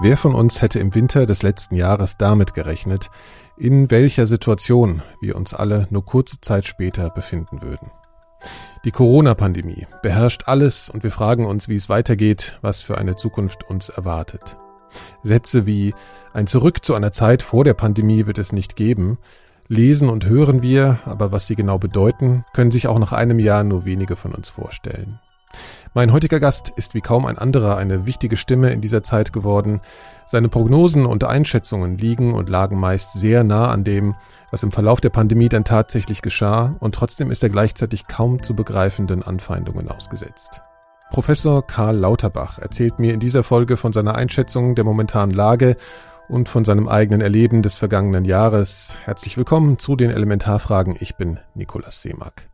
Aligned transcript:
Wer 0.00 0.16
von 0.16 0.36
uns 0.36 0.62
hätte 0.62 0.78
im 0.78 0.94
Winter 0.94 1.26
des 1.26 1.42
letzten 1.42 1.74
Jahres 1.74 2.16
damit 2.16 2.54
gerechnet, 2.54 3.10
in 3.56 3.90
welcher 3.90 4.28
Situation 4.28 5.02
wir 5.20 5.34
uns 5.34 5.52
alle 5.52 5.88
nur 5.90 6.04
kurze 6.04 6.40
Zeit 6.40 6.66
später 6.66 7.10
befinden 7.10 7.62
würden? 7.62 7.90
Die 8.84 8.92
Corona-Pandemie 8.92 9.88
beherrscht 10.00 10.44
alles 10.46 10.88
und 10.88 11.02
wir 11.02 11.10
fragen 11.10 11.46
uns, 11.46 11.68
wie 11.68 11.74
es 11.74 11.88
weitergeht, 11.88 12.60
was 12.62 12.80
für 12.80 12.96
eine 12.96 13.16
Zukunft 13.16 13.68
uns 13.68 13.88
erwartet. 13.88 14.56
Sätze 15.24 15.66
wie 15.66 15.92
ein 16.32 16.46
Zurück 16.46 16.84
zu 16.84 16.94
einer 16.94 17.10
Zeit 17.10 17.42
vor 17.42 17.64
der 17.64 17.74
Pandemie 17.74 18.26
wird 18.26 18.38
es 18.38 18.52
nicht 18.52 18.76
geben, 18.76 19.18
lesen 19.66 20.08
und 20.08 20.26
hören 20.26 20.62
wir, 20.62 21.00
aber 21.06 21.32
was 21.32 21.48
sie 21.48 21.56
genau 21.56 21.78
bedeuten, 21.78 22.44
können 22.54 22.70
sich 22.70 22.86
auch 22.86 23.00
nach 23.00 23.12
einem 23.12 23.40
Jahr 23.40 23.64
nur 23.64 23.84
wenige 23.84 24.14
von 24.14 24.32
uns 24.32 24.48
vorstellen. 24.48 25.18
Mein 25.94 26.12
heutiger 26.12 26.38
Gast 26.38 26.70
ist 26.76 26.94
wie 26.94 27.00
kaum 27.00 27.24
ein 27.24 27.38
anderer 27.38 27.76
eine 27.76 28.04
wichtige 28.04 28.36
Stimme 28.36 28.70
in 28.72 28.80
dieser 28.80 29.02
Zeit 29.02 29.32
geworden. 29.32 29.80
Seine 30.26 30.48
Prognosen 30.48 31.06
und 31.06 31.24
Einschätzungen 31.24 31.96
liegen 31.96 32.34
und 32.34 32.48
lagen 32.48 32.78
meist 32.78 33.12
sehr 33.12 33.42
nah 33.42 33.70
an 33.70 33.84
dem, 33.84 34.14
was 34.50 34.62
im 34.62 34.70
Verlauf 34.70 35.00
der 35.00 35.10
Pandemie 35.10 35.48
dann 35.48 35.64
tatsächlich 35.64 36.20
geschah, 36.20 36.76
und 36.80 36.94
trotzdem 36.94 37.30
ist 37.30 37.42
er 37.42 37.48
gleichzeitig 37.48 38.06
kaum 38.06 38.42
zu 38.42 38.54
begreifenden 38.54 39.22
Anfeindungen 39.22 39.88
ausgesetzt. 39.88 40.62
Professor 41.10 41.66
Karl 41.66 41.96
Lauterbach 41.96 42.58
erzählt 42.58 42.98
mir 42.98 43.14
in 43.14 43.20
dieser 43.20 43.42
Folge 43.42 43.78
von 43.78 43.94
seiner 43.94 44.14
Einschätzung 44.14 44.74
der 44.74 44.84
momentanen 44.84 45.34
Lage 45.34 45.76
und 46.28 46.50
von 46.50 46.66
seinem 46.66 46.86
eigenen 46.86 47.22
Erleben 47.22 47.62
des 47.62 47.76
vergangenen 47.76 48.26
Jahres. 48.26 48.98
Herzlich 49.04 49.38
willkommen 49.38 49.78
zu 49.78 49.96
den 49.96 50.10
Elementarfragen. 50.10 50.96
Ich 51.00 51.16
bin 51.16 51.38
Nikolaus 51.54 52.02
Seemack. 52.02 52.48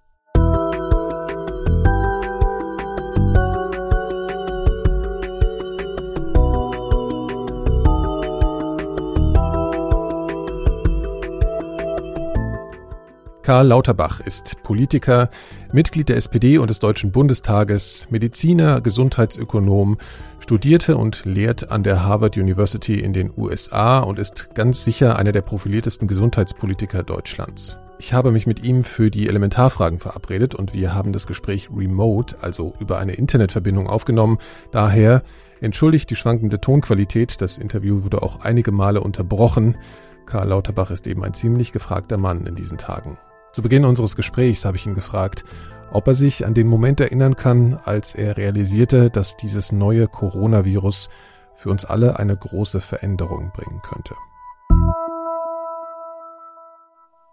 Karl 13.45 13.67
Lauterbach 13.67 14.20
ist 14.20 14.62
Politiker, 14.62 15.28
Mitglied 15.70 16.09
der 16.09 16.17
SPD 16.17 16.56
und 16.56 16.70
des 16.70 16.78
Deutschen 16.78 17.12
Bundestages, 17.12 18.06
Mediziner, 18.09 18.81
Gesundheitsökonom, 18.81 19.98
studierte 20.41 20.97
und 20.97 21.27
lehrt 21.27 21.70
an 21.70 21.83
der 21.83 22.03
Harvard 22.03 22.39
University 22.39 22.98
in 22.98 23.12
den 23.12 23.31
USA 23.36 23.98
und 23.98 24.19
ist 24.19 24.55
ganz 24.55 24.83
sicher 24.83 25.17
einer 25.19 25.33
der 25.33 25.42
profiliertesten 25.42 26.09
Gesundheitspolitiker 26.09 27.03
Deutschlands. 27.03 27.78
Ich 27.98 28.14
habe 28.14 28.31
mich 28.31 28.47
mit 28.47 28.64
ihm 28.64 28.83
für 28.83 29.11
die 29.11 29.28
Elementarfragen 29.28 29.98
verabredet 29.98 30.55
und 30.55 30.73
wir 30.73 30.95
haben 30.95 31.12
das 31.12 31.27
Gespräch 31.27 31.69
remote, 31.70 32.36
also 32.41 32.73
über 32.81 32.97
eine 32.98 33.12
Internetverbindung 33.12 33.89
aufgenommen. 33.89 34.39
Daher 34.73 35.23
entschuldigt 35.61 36.08
die 36.08 36.17
schwankende 36.17 36.62
Tonqualität, 36.62 37.42
das 37.42 37.58
Interview 37.58 38.05
wurde 38.05 38.23
auch 38.23 38.41
einige 38.41 38.73
Male 38.73 39.03
unterbrochen. 39.03 39.77
Karl 40.25 40.48
Lauterbach 40.48 40.91
ist 40.91 41.06
eben 41.06 41.23
ein 41.23 41.34
ziemlich 41.34 41.73
gefragter 41.73 42.17
Mann 42.17 42.47
in 42.47 42.55
diesen 42.55 42.79
Tagen. 42.79 43.19
Zu 43.55 43.62
Beginn 43.62 43.84
unseres 43.84 44.16
Gesprächs 44.16 44.64
habe 44.64 44.77
ich 44.77 44.84
ihn 44.84 44.97
gefragt, 44.97 45.44
ob 45.92 46.08
er 46.08 46.16
sich 46.16 46.44
an 46.44 46.55
den 46.55 46.66
Moment 46.66 46.98
erinnern 46.98 47.36
kann, 47.36 47.78
als 47.84 48.12
er 48.16 48.36
realisierte, 48.36 49.11
dass 49.11 49.36
dieses 49.36 49.70
neue 49.70 50.08
Coronavirus 50.08 51.08
für 51.55 51.70
uns 51.70 51.84
alle 51.84 52.19
eine 52.19 52.36
große 52.36 52.80
Veränderung 52.80 53.52
bringen 53.55 53.80
könnte. 53.88 54.16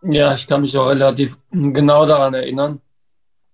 Ja, 0.03 0.35
ich 0.35 0.45
kann 0.45 0.61
mich 0.61 0.77
auch 0.77 0.89
relativ 0.89 1.39
genau 1.49 2.05
daran 2.05 2.35
erinnern. 2.35 2.81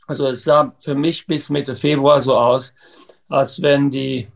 Also 0.05 0.27
es 0.27 0.43
sah 0.43 0.73
für 0.77 0.93
mich 0.93 1.25
bis 1.25 1.49
Mitte 1.49 1.73
Februar 1.73 2.19
so 2.19 2.35
aus, 2.35 2.73
als 3.29 3.61
wenn 3.61 3.89
die 3.89 4.27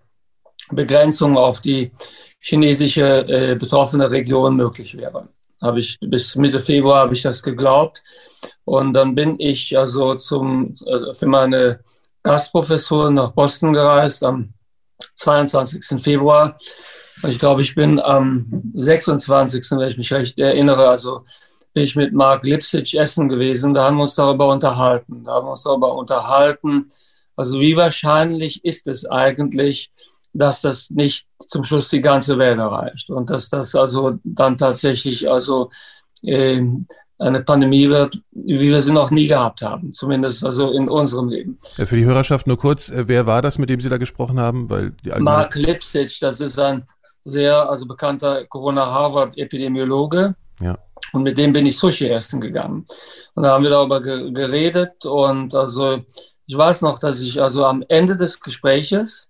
Begrenzung 0.69 1.37
auf 1.37 1.59
die 1.59 1.91
chinesische 2.39 3.27
äh, 3.27 3.55
betroffene 3.55 4.09
Region 4.09 4.55
möglich 4.55 4.95
wäre 4.95 5.27
habe 5.61 5.79
ich 5.79 5.97
bis 6.01 6.35
Mitte 6.35 6.59
Februar 6.59 7.01
habe 7.01 7.13
ich 7.13 7.21
das 7.21 7.43
geglaubt. 7.43 8.01
Und 8.65 8.93
dann 8.93 9.15
bin 9.15 9.35
ich 9.39 9.77
also 9.77 10.15
zum, 10.15 10.73
also 10.85 11.13
für 11.13 11.27
meine 11.27 11.79
Gastprofessur 12.23 13.11
nach 13.11 13.31
Boston 13.31 13.73
gereist 13.73 14.23
am 14.23 14.53
22. 15.15 16.01
Februar. 16.01 16.55
Ich 17.27 17.39
glaube, 17.39 17.61
ich 17.61 17.75
bin 17.75 17.99
am 17.99 18.71
26., 18.73 19.71
wenn 19.71 19.89
ich 19.89 19.97
mich 19.97 20.11
recht 20.11 20.39
erinnere, 20.39 20.89
also 20.89 21.25
bin 21.73 21.83
ich 21.83 21.95
mit 21.95 22.13
Mark 22.13 22.43
Lipsitch 22.43 22.95
essen 22.95 23.29
gewesen. 23.29 23.73
Da 23.73 23.85
haben 23.85 23.97
wir 23.97 24.03
uns 24.03 24.15
darüber 24.15 24.49
unterhalten. 24.51 25.23
Da 25.23 25.33
haben 25.33 25.47
wir 25.47 25.51
uns 25.51 25.63
darüber 25.63 25.95
unterhalten. 25.95 26.87
Also 27.35 27.59
wie 27.59 27.75
wahrscheinlich 27.75 28.65
ist 28.65 28.87
es 28.87 29.05
eigentlich, 29.05 29.91
dass 30.33 30.61
das 30.61 30.89
nicht 30.89 31.27
zum 31.39 31.63
Schluss 31.63 31.89
die 31.89 32.01
ganze 32.01 32.37
Welt 32.37 32.57
erreicht 32.57 33.09
und 33.09 33.29
dass 33.29 33.49
das 33.49 33.75
also 33.75 34.19
dann 34.23 34.57
tatsächlich 34.57 35.29
also 35.29 35.69
äh, 36.23 36.61
eine 37.19 37.43
Pandemie 37.43 37.87
wird, 37.87 38.19
wie 38.31 38.59
wir 38.59 38.81
sie 38.81 38.91
noch 38.91 39.11
nie 39.11 39.27
gehabt 39.27 39.61
haben, 39.61 39.93
zumindest 39.93 40.43
also 40.43 40.71
in 40.71 40.89
unserem 40.89 41.29
Leben. 41.29 41.57
Ja, 41.77 41.85
für 41.85 41.95
die 41.95 42.05
Hörerschaft 42.05 42.47
nur 42.47 42.57
kurz, 42.57 42.89
äh, 42.89 43.07
wer 43.07 43.25
war 43.25 43.41
das, 43.41 43.57
mit 43.57 43.69
dem 43.69 43.79
Sie 43.79 43.89
da 43.89 43.97
gesprochen 43.97 44.39
haben? 44.39 44.69
Weil 44.69 44.93
die 45.05 45.11
Mark 45.19 45.55
Lipsitch, 45.55 46.19
das 46.19 46.39
ist 46.39 46.57
ein 46.57 46.85
sehr 47.23 47.69
also 47.69 47.85
bekannter 47.85 48.45
Corona-Harvard-Epidemiologe. 48.45 50.35
Ja. 50.61 50.77
Und 51.13 51.23
mit 51.23 51.37
dem 51.37 51.53
bin 51.53 51.65
ich 51.65 51.77
Sushi 51.77 52.07
essen 52.07 52.41
gegangen. 52.41 52.85
Und 53.35 53.43
da 53.43 53.51
haben 53.51 53.63
wir 53.63 53.71
darüber 53.71 54.01
geredet 54.01 55.05
und 55.05 55.53
also 55.53 55.99
ich 56.47 56.57
weiß 56.57 56.81
noch, 56.81 56.99
dass 56.99 57.21
ich 57.21 57.41
also 57.41 57.65
am 57.65 57.83
Ende 57.87 58.17
des 58.17 58.39
Gespräches 58.39 59.29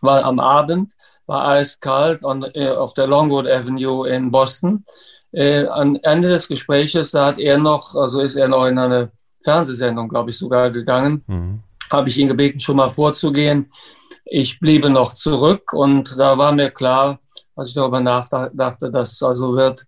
war 0.00 0.24
am 0.24 0.38
Abend, 0.38 0.92
war 1.26 1.48
eiskalt 1.48 2.24
on, 2.24 2.44
äh, 2.54 2.70
auf 2.70 2.94
der 2.94 3.06
Longwood 3.06 3.46
Avenue 3.46 4.08
in 4.08 4.30
Boston. 4.30 4.84
Äh, 5.32 5.66
am 5.66 5.98
Ende 6.02 6.28
des 6.28 6.48
Gespräches, 6.48 7.14
hat 7.14 7.38
er 7.38 7.58
noch, 7.58 7.94
also 7.94 8.20
ist 8.20 8.36
er 8.36 8.48
noch 8.48 8.66
in 8.66 8.78
eine 8.78 9.10
Fernsehsendung, 9.42 10.08
glaube 10.08 10.30
ich, 10.30 10.38
sogar 10.38 10.70
gegangen, 10.70 11.24
mhm. 11.26 11.60
habe 11.90 12.08
ich 12.08 12.18
ihn 12.18 12.28
gebeten, 12.28 12.60
schon 12.60 12.76
mal 12.76 12.90
vorzugehen. 12.90 13.72
Ich 14.24 14.60
bliebe 14.60 14.88
noch 14.88 15.14
zurück 15.14 15.72
und 15.72 16.18
da 16.18 16.38
war 16.38 16.52
mir 16.52 16.70
klar, 16.70 17.18
als 17.56 17.68
ich 17.68 17.74
darüber 17.74 18.00
nachdachte, 18.00 18.90
dass 18.90 19.22
also 19.22 19.54
wird 19.56 19.84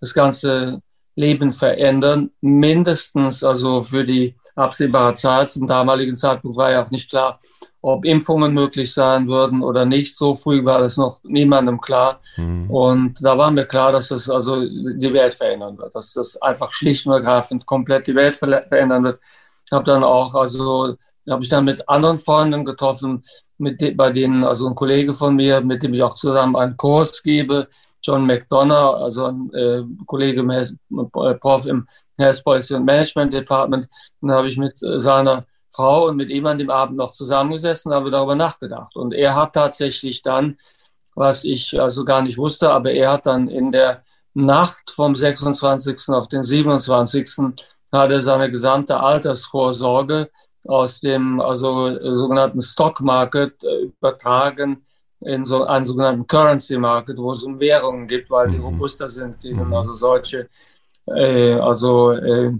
das 0.00 0.14
ganze 0.14 0.80
Leben 1.16 1.52
verändern, 1.52 2.30
mindestens 2.40 3.44
also 3.44 3.82
für 3.82 4.04
die 4.04 4.34
absehbare 4.56 5.14
Zeit. 5.14 5.50
Zum 5.50 5.66
damaligen 5.66 6.16
Zeitpunkt 6.16 6.56
war 6.56 6.72
ja 6.72 6.84
auch 6.84 6.90
nicht 6.90 7.10
klar, 7.10 7.38
ob 7.84 8.06
Impfungen 8.06 8.54
möglich 8.54 8.94
sein 8.94 9.28
würden 9.28 9.62
oder 9.62 9.84
nicht. 9.84 10.16
So 10.16 10.32
früh 10.32 10.64
war 10.64 10.80
das 10.80 10.96
noch 10.96 11.20
niemandem 11.22 11.78
klar. 11.78 12.20
Mhm. 12.38 12.70
Und 12.70 13.22
da 13.22 13.36
war 13.36 13.50
mir 13.50 13.66
klar, 13.66 13.92
dass 13.92 14.08
das 14.08 14.30
also 14.30 14.64
die 14.64 15.12
Welt 15.12 15.34
verändern 15.34 15.76
wird, 15.76 15.94
dass 15.94 16.14
das 16.14 16.40
einfach 16.40 16.72
schlicht 16.72 17.06
und 17.06 17.12
ergreifend 17.12 17.66
komplett 17.66 18.06
die 18.06 18.14
Welt 18.14 18.36
verändern 18.36 19.04
wird. 19.04 19.20
Ich 19.66 19.72
habe 19.72 19.84
dann 19.84 20.02
auch, 20.02 20.34
also 20.34 20.96
habe 21.28 21.42
ich 21.42 21.50
dann 21.50 21.66
mit 21.66 21.86
anderen 21.86 22.18
Freunden 22.18 22.64
getroffen, 22.64 23.22
mit 23.58 23.82
de 23.82 23.92
bei 23.92 24.10
denen, 24.10 24.44
also 24.44 24.66
ein 24.66 24.74
Kollege 24.74 25.12
von 25.12 25.36
mir, 25.36 25.60
mit 25.60 25.82
dem 25.82 25.92
ich 25.92 26.02
auch 26.02 26.16
zusammen 26.16 26.56
einen 26.56 26.78
Kurs 26.78 27.22
gebe, 27.22 27.68
John 28.02 28.26
McDonough, 28.26 28.96
also 28.96 29.26
ein 29.26 29.52
äh, 29.52 29.82
Kollege, 30.06 30.40
im 30.40 30.50
äh, 30.50 31.34
Prof 31.34 31.66
im 31.66 31.86
Health 32.16 32.42
Policy 32.44 32.76
and 32.76 32.86
Management 32.86 33.34
Department, 33.34 33.88
dann 34.22 34.30
habe 34.30 34.48
ich 34.48 34.56
mit 34.56 34.82
äh, 34.82 34.98
seiner 34.98 35.44
Frau 35.74 36.06
und 36.08 36.16
mit 36.16 36.30
ihm 36.30 36.46
an 36.46 36.58
dem 36.58 36.70
Abend 36.70 36.96
noch 36.96 37.10
zusammengesessen, 37.10 37.92
haben 37.92 38.04
wir 38.04 38.12
darüber 38.12 38.36
nachgedacht. 38.36 38.94
Und 38.96 39.12
er 39.12 39.34
hat 39.34 39.54
tatsächlich 39.54 40.22
dann, 40.22 40.58
was 41.14 41.44
ich 41.44 41.80
also 41.80 42.04
gar 42.04 42.22
nicht 42.22 42.38
wusste, 42.38 42.70
aber 42.70 42.92
er 42.92 43.12
hat 43.12 43.26
dann 43.26 43.48
in 43.48 43.72
der 43.72 44.02
Nacht 44.34 44.90
vom 44.90 45.14
26. 45.14 46.08
auf 46.08 46.28
den 46.28 46.42
27. 46.42 47.54
hat 47.92 48.10
er 48.10 48.20
seine 48.20 48.50
gesamte 48.50 48.98
Altersvorsorge 48.98 50.30
aus 50.66 51.00
dem 51.00 51.40
also 51.40 51.90
sogenannten 51.98 52.60
Stock 52.60 53.00
Market 53.00 53.62
äh, 53.64 53.82
übertragen 53.84 54.84
in 55.20 55.44
so 55.44 55.64
einen 55.64 55.84
sogenannten 55.84 56.26
Currency 56.26 56.78
Market, 56.78 57.18
wo 57.18 57.32
es 57.32 57.44
um 57.44 57.60
Währungen 57.60 58.06
gibt, 58.06 58.30
weil 58.30 58.48
die 58.48 58.58
mhm. 58.58 58.64
robuster 58.64 59.08
sind 59.08 59.38
gegen 59.40 59.66
mhm. 59.66 59.74
also 59.74 59.94
solche 59.94 60.48
äh, 61.06 61.54
also 61.54 62.12
äh, 62.12 62.52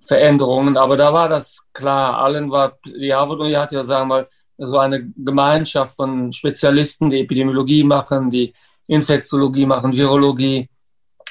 Veränderungen. 0.00 0.76
Aber 0.76 0.96
da 0.96 1.12
war 1.12 1.28
das 1.28 1.62
klar. 1.72 2.18
Allen 2.18 2.50
war, 2.50 2.78
die 2.84 3.12
Harvard-Uni 3.12 3.52
hat 3.52 3.72
ja, 3.72 3.84
sagen 3.84 4.08
wir 4.08 4.14
mal, 4.16 4.28
so 4.56 4.78
eine 4.78 5.08
Gemeinschaft 5.16 5.96
von 5.96 6.32
Spezialisten, 6.32 7.10
die 7.10 7.20
Epidemiologie 7.20 7.84
machen, 7.84 8.30
die 8.30 8.52
Infektiologie 8.86 9.66
machen, 9.66 9.92
Virologie. 9.92 10.68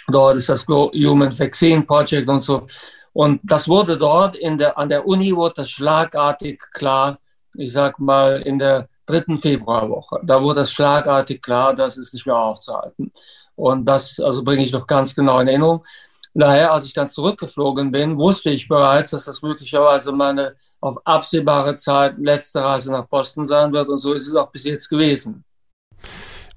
Dort 0.08 0.38
ist 0.38 0.50
das 0.50 0.68
Human 0.68 1.38
Vaccine 1.38 1.84
Project 1.84 2.28
und 2.28 2.42
so. 2.42 2.68
Und 3.14 3.40
das 3.44 3.70
wurde 3.70 3.98
dort 3.98 4.36
in 4.36 4.58
der, 4.58 4.78
an 4.78 4.90
der 4.90 5.06
Uni 5.06 5.36
wurde 5.36 5.54
das 5.58 5.70
schlagartig 5.70 6.62
klar, 6.74 7.20
ich 7.56 7.72
sag 7.72 8.00
mal, 8.00 8.42
in 8.42 8.58
der 8.58 8.90
dritten 9.06 9.38
Februarwoche. 9.38 10.20
Da 10.24 10.42
wurde 10.42 10.62
das 10.62 10.72
schlagartig 10.72 11.42
klar, 11.42 11.74
das 11.76 11.98
ist 11.98 12.14
nicht 12.14 12.26
mehr 12.26 12.36
aufzuhalten. 12.36 13.12
Und 13.56 13.86
das 13.86 14.20
also 14.20 14.44
bringe 14.44 14.64
ich 14.64 14.72
noch 14.72 14.88
ganz 14.88 15.14
genau 15.14 15.40
in 15.40 15.48
Erinnerung. 15.48 15.86
Daher, 16.34 16.74
als 16.74 16.86
ich 16.86 16.94
dann 16.94 17.08
zurückgeflogen 17.08 17.92
bin, 17.92 18.18
wusste 18.18 18.50
ich 18.50 18.68
bereits, 18.68 19.12
dass 19.12 19.26
das 19.26 19.42
möglicherweise 19.42 20.12
meine 20.12 20.56
auf 20.80 20.98
absehbare 21.06 21.76
Zeit 21.76 22.18
letzte 22.18 22.62
Reise 22.62 22.92
nach 22.92 23.08
Boston 23.08 23.46
sein 23.46 23.72
wird. 23.72 23.88
Und 23.88 24.00
so 24.00 24.14
ist 24.14 24.28
es 24.28 24.36
auch 24.36 24.52
bis 24.52 24.66
jetzt 24.66 24.90
gewesen. 24.90 25.46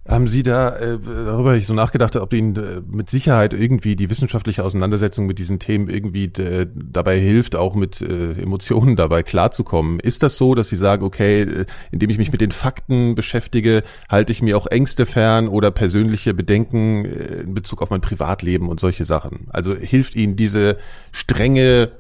Haben 0.08 0.29
Sie 0.29 0.44
da, 0.44 0.76
äh, 0.76 0.99
darüber 1.00 1.56
ich 1.56 1.67
so 1.67 1.75
nachgedacht, 1.75 2.14
ob 2.14 2.32
Ihnen 2.32 2.56
äh, 2.56 2.81
mit 2.87 3.11
Sicherheit 3.11 3.53
irgendwie 3.53 3.97
die 3.97 4.08
wissenschaftliche 4.08 4.62
Auseinandersetzung 4.64 5.26
mit 5.26 5.41
diesen 5.41 5.58
Themen 5.58 5.88
irgendwie 5.88 6.26
äh, 6.41 6.67
dabei 6.75 7.19
hilft, 7.19 7.56
auch 7.56 7.75
mit 7.75 8.03
äh, 8.03 8.32
Emotionen 8.41 8.94
dabei 8.94 9.25
klarzukommen? 9.25 9.99
Ist 9.99 10.23
das 10.23 10.37
so, 10.37 10.55
dass 10.55 10.69
Sie 10.69 10.76
sagen, 10.76 11.05
okay, 11.05 11.43
äh, 11.43 11.67
indem 11.91 12.11
ich 12.11 12.19
mich 12.19 12.31
mit 12.31 12.41
den 12.41 12.53
Fakten 12.53 13.17
beschäftige, 13.17 13.82
halte 14.08 14.31
ich 14.31 14.43
mir 14.43 14.56
auch 14.56 14.69
Ängste 14.69 15.06
fern 15.06 15.49
oder 15.49 15.73
persönliche 15.73 16.35
Bedenken 16.35 17.05
äh, 17.05 17.41
in 17.41 17.55
Bezug 17.55 17.82
auf 17.82 17.91
mein 17.91 18.00
Privatleben 18.00 18.69
und 18.69 18.79
solche 18.79 19.05
Sachen? 19.05 19.49
Also 19.50 19.75
hilft 19.75 20.14
Ihnen 20.14 20.37
diese 20.37 20.76
strenge, 21.11 21.91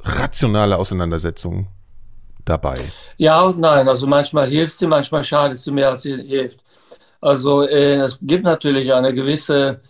rationale 0.00 0.76
Auseinandersetzung 0.76 1.68
dabei? 2.44 2.76
Ja 3.16 3.42
und 3.42 3.60
nein. 3.60 3.88
Also 3.88 4.06
manchmal 4.06 4.48
hilft 4.48 4.76
sie, 4.76 4.86
manchmal 4.86 5.24
schadet 5.24 5.58
sie 5.58 5.70
mehr, 5.70 5.90
als 5.90 6.02
sie 6.02 6.16
hilft. 6.16 6.64
Also 7.24 7.62
äh, 7.62 7.94
es 7.94 8.18
gibt 8.20 8.44
natürlich 8.44 8.92
eine 8.92 9.14
gewisse 9.14 9.80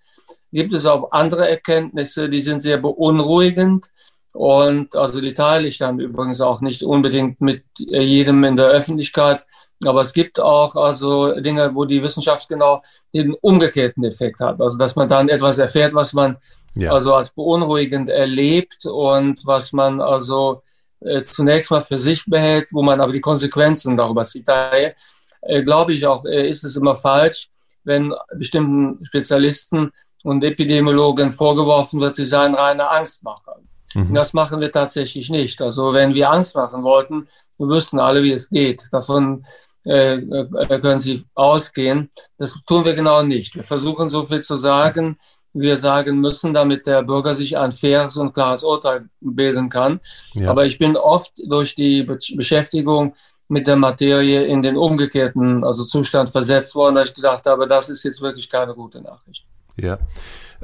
gibt 0.53 0.73
es 0.73 0.87
auch 0.87 1.11
andere 1.13 1.49
Erkenntnisse, 1.49 2.29
die 2.29 2.41
sind 2.41 2.63
sehr 2.63 2.79
beunruhigend. 2.79 3.91
Und 4.33 4.97
also 4.97 5.21
die 5.21 5.35
teile 5.35 5.69
ich 5.69 5.79
dann 5.79 6.01
übrigens 6.01 6.41
auch 6.41 6.61
nicht 6.61 6.83
unbedingt 6.83 7.41
mit 7.41 7.65
jedem 7.79 8.43
in 8.45 8.57
der 8.57 8.67
Öffentlichkeit. 8.67 9.45
Aber 9.85 10.01
es 10.01 10.13
gibt 10.13 10.41
auch 10.41 10.77
also 10.77 11.39
Dinge, 11.41 11.75
wo 11.75 11.85
die 11.85 12.03
Wissenschaft 12.03 12.49
genau 12.49 12.83
den 13.13 13.35
umgekehrten 13.35 14.05
Effekt 14.05 14.41
hat. 14.41 14.61
Also 14.61 14.79
dass 14.79 14.97
man 14.97 15.09
dann 15.09 15.29
etwas 15.29 15.59
erfährt, 15.59 15.95
was 15.95 16.13
man 16.13 16.37
ja. 16.75 16.93
also 16.93 17.15
als 17.15 17.31
beunruhigend 17.31 18.09
erlebt 18.09 18.87
und 18.87 19.47
was 19.47 19.73
man 19.73 20.01
also 20.01 20.63
äh, 21.01 21.23
zunächst 21.23 21.71
mal 21.71 21.83
für 21.83 21.99
sich 21.99 22.25
behält, 22.27 22.69
wo 22.73 22.83
man 22.83 23.01
aber 23.01 23.13
die 23.13 23.21
Konsequenzen 23.21 23.97
darüber 23.97 24.25
zieht. 24.25 24.49
Daher 24.49 24.95
äh, 25.43 25.63
glaube 25.63 25.93
ich 25.93 26.07
auch, 26.07 26.25
äh, 26.25 26.49
ist 26.49 26.65
es 26.65 26.77
immer 26.77 26.97
falsch, 26.97 27.51
wenn 27.85 28.13
bestimmten 28.37 29.05
Spezialisten 29.05 29.93
und 30.23 30.43
Epidemiologen 30.43 31.31
vorgeworfen 31.31 32.01
wird, 32.01 32.17
sie 32.17 32.25
seien 32.25 32.55
reine 32.55 32.91
Angstmacher. 32.91 33.57
Mhm. 33.95 34.15
Das 34.15 34.33
machen 34.33 34.61
wir 34.61 34.73
tatsächlich 34.73 35.31
nicht. 35.31 35.61
Also 35.63 35.93
wenn 35.93 36.15
wir 36.15 36.31
Angst 36.31 36.57
machen 36.57 36.83
wollten, 36.83 37.29
wir 37.59 37.69
wüssten 37.69 38.01
alle, 38.01 38.23
wie 38.23 38.33
es 38.33 38.49
geht. 38.49 38.89
Davon 38.91 39.45
äh, 39.85 40.15
äh, 40.15 40.81
können 40.81 40.99
Sie 40.99 41.23
ausgehen. 41.35 42.11
Das 42.39 42.59
tun 42.67 42.85
wir 42.85 42.95
genau 42.95 43.23
nicht. 43.23 43.55
Wir 43.55 43.65
versuchen 43.65 44.09
so 44.09 44.23
viel 44.23 44.43
zu 44.43 44.57
sagen, 44.57 45.19
wir 45.53 45.77
sagen 45.77 46.21
müssen, 46.21 46.53
damit 46.53 46.87
der 46.87 47.03
Bürger 47.03 47.35
sich 47.35 47.57
ein 47.57 47.71
faires 47.71 48.17
und 48.17 48.33
klares 48.33 48.65
Urteil 48.65 49.09
bilden 49.21 49.69
kann. 49.69 50.01
Ja. 50.35 50.51
Aber 50.51 50.67
ich 50.67 50.79
bin 50.79 50.97
oft 50.97 51.33
durch 51.47 51.77
die 51.77 52.03
Beschäftigung 52.03 53.15
mit 53.49 53.67
der 53.67 53.77
Materie 53.77 54.45
in 54.45 54.63
den 54.63 54.77
umgekehrten 54.77 55.65
also 55.65 55.85
Zustand 55.85 56.31
versetzt 56.31 56.75
worden, 56.75 56.97
dass 56.97 57.09
ich 57.09 57.15
gedacht 57.15 57.47
habe, 57.47 57.67
das 57.67 57.89
ist 57.91 58.03
jetzt 58.03 58.23
wirklich 58.23 58.49
keine 58.49 58.75
gute 58.75 59.01
Nachricht. 59.01 59.45
Ja. 59.77 59.99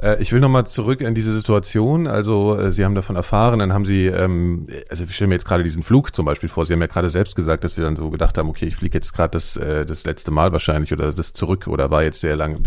Äh, 0.01 0.21
ich 0.21 0.31
will 0.31 0.39
nochmal 0.39 0.65
zurück 0.67 1.01
in 1.01 1.13
diese 1.13 1.33
Situation. 1.33 2.07
Also 2.07 2.57
äh, 2.57 2.71
Sie 2.71 2.83
haben 2.83 2.95
davon 2.95 3.15
erfahren, 3.15 3.59
dann 3.59 3.73
haben 3.73 3.85
Sie, 3.85 4.07
ähm, 4.07 4.67
also 4.89 5.03
ich 5.03 5.15
stelle 5.15 5.29
mir 5.29 5.35
jetzt 5.35 5.45
gerade 5.45 5.63
diesen 5.63 5.83
Flug 5.83 6.15
zum 6.15 6.25
Beispiel 6.25 6.49
vor. 6.49 6.65
Sie 6.65 6.73
haben 6.73 6.81
ja 6.81 6.87
gerade 6.87 7.09
selbst 7.09 7.35
gesagt, 7.35 7.63
dass 7.63 7.75
Sie 7.75 7.81
dann 7.81 7.95
so 7.95 8.09
gedacht 8.09 8.37
haben, 8.37 8.49
okay, 8.49 8.65
ich 8.65 8.75
fliege 8.75 8.97
jetzt 8.97 9.13
gerade 9.13 9.31
das, 9.31 9.57
äh, 9.57 9.85
das 9.85 10.05
letzte 10.05 10.31
Mal 10.31 10.51
wahrscheinlich 10.51 10.93
oder 10.93 11.13
das 11.13 11.33
zurück 11.33 11.67
oder 11.67 11.91
war 11.91 12.03
jetzt 12.03 12.19
sehr 12.19 12.35
lange, 12.35 12.57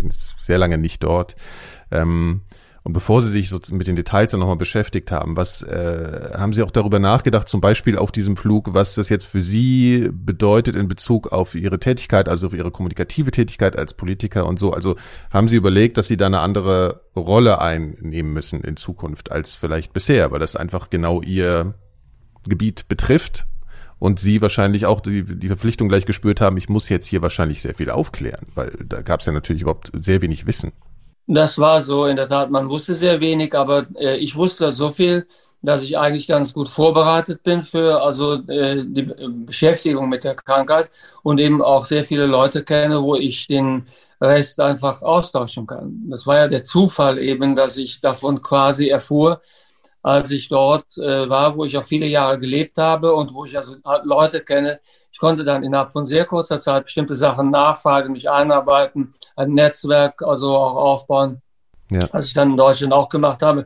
sehr 0.41 0.57
lange 0.57 0.77
nicht 0.77 1.03
dort. 1.03 1.35
Ähm, 1.91 2.41
und 2.85 2.93
bevor 2.93 3.23
Sie 3.23 3.31
sich 3.31 3.49
so 3.49 3.59
mit 3.71 3.87
den 3.87 3.95
Details 3.95 4.29
dann 4.29 4.41
nochmal 4.41 4.57
beschäftigt 4.57 5.09
haben, 5.09 5.35
was 5.35 5.63
äh, 5.63 6.29
haben 6.37 6.53
Sie 6.53 6.61
auch 6.61 6.69
darüber 6.69 6.99
nachgedacht, 6.99 7.49
zum 7.49 7.59
Beispiel 7.59 7.97
auf 7.97 8.11
diesem 8.11 8.37
Flug, 8.37 8.75
was 8.75 8.93
das 8.93 9.09
jetzt 9.09 9.25
für 9.25 9.41
Sie 9.41 10.07
bedeutet 10.13 10.75
in 10.75 10.87
Bezug 10.87 11.31
auf 11.31 11.55
Ihre 11.55 11.79
Tätigkeit, 11.79 12.29
also 12.29 12.45
auf 12.45 12.53
Ihre 12.53 12.69
kommunikative 12.69 13.31
Tätigkeit 13.31 13.75
als 13.75 13.95
Politiker 13.95 14.45
und 14.45 14.59
so? 14.59 14.71
Also 14.71 14.97
haben 15.31 15.49
Sie 15.49 15.55
überlegt, 15.55 15.97
dass 15.97 16.07
Sie 16.07 16.15
da 16.15 16.27
eine 16.27 16.41
andere 16.41 17.01
Rolle 17.15 17.59
einnehmen 17.59 18.33
müssen 18.33 18.61
in 18.61 18.77
Zukunft 18.77 19.31
als 19.31 19.55
vielleicht 19.55 19.91
bisher, 19.91 20.29
weil 20.29 20.39
das 20.39 20.55
einfach 20.55 20.91
genau 20.91 21.23
Ihr 21.23 21.73
Gebiet 22.47 22.87
betrifft 22.87 23.47
und 23.97 24.19
Sie 24.19 24.43
wahrscheinlich 24.43 24.85
auch 24.85 25.01
die, 25.01 25.23
die 25.23 25.47
Verpflichtung 25.47 25.89
gleich 25.89 26.05
gespürt 26.05 26.39
haben, 26.39 26.55
ich 26.57 26.69
muss 26.69 26.87
jetzt 26.89 27.07
hier 27.07 27.23
wahrscheinlich 27.23 27.63
sehr 27.63 27.73
viel 27.73 27.89
aufklären, 27.89 28.45
weil 28.53 28.73
da 28.87 29.01
gab 29.01 29.21
es 29.21 29.25
ja 29.25 29.33
natürlich 29.33 29.63
überhaupt 29.63 29.91
sehr 29.99 30.21
wenig 30.21 30.45
Wissen. 30.45 30.71
Das 31.27 31.57
war 31.57 31.81
so, 31.81 32.05
in 32.05 32.15
der 32.15 32.27
Tat, 32.27 32.51
man 32.51 32.69
wusste 32.69 32.93
sehr 32.93 33.19
wenig, 33.19 33.55
aber 33.55 33.87
äh, 33.95 34.17
ich 34.17 34.35
wusste 34.35 34.71
so 34.73 34.89
viel, 34.91 35.25
dass 35.61 35.81
ich 35.83 35.97
eigentlich 35.97 36.27
ganz 36.27 36.53
gut 36.53 36.69
vorbereitet 36.69 37.41
bin 37.43 37.63
für 37.63 38.01
also 38.01 38.35
äh, 38.47 38.83
die 38.85 39.03
Beschäftigung 39.45 40.07
mit 40.09 40.23
der 40.23 40.35
Krankheit 40.35 40.89
und 41.23 41.39
eben 41.39 41.61
auch 41.61 41.85
sehr 41.85 42.03
viele 42.03 42.27
Leute 42.27 42.63
kenne, 42.63 43.01
wo 43.01 43.15
ich 43.15 43.47
den 43.47 43.87
Rest 44.21 44.59
einfach 44.59 45.01
austauschen 45.01 45.65
kann. 45.67 46.03
Das 46.09 46.27
war 46.27 46.37
ja 46.37 46.47
der 46.47 46.63
Zufall 46.63 47.17
eben, 47.19 47.55
dass 47.55 47.77
ich 47.77 47.99
davon 48.01 48.41
quasi 48.41 48.89
erfuhr, 48.89 49.41
als 50.03 50.29
ich 50.31 50.47
dort 50.49 50.97
äh, 50.99 51.27
war, 51.29 51.57
wo 51.57 51.65
ich 51.65 51.77
auch 51.77 51.85
viele 51.85 52.05
Jahre 52.05 52.37
gelebt 52.39 52.77
habe 52.77 53.13
und 53.15 53.33
wo 53.33 53.45
ich 53.45 53.57
also 53.57 53.75
Leute 54.03 54.41
kenne, 54.43 54.79
ich 55.15 55.19
konnte 55.19 55.45
dann 55.45 55.63
innerhalb 55.63 55.91
von 55.91 56.03
sehr 56.03 56.25
kurzer 56.25 56.59
Zeit 56.59 56.83
bestimmte 56.83 57.15
Sachen 57.15 57.49
nachfragen, 57.49 58.11
mich 58.11 58.29
einarbeiten, 58.29 59.13
ein 59.37 59.53
Netzwerk 59.53 60.21
also 60.21 60.57
auch 60.57 60.75
aufbauen, 60.75 61.41
ja. 61.89 62.09
was 62.11 62.27
ich 62.27 62.33
dann 62.33 62.51
in 62.51 62.57
Deutschland 62.57 62.91
auch 62.91 63.07
gemacht 63.07 63.41
habe. 63.41 63.65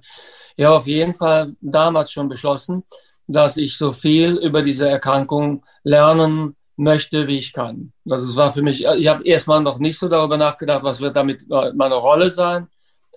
Ja, 0.57 0.73
auf 0.73 0.85
jeden 0.85 1.15
Fall 1.15 1.55
damals 1.59 2.11
schon 2.11 2.29
beschlossen, 2.29 2.83
dass 3.25 3.57
ich 3.57 3.79
so 3.79 3.91
viel 3.91 4.37
über 4.37 4.61
diese 4.61 4.87
Erkrankung 4.87 5.65
lernen 5.81 6.55
möchte, 6.75 7.27
wie 7.27 7.39
ich 7.39 7.51
kann. 7.51 7.93
Also 8.07 8.29
es 8.29 8.35
war 8.35 8.51
für 8.51 8.61
mich, 8.61 8.85
ich 8.85 9.07
habe 9.07 9.23
erstmal 9.23 9.61
noch 9.61 9.79
nicht 9.79 9.97
so 9.97 10.07
darüber 10.07 10.37
nachgedacht, 10.37 10.83
was 10.83 11.01
wird 11.01 11.15
damit 11.15 11.47
meine 11.49 11.95
Rolle 11.95 12.29
sein, 12.29 12.67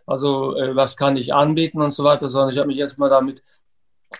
also 0.06 0.56
äh, 0.56 0.74
was 0.74 0.96
kann 0.96 1.18
ich 1.18 1.34
anbieten 1.34 1.82
und 1.82 1.90
so 1.90 2.02
weiter, 2.02 2.30
sondern 2.30 2.48
ich 2.48 2.56
habe 2.56 2.68
mich 2.68 2.78
erstmal 2.78 3.10
damit 3.10 3.42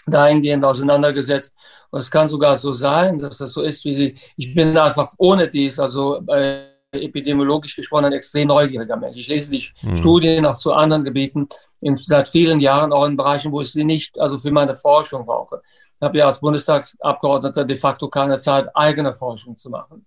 dahingehend 0.06 0.64
auseinandergesetzt. 0.64 1.52
Und 1.90 2.00
es 2.00 2.10
kann 2.10 2.28
sogar 2.28 2.56
so 2.56 2.72
sein, 2.72 3.18
dass 3.18 3.38
das 3.38 3.52
so 3.52 3.62
ist, 3.62 3.84
wie 3.84 3.94
sie, 3.94 4.14
ich 4.36 4.54
bin 4.54 4.76
einfach 4.78 5.12
ohne 5.18 5.48
dies, 5.48 5.78
also 5.78 6.22
äh, 6.26 6.72
epidemiologisch 6.92 7.76
gesprochen, 7.76 8.06
ein 8.06 8.12
extrem 8.12 8.48
neugieriger 8.48 8.96
Mensch. 8.96 9.16
Ich 9.16 9.28
lese 9.28 9.50
die 9.50 9.64
mhm. 9.82 9.96
Studien 9.96 10.46
auch 10.46 10.56
zu 10.56 10.72
anderen 10.72 11.04
Gebieten 11.04 11.48
in, 11.80 11.96
seit 11.96 12.28
vielen 12.28 12.60
Jahren, 12.60 12.92
auch 12.92 13.06
in 13.06 13.16
Bereichen, 13.16 13.52
wo 13.52 13.60
ich 13.60 13.72
sie 13.72 13.84
nicht, 13.84 14.18
also 14.18 14.38
für 14.38 14.50
meine 14.50 14.74
Forschung 14.74 15.24
brauche. 15.24 15.62
Ich 15.64 16.02
habe 16.02 16.18
ja 16.18 16.26
als 16.26 16.40
Bundestagsabgeordneter 16.40 17.64
de 17.64 17.76
facto 17.76 18.08
keine 18.08 18.38
Zeit, 18.38 18.68
eigene 18.74 19.14
Forschung 19.14 19.56
zu 19.56 19.70
machen. 19.70 20.04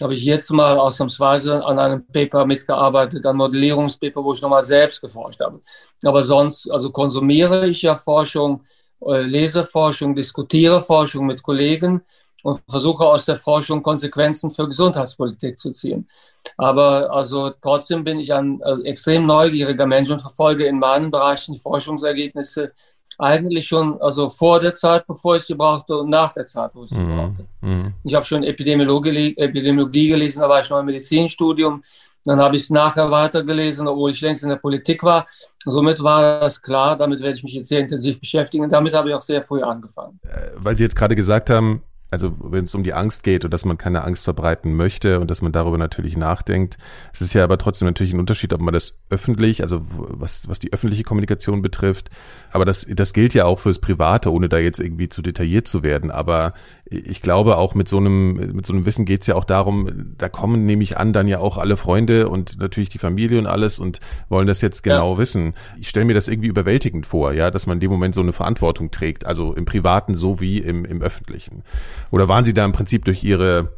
Habe 0.00 0.14
ich 0.14 0.24
jetzt 0.24 0.50
mal 0.50 0.78
ausnahmsweise 0.78 1.64
an 1.64 1.78
einem 1.78 2.06
Paper 2.06 2.44
mitgearbeitet, 2.44 3.24
ein 3.24 3.36
Modellierungspaper, 3.36 4.24
wo 4.24 4.32
ich 4.32 4.42
nochmal 4.42 4.64
selbst 4.64 5.00
geforscht 5.00 5.40
habe. 5.40 5.60
Aber 6.04 6.22
sonst, 6.22 6.68
also 6.70 6.90
konsumiere 6.90 7.68
ich 7.68 7.82
ja 7.82 7.94
Forschung, 7.94 8.64
lese 9.06 9.64
Forschung, 9.64 10.14
diskutiere 10.14 10.80
Forschung 10.80 11.26
mit 11.26 11.42
Kollegen 11.42 12.02
und 12.42 12.60
versuche 12.68 13.04
aus 13.04 13.24
der 13.24 13.36
Forschung 13.36 13.82
Konsequenzen 13.82 14.50
für 14.50 14.66
Gesundheitspolitik 14.66 15.58
zu 15.58 15.70
ziehen. 15.70 16.08
Aber 16.56 17.10
also 17.12 17.50
trotzdem 17.60 18.04
bin 18.04 18.18
ich 18.18 18.32
ein 18.32 18.60
also 18.62 18.82
extrem 18.84 19.26
neugieriger 19.26 19.86
Mensch 19.86 20.10
und 20.10 20.20
verfolge 20.20 20.66
in 20.66 20.78
meinen 20.78 21.10
Bereichen 21.10 21.52
die 21.54 21.60
Forschungsergebnisse 21.60 22.72
eigentlich 23.18 23.66
schon 23.66 24.00
also 24.00 24.28
vor 24.28 24.58
der 24.58 24.74
Zeit, 24.74 25.06
bevor 25.06 25.36
ich 25.36 25.42
sie 25.42 25.54
brauchte 25.54 25.96
und 25.98 26.10
nach 26.10 26.32
der 26.32 26.46
Zeit, 26.46 26.70
wo 26.74 26.84
ich 26.84 26.90
sie 26.90 27.00
mhm. 27.00 27.16
brauchte. 27.16 27.46
Mhm. 27.60 27.94
Ich 28.02 28.14
habe 28.14 28.26
schon 28.26 28.42
Epidemiologie, 28.42 29.36
Epidemiologie 29.36 30.08
gelesen, 30.08 30.40
da 30.40 30.48
war 30.48 30.60
ich 30.60 30.70
noch 30.70 30.80
im 30.80 30.86
Medizinstudium. 30.86 31.82
Dann 32.24 32.40
habe 32.40 32.56
ich 32.56 32.64
es 32.64 32.70
nachher 32.70 33.10
weitergelesen, 33.10 33.86
obwohl 33.88 34.12
ich 34.12 34.20
längst 34.20 34.44
in 34.44 34.48
der 34.48 34.56
Politik 34.56 35.02
war. 35.02 35.26
Somit 35.64 36.02
war 36.02 36.40
das 36.40 36.62
klar, 36.62 36.96
damit 36.96 37.20
werde 37.20 37.36
ich 37.36 37.44
mich 37.44 37.54
jetzt 37.54 37.68
sehr 37.68 37.80
intensiv 37.80 38.20
beschäftigen. 38.20 38.68
Damit 38.68 38.94
habe 38.94 39.08
ich 39.08 39.14
auch 39.14 39.22
sehr 39.22 39.42
früh 39.42 39.62
angefangen. 39.62 40.20
Äh, 40.24 40.50
weil 40.56 40.76
Sie 40.76 40.82
jetzt 40.82 40.96
gerade 40.96 41.14
gesagt 41.14 41.50
haben, 41.50 41.82
also 42.12 42.36
wenn 42.40 42.64
es 42.64 42.74
um 42.74 42.82
die 42.82 42.92
Angst 42.92 43.22
geht 43.22 43.46
und 43.46 43.54
dass 43.54 43.64
man 43.64 43.78
keine 43.78 44.04
Angst 44.04 44.24
verbreiten 44.24 44.76
möchte 44.76 45.18
und 45.18 45.30
dass 45.30 45.40
man 45.40 45.50
darüber 45.50 45.78
natürlich 45.78 46.14
nachdenkt. 46.16 46.76
Es 47.12 47.22
ist 47.22 47.32
ja 47.32 47.42
aber 47.42 47.56
trotzdem 47.56 47.88
natürlich 47.88 48.12
ein 48.12 48.20
Unterschied, 48.20 48.52
ob 48.52 48.60
man 48.60 48.74
das 48.74 48.98
öffentlich, 49.08 49.62
also 49.62 49.80
was, 49.80 50.46
was 50.46 50.58
die 50.58 50.74
öffentliche 50.74 51.04
Kommunikation 51.04 51.62
betrifft, 51.62 52.10
aber 52.50 52.66
das, 52.66 52.86
das 52.86 53.14
gilt 53.14 53.32
ja 53.32 53.46
auch 53.46 53.58
fürs 53.58 53.78
Private, 53.78 54.30
ohne 54.30 54.50
da 54.50 54.58
jetzt 54.58 54.78
irgendwie 54.78 55.08
zu 55.08 55.22
detailliert 55.22 55.66
zu 55.66 55.82
werden. 55.82 56.10
Aber 56.10 56.52
ich 56.92 57.22
glaube, 57.22 57.56
auch 57.56 57.74
mit 57.74 57.88
so 57.88 57.96
einem, 57.96 58.54
mit 58.54 58.66
so 58.66 58.72
einem 58.72 58.84
Wissen 58.84 59.04
geht 59.04 59.22
es 59.22 59.26
ja 59.26 59.34
auch 59.34 59.44
darum, 59.44 60.14
da 60.18 60.28
kommen 60.28 60.66
nämlich 60.66 60.96
an 60.98 61.12
dann 61.12 61.26
ja 61.26 61.38
auch 61.38 61.58
alle 61.58 61.76
Freunde 61.76 62.28
und 62.28 62.58
natürlich 62.58 62.88
die 62.88 62.98
Familie 62.98 63.38
und 63.38 63.46
alles 63.46 63.78
und 63.78 64.00
wollen 64.28 64.46
das 64.46 64.60
jetzt 64.60 64.82
genau 64.82 65.14
ja. 65.14 65.18
wissen. 65.18 65.54
Ich 65.80 65.88
stelle 65.88 66.04
mir 66.04 66.14
das 66.14 66.28
irgendwie 66.28 66.48
überwältigend 66.48 67.06
vor, 67.06 67.32
ja, 67.32 67.50
dass 67.50 67.66
man 67.66 67.76
in 67.76 67.80
dem 67.80 67.90
Moment 67.90 68.14
so 68.14 68.20
eine 68.20 68.32
Verantwortung 68.32 68.90
trägt, 68.90 69.24
also 69.26 69.54
im 69.54 69.64
Privaten 69.64 70.14
sowie 70.14 70.58
im, 70.58 70.84
im 70.84 71.02
Öffentlichen. 71.02 71.64
Oder 72.10 72.28
waren 72.28 72.44
Sie 72.44 72.54
da 72.54 72.64
im 72.64 72.72
Prinzip 72.72 73.04
durch 73.04 73.24
Ihre 73.24 73.70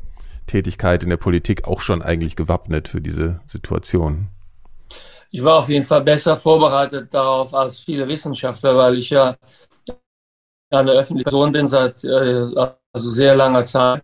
Tätigkeit 0.47 1.03
in 1.05 1.11
der 1.11 1.17
Politik 1.17 1.67
auch 1.67 1.81
schon 1.81 2.03
eigentlich 2.03 2.37
gewappnet 2.37 2.89
für 2.89 3.01
diese 3.01 3.41
Situation? 3.47 4.29
Ich 5.31 5.43
war 5.43 5.59
auf 5.59 5.69
jeden 5.69 5.85
Fall 5.85 6.03
besser 6.03 6.37
vorbereitet 6.37 7.13
darauf 7.13 7.55
als 7.55 7.81
viele 7.81 8.07
Wissenschaftler, 8.07 8.77
weil 8.77 8.99
ich 8.99 9.11
ja 9.11 9.37
eine 10.71 10.93
öffentliche 10.93 11.25
Person 11.25 11.53
bin 11.53 11.67
seit 11.67 12.05
äh, 12.05 12.47
also 12.95 13.11
sehr 13.11 13.37
langer 13.37 13.65
Zeit 13.67 14.03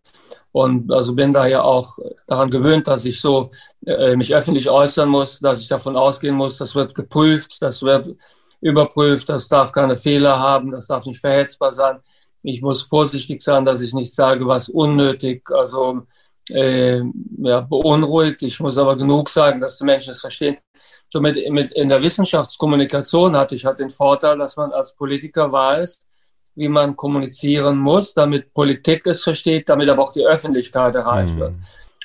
und 0.53 0.93
also 0.93 1.15
bin 1.15 1.33
daher 1.33 1.65
auch 1.65 1.99
daran 2.27 2.51
gewöhnt, 2.51 2.87
dass 2.87 3.05
ich 3.07 3.21
so 3.21 3.51
äh, 3.87 4.17
mich 4.17 4.35
öffentlich 4.35 4.69
äußern 4.69 5.09
muss, 5.09 5.41
dass 5.41 5.61
ich 5.61 5.69
davon 5.69 5.97
ausgehen 5.97 6.35
muss, 6.35 6.59
das 6.59 6.75
wird 6.75 6.95
geprüft, 6.95 7.63
das 7.63 7.83
wird 7.83 8.15
überprüft, 8.61 9.31
das 9.31 9.49
darf 9.49 9.73
keine 9.73 9.97
Fehler 9.97 10.39
haben, 10.39 10.71
das 10.71 10.89
darf 10.89 11.07
nicht 11.07 11.21
verhetzbar 11.21 11.73
sein 11.73 12.01
ich 12.43 12.63
muss 12.63 12.83
vorsichtig 12.83 13.43
sein, 13.43 13.65
dass 13.65 13.81
ich 13.81 13.95
nicht 13.95 14.15
sage, 14.15 14.47
was 14.47 14.69
unnötig, 14.69 15.51
also 15.51 16.03
äh, 16.49 17.03
ja, 17.39 17.61
beunruhigt. 17.61 18.43
Ich 18.43 18.61
muss 18.61 18.79
aber 18.79 18.97
genug 18.97 19.29
sagen, 19.29 19.61
dass 19.61 19.79
die 19.79 19.85
Menschen 19.85 20.13
es 20.13 20.21
verstehen. 20.21 20.57
Somit 21.11 21.37
mit, 21.51 21.73
in 21.73 21.89
der 21.89 22.03
Wissenschaftskommunikation 22.03 23.37
hatte 23.37 23.55
ich 23.55 23.65
halt 23.65 23.79
den 23.79 23.91
Vorteil, 23.91 24.39
dass 24.39 24.57
man 24.57 24.73
als 24.73 24.95
Politiker 24.95 25.51
weiß, 25.53 26.01
wie 26.55 26.69
man 26.69 26.97
kommunizieren 26.97 27.79
muss, 27.79 28.15
damit 28.15 28.53
Politik 28.53 29.07
es 29.07 29.23
versteht, 29.23 29.69
damit 29.69 29.89
aber 29.89 30.03
auch 30.03 30.13
die 30.13 30.27
Öffentlichkeit 30.27 30.95
erreicht 30.95 31.35
mhm. 31.37 31.41
wird. 31.41 31.55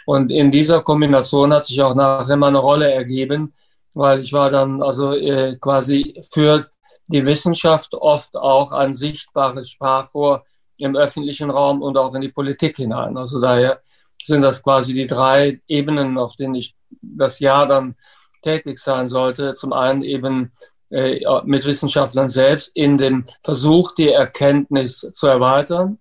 Und 0.06 0.32
in 0.32 0.52
dieser 0.52 0.82
Kombination 0.82 1.54
hat 1.54 1.66
sich 1.66 1.82
auch 1.82 1.96
nachher 1.96 2.38
mal 2.38 2.48
eine 2.48 2.60
Rolle 2.60 2.92
ergeben, 2.92 3.54
weil 3.96 4.22
ich 4.22 4.32
war 4.34 4.52
dann 4.52 4.82
also 4.82 5.14
äh, 5.14 5.58
quasi 5.60 6.22
für 6.32 6.70
die 7.08 7.26
Wissenschaft 7.26 7.94
oft 7.94 8.36
auch 8.36 8.72
ein 8.72 8.94
sichtbares 8.94 9.70
Sprachrohr 9.70 10.44
im 10.78 10.96
öffentlichen 10.96 11.50
Raum 11.50 11.82
und 11.82 11.98
auch 11.98 12.14
in 12.14 12.22
die 12.22 12.30
Politik 12.30 12.78
hinein. 12.78 13.18
Also 13.18 13.40
daher 13.40 13.82
sind 14.24 14.42
das 14.42 14.62
quasi 14.62 14.94
die 14.94 15.08
drei 15.08 15.62
Ebenen, 15.68 16.18
auf 16.18 16.36
denen 16.36 16.56
ich 16.56 16.76
das 17.02 17.40
Jahr 17.40 17.68
dann 17.68 17.96
tätig 18.42 18.80
sein 18.80 19.08
sollte. 19.08 19.54
Zum 19.54 19.74
einen 19.74 20.02
eben 20.02 20.52
mit 20.90 21.66
Wissenschaftlern 21.66 22.30
selbst 22.30 22.72
in 22.76 22.98
dem 22.98 23.26
Versuch, 23.44 23.94
die 23.94 24.10
Erkenntnis 24.10 25.00
zu 25.14 25.28
erweitern. 25.28 25.98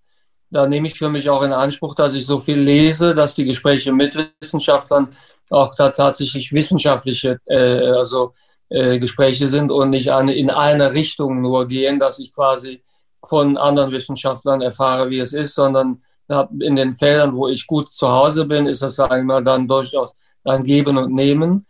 Da 0.51 0.67
nehme 0.67 0.89
ich 0.89 0.99
für 0.99 1.09
mich 1.09 1.29
auch 1.31 1.43
in 1.43 1.53
Anspruch, 1.53 1.95
dass 1.95 2.15
ich 2.15 2.27
so 2.27 2.39
viel 2.39 2.59
lese, 2.59 3.15
dass 3.15 3.35
die 3.35 3.45
Gespräche 3.45 3.93
mit 3.93 4.17
Wissenschaftlern 4.41 5.09
auch 5.51 5.75
tatsächlich 5.75 6.53
wissenschaftliche, 6.53 7.39
äh, 7.47 7.89
also 7.91 8.35
äh, 8.69 8.99
Gespräche 8.99 9.49
sind 9.49 9.71
und 9.71 9.91
nicht 9.91 10.13
eine, 10.13 10.35
in 10.35 10.51
eine 10.51 10.93
Richtung 10.93 11.41
nur 11.41 11.67
gehen, 11.67 11.99
dass 11.99 12.19
ich 12.19 12.33
quasi 12.33 12.83
von 13.27 13.57
anderen 13.57 13.91
Wissenschaftlern 13.91 14.61
erfahre, 14.61 15.11
wie 15.11 15.19
es 15.19 15.33
ist, 15.33 15.55
sondern 15.55 16.03
in 16.61 16.77
den 16.77 16.95
Feldern, 16.95 17.35
wo 17.35 17.49
ich 17.49 17.67
gut 17.67 17.91
zu 17.91 18.09
Hause 18.09 18.47
bin, 18.47 18.67
ist 18.67 18.83
das 18.83 18.99
einmal 18.99 19.45
dann 19.45 19.69
durchaus 19.69 20.15
ein 20.45 20.65
Geben 20.65 20.97
und 20.97 21.13
Nehmen, 21.13 21.67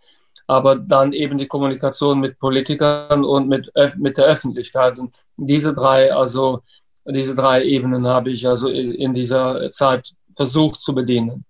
aber 0.46 0.76
dann 0.76 1.12
eben 1.12 1.38
die 1.38 1.46
Kommunikation 1.46 2.20
mit 2.20 2.38
Politikern 2.38 3.24
und 3.24 3.48
mit, 3.48 3.70
mit 3.98 4.18
der 4.18 4.26
Öffentlichkeit. 4.26 4.98
Und 4.98 5.14
diese 5.36 5.72
drei, 5.72 6.12
also 6.12 6.62
diese 7.06 7.34
drei 7.34 7.64
Ebenen 7.64 8.06
habe 8.06 8.30
ich 8.30 8.46
also 8.46 8.68
in 8.68 9.14
dieser 9.14 9.70
Zeit 9.70 10.12
versucht 10.34 10.80
zu 10.80 10.94
bedienen. 10.94 11.44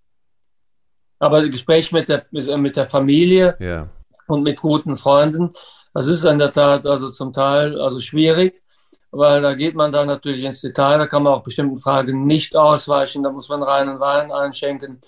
Aber 1.19 1.41
das 1.41 1.51
Gespräch 1.51 1.91
mit 1.93 2.09
der, 2.09 2.27
mit 2.31 2.77
der 2.77 2.87
Familie, 2.87 3.57
ja 3.59 3.89
und 4.27 4.43
mit 4.43 4.61
guten 4.61 4.97
Freunden. 4.97 5.53
Das 5.93 6.07
ist 6.07 6.25
in 6.25 6.39
der 6.39 6.53
Tat 6.53 6.87
also 6.87 7.11
zum 7.11 7.33
Teil 7.33 7.81
also 7.81 8.01
schwierig, 8.01 8.63
weil 9.11 9.43
da 9.43 9.55
geht 9.55 9.75
man 9.75 9.93
dann 9.93 10.09
natürlich 10.09 10.43
ins 10.43 10.61
Detail, 10.61 10.99
da 10.99 11.07
kann 11.07 11.23
man 11.23 11.35
auch 11.35 11.43
bestimmten 11.43 11.79
Fragen 11.79 12.27
nicht 12.27 12.57
ausweichen, 12.57 13.23
da 13.23 13.31
muss 13.31 13.49
man 13.49 13.63
reinen 13.63 14.01
Wein 14.01 14.33
einschenken. 14.33 14.99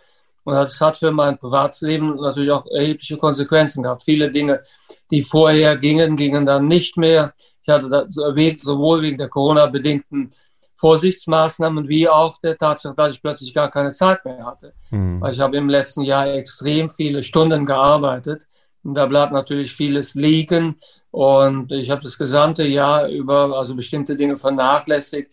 Und 0.46 0.54
das 0.54 0.80
hat 0.80 0.96
für 0.96 1.10
mein 1.10 1.38
Privatsleben 1.38 2.14
natürlich 2.20 2.52
auch 2.52 2.66
erhebliche 2.66 3.16
Konsequenzen 3.16 3.82
gehabt. 3.82 4.04
Viele 4.04 4.30
Dinge, 4.30 4.62
die 5.10 5.22
vorher 5.22 5.76
gingen, 5.76 6.14
gingen 6.14 6.46
dann 6.46 6.68
nicht 6.68 6.96
mehr. 6.96 7.34
Ich 7.64 7.68
hatte 7.68 7.90
das 7.90 8.16
erwähnt, 8.16 8.60
sowohl 8.60 9.02
wegen 9.02 9.18
der 9.18 9.28
Corona-bedingten 9.28 10.30
Vorsichtsmaßnahmen 10.76 11.88
wie 11.88 12.08
auch 12.08 12.38
der 12.38 12.56
Tatsache, 12.56 12.94
dass 12.94 13.14
ich 13.14 13.22
plötzlich 13.22 13.52
gar 13.52 13.72
keine 13.72 13.90
Zeit 13.90 14.24
mehr 14.24 14.46
hatte. 14.46 14.72
Mhm. 14.90 15.20
Weil 15.20 15.32
ich 15.32 15.40
habe 15.40 15.56
im 15.56 15.68
letzten 15.68 16.02
Jahr 16.02 16.32
extrem 16.32 16.90
viele 16.90 17.24
Stunden 17.24 17.66
gearbeitet 17.66 18.46
und 18.84 18.94
da 18.94 19.06
bleibt 19.06 19.32
natürlich 19.32 19.72
vieles 19.72 20.14
liegen. 20.14 20.76
Und 21.10 21.72
ich 21.72 21.90
habe 21.90 22.02
das 22.02 22.16
gesamte 22.16 22.64
Jahr 22.64 23.08
über 23.08 23.58
also 23.58 23.74
bestimmte 23.74 24.14
Dinge 24.14 24.36
vernachlässigt 24.36 25.32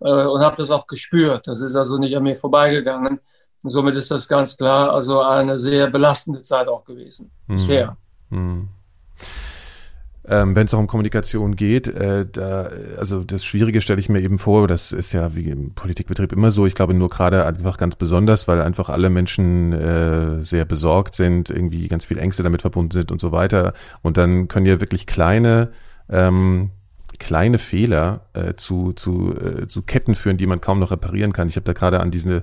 äh, 0.00 0.24
und 0.24 0.40
habe 0.40 0.56
das 0.56 0.70
auch 0.70 0.86
gespürt. 0.86 1.48
Das 1.48 1.60
ist 1.60 1.76
also 1.76 1.98
nicht 1.98 2.16
an 2.16 2.22
mir 2.22 2.36
vorbeigegangen. 2.36 3.20
Und 3.64 3.70
somit 3.70 3.96
ist 3.96 4.10
das 4.10 4.28
ganz 4.28 4.56
klar 4.56 4.92
also 4.92 5.22
eine 5.22 5.58
sehr 5.58 5.88
belastende 5.88 6.42
Zeit 6.42 6.68
auch 6.68 6.84
gewesen. 6.84 7.30
Mhm. 7.46 7.58
Sehr. 7.58 7.96
Mhm. 8.28 8.68
Ähm, 10.26 10.54
Wenn 10.54 10.66
es 10.66 10.74
auch 10.74 10.78
um 10.78 10.86
Kommunikation 10.86 11.56
geht, 11.56 11.88
äh, 11.88 12.26
da, 12.30 12.68
also 12.98 13.24
das 13.24 13.44
Schwierige 13.44 13.80
stelle 13.80 14.00
ich 14.00 14.10
mir 14.10 14.20
eben 14.20 14.38
vor, 14.38 14.68
das 14.68 14.92
ist 14.92 15.12
ja 15.12 15.34
wie 15.34 15.48
im 15.50 15.72
Politikbetrieb 15.74 16.32
immer 16.32 16.50
so, 16.50 16.66
ich 16.66 16.74
glaube 16.74 16.94
nur 16.94 17.08
gerade 17.08 17.46
einfach 17.46 17.78
ganz 17.78 17.96
besonders, 17.96 18.46
weil 18.48 18.60
einfach 18.60 18.90
alle 18.90 19.08
Menschen 19.08 19.72
äh, 19.72 20.42
sehr 20.42 20.66
besorgt 20.66 21.14
sind, 21.14 21.48
irgendwie 21.48 21.88
ganz 21.88 22.04
viele 22.04 22.20
Ängste 22.20 22.42
damit 22.42 22.62
verbunden 22.62 22.90
sind 22.90 23.12
und 23.12 23.20
so 23.20 23.32
weiter. 23.32 23.72
Und 24.02 24.18
dann 24.18 24.46
können 24.48 24.66
ja 24.66 24.80
wirklich 24.80 25.06
kleine 25.06 25.72
ähm, 26.10 26.70
kleine 27.18 27.58
Fehler 27.58 28.26
äh, 28.34 28.54
zu, 28.54 28.92
zu, 28.92 29.34
äh, 29.34 29.68
zu 29.68 29.82
Ketten 29.82 30.14
führen, 30.14 30.36
die 30.36 30.46
man 30.46 30.60
kaum 30.60 30.80
noch 30.80 30.90
reparieren 30.90 31.32
kann. 31.32 31.48
Ich 31.48 31.56
habe 31.56 31.64
da 31.64 31.72
gerade 31.72 32.00
an 32.00 32.10
diese 32.10 32.42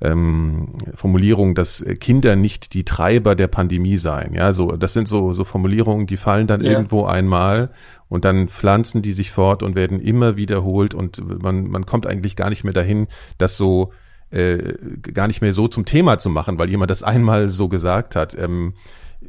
ähm, 0.00 0.74
Formulierung, 0.94 1.54
dass 1.54 1.84
Kinder 2.00 2.36
nicht 2.36 2.74
die 2.74 2.84
Treiber 2.84 3.34
der 3.34 3.48
Pandemie 3.48 3.96
seien. 3.96 4.34
Ja, 4.34 4.52
so 4.52 4.72
das 4.72 4.92
sind 4.92 5.08
so 5.08 5.32
so 5.32 5.44
Formulierungen, 5.44 6.06
die 6.06 6.16
fallen 6.16 6.46
dann 6.46 6.62
ja. 6.62 6.72
irgendwo 6.72 7.04
einmal 7.04 7.70
und 8.08 8.24
dann 8.24 8.48
pflanzen 8.48 9.02
die 9.02 9.12
sich 9.12 9.30
fort 9.30 9.62
und 9.62 9.74
werden 9.74 10.00
immer 10.00 10.36
wiederholt 10.36 10.94
und 10.94 11.42
man 11.42 11.68
man 11.68 11.86
kommt 11.86 12.06
eigentlich 12.06 12.36
gar 12.36 12.50
nicht 12.50 12.64
mehr 12.64 12.74
dahin, 12.74 13.06
das 13.38 13.56
so 13.56 13.92
äh, 14.30 14.74
gar 15.00 15.28
nicht 15.28 15.40
mehr 15.40 15.52
so 15.52 15.68
zum 15.68 15.84
Thema 15.84 16.18
zu 16.18 16.30
machen, 16.30 16.58
weil 16.58 16.68
jemand 16.68 16.90
das 16.90 17.02
einmal 17.02 17.48
so 17.48 17.68
gesagt 17.68 18.16
hat. 18.16 18.36
Ähm, 18.38 18.74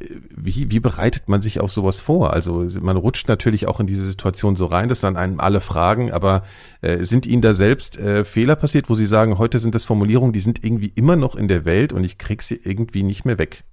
wie, 0.00 0.70
wie 0.70 0.80
bereitet 0.80 1.28
man 1.28 1.42
sich 1.42 1.60
auf 1.60 1.72
sowas 1.72 1.98
vor? 1.98 2.32
Also 2.32 2.64
man 2.80 2.96
rutscht 2.96 3.28
natürlich 3.28 3.66
auch 3.66 3.80
in 3.80 3.86
diese 3.86 4.06
Situation 4.06 4.56
so 4.56 4.66
rein, 4.66 4.88
dass 4.88 5.00
dann 5.00 5.16
einem 5.16 5.40
alle 5.40 5.60
fragen, 5.60 6.12
aber 6.12 6.44
äh, 6.82 7.04
sind 7.04 7.26
Ihnen 7.26 7.42
da 7.42 7.54
selbst 7.54 7.98
äh, 7.98 8.24
Fehler 8.24 8.56
passiert, 8.56 8.88
wo 8.88 8.94
Sie 8.94 9.06
sagen, 9.06 9.38
heute 9.38 9.58
sind 9.58 9.74
das 9.74 9.84
Formulierungen, 9.84 10.32
die 10.32 10.40
sind 10.40 10.64
irgendwie 10.64 10.92
immer 10.94 11.16
noch 11.16 11.34
in 11.34 11.48
der 11.48 11.64
Welt 11.64 11.92
und 11.92 12.04
ich 12.04 12.18
krieg 12.18 12.42
sie 12.42 12.60
irgendwie 12.62 13.02
nicht 13.02 13.24
mehr 13.24 13.38
weg? 13.38 13.64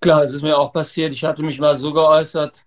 Klar, 0.00 0.24
es 0.24 0.34
ist 0.34 0.42
mir 0.42 0.58
auch 0.58 0.72
passiert. 0.72 1.12
Ich 1.12 1.24
hatte 1.24 1.42
mich 1.42 1.58
mal 1.58 1.76
so 1.76 1.92
geäußert, 1.92 2.64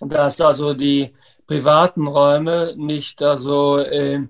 dass 0.00 0.40
also 0.40 0.74
die 0.74 1.12
privaten 1.46 2.06
Räume 2.06 2.74
nicht 2.76 3.22
also 3.22 3.78
äh, 3.78 4.20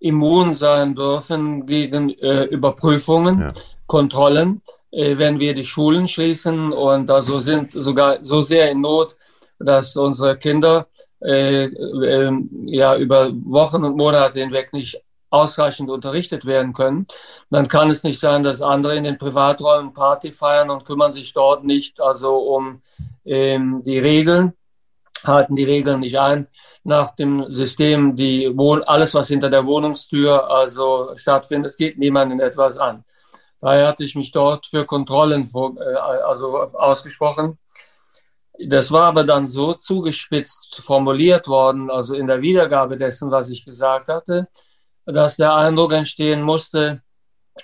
immun 0.00 0.52
sein 0.52 0.94
dürfen 0.94 1.66
gegen 1.66 2.10
äh, 2.10 2.44
Überprüfungen, 2.44 3.40
ja. 3.40 3.52
Kontrollen 3.86 4.62
wenn 4.90 5.38
wir 5.38 5.54
die 5.54 5.64
Schulen 5.64 6.08
schließen 6.08 6.72
und 6.72 7.10
also 7.10 7.38
sind 7.38 7.72
sogar 7.72 8.18
so 8.22 8.42
sehr 8.42 8.70
in 8.70 8.80
Not, 8.80 9.16
dass 9.58 9.96
unsere 9.96 10.36
Kinder 10.36 10.86
äh, 11.20 11.64
äh, 11.64 12.32
ja 12.64 12.96
über 12.96 13.30
Wochen 13.32 13.84
und 13.84 13.96
Monate 13.96 14.40
hinweg 14.40 14.72
nicht 14.72 15.00
ausreichend 15.30 15.90
unterrichtet 15.90 16.44
werden 16.44 16.72
können, 16.72 17.06
dann 17.50 17.68
kann 17.68 17.90
es 17.90 18.04
nicht 18.04 18.20
sein, 18.20 18.42
dass 18.42 18.62
andere 18.62 18.96
in 18.96 19.04
den 19.04 19.18
Privaträumen 19.18 19.92
Party 19.92 20.30
feiern 20.30 20.70
und 20.70 20.84
kümmern 20.84 21.12
sich 21.12 21.32
dort 21.32 21.64
nicht 21.64 22.00
also 22.00 22.36
um 22.36 22.80
ähm, 23.24 23.82
die 23.84 23.98
Regeln, 23.98 24.52
halten 25.24 25.56
die 25.56 25.64
Regeln 25.64 26.00
nicht 26.00 26.18
ein 26.18 26.46
nach 26.84 27.10
dem 27.16 27.50
System, 27.50 28.14
die 28.14 28.56
Wohn 28.56 28.84
alles 28.84 29.14
was 29.14 29.28
hinter 29.28 29.50
der 29.50 29.66
Wohnungstür 29.66 30.48
also 30.48 31.12
stattfindet, 31.16 31.76
geht 31.76 31.98
niemandem 31.98 32.38
etwas 32.38 32.78
an. 32.78 33.04
Daher 33.60 33.88
hatte 33.88 34.04
ich 34.04 34.14
mich 34.14 34.32
dort 34.32 34.66
für 34.66 34.84
Kontrollen 34.84 35.46
vor, 35.46 35.74
äh, 35.80 35.94
also 35.94 36.58
ausgesprochen. 36.58 37.58
Das 38.58 38.90
war 38.90 39.04
aber 39.04 39.24
dann 39.24 39.46
so 39.46 39.74
zugespitzt 39.74 40.80
formuliert 40.82 41.46
worden, 41.46 41.90
also 41.90 42.14
in 42.14 42.26
der 42.26 42.40
Wiedergabe 42.40 42.96
dessen, 42.96 43.30
was 43.30 43.50
ich 43.50 43.64
gesagt 43.64 44.08
hatte, 44.08 44.48
dass 45.04 45.36
der 45.36 45.54
Eindruck 45.54 45.92
entstehen 45.92 46.42
musste, 46.42 47.02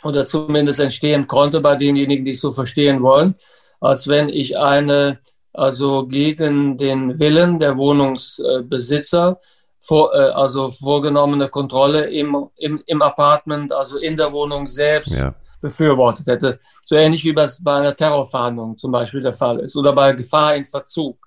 oder 0.04 0.26
zumindest 0.26 0.80
entstehen 0.80 1.26
konnte 1.26 1.60
bei 1.60 1.76
denjenigen, 1.76 2.24
die 2.24 2.32
es 2.32 2.40
so 2.40 2.52
verstehen 2.52 3.02
wollen, 3.02 3.34
als 3.80 4.08
wenn 4.08 4.28
ich 4.28 4.56
eine, 4.58 5.20
also 5.52 6.06
gegen 6.06 6.78
den 6.78 7.18
Willen 7.18 7.58
der 7.58 7.76
Wohnungsbesitzer, 7.76 9.40
vor, 9.82 10.14
äh, 10.14 10.30
also 10.30 10.70
vorgenommene 10.70 11.48
Kontrolle 11.48 12.08
im, 12.08 12.48
im, 12.56 12.82
im 12.86 13.02
Apartment, 13.02 13.72
also 13.72 13.98
in 13.98 14.16
der 14.16 14.32
Wohnung 14.32 14.66
selbst 14.66 15.18
ja. 15.18 15.34
befürwortet 15.60 16.26
hätte. 16.26 16.60
So 16.82 16.94
ähnlich 16.94 17.24
wie 17.24 17.34
das 17.34 17.62
bei 17.62 17.74
einer 17.74 17.94
Terrorfahndung 17.94 18.78
zum 18.78 18.92
Beispiel 18.92 19.22
der 19.22 19.32
Fall 19.32 19.58
ist 19.60 19.76
oder 19.76 19.92
bei 19.92 20.12
Gefahr 20.12 20.54
in 20.54 20.64
Verzug, 20.64 21.18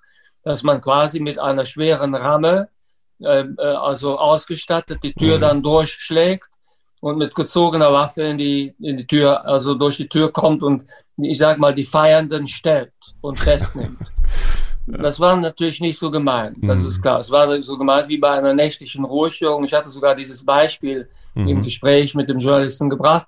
dass 0.42 0.62
man 0.62 0.80
quasi 0.80 1.20
mit 1.20 1.38
einer 1.38 1.66
schweren 1.66 2.14
Ramme, 2.14 2.68
äh, 3.20 3.40
äh 3.40 3.62
also 3.62 4.18
ausgestattet, 4.18 5.00
die 5.02 5.12
Tür 5.12 5.36
mhm. 5.36 5.40
dann 5.42 5.62
durchschlägt 5.62 6.48
und 7.00 7.18
mit 7.18 7.34
gezogener 7.34 7.92
Waffe 7.92 8.22
in 8.22 8.38
die, 8.38 8.74
in 8.80 8.96
die 8.96 9.06
Tür, 9.06 9.44
also 9.44 9.74
durch 9.74 9.98
die 9.98 10.08
Tür 10.08 10.32
kommt 10.32 10.62
und 10.62 10.84
ich 11.18 11.38
sag 11.38 11.58
mal, 11.58 11.74
die 11.74 11.84
Feiernden 11.84 12.46
stellt 12.46 12.92
und 13.20 13.38
festnimmt. 13.38 13.98
Das 14.86 15.18
war 15.18 15.36
natürlich 15.36 15.80
nicht 15.80 15.98
so 15.98 16.10
gemeint, 16.12 16.58
das 16.62 16.80
mhm. 16.80 16.86
ist 16.86 17.02
klar. 17.02 17.18
Es 17.18 17.30
war 17.30 17.60
so 17.62 17.76
gemeint 17.76 18.08
wie 18.08 18.18
bei 18.18 18.30
einer 18.30 18.54
nächtlichen 18.54 19.04
Ruhestörung. 19.04 19.64
Ich 19.64 19.74
hatte 19.74 19.88
sogar 19.88 20.14
dieses 20.14 20.44
Beispiel 20.44 21.08
mhm. 21.34 21.48
im 21.48 21.62
Gespräch 21.62 22.14
mit 22.14 22.28
dem 22.28 22.38
Journalisten 22.38 22.88
gebracht. 22.88 23.26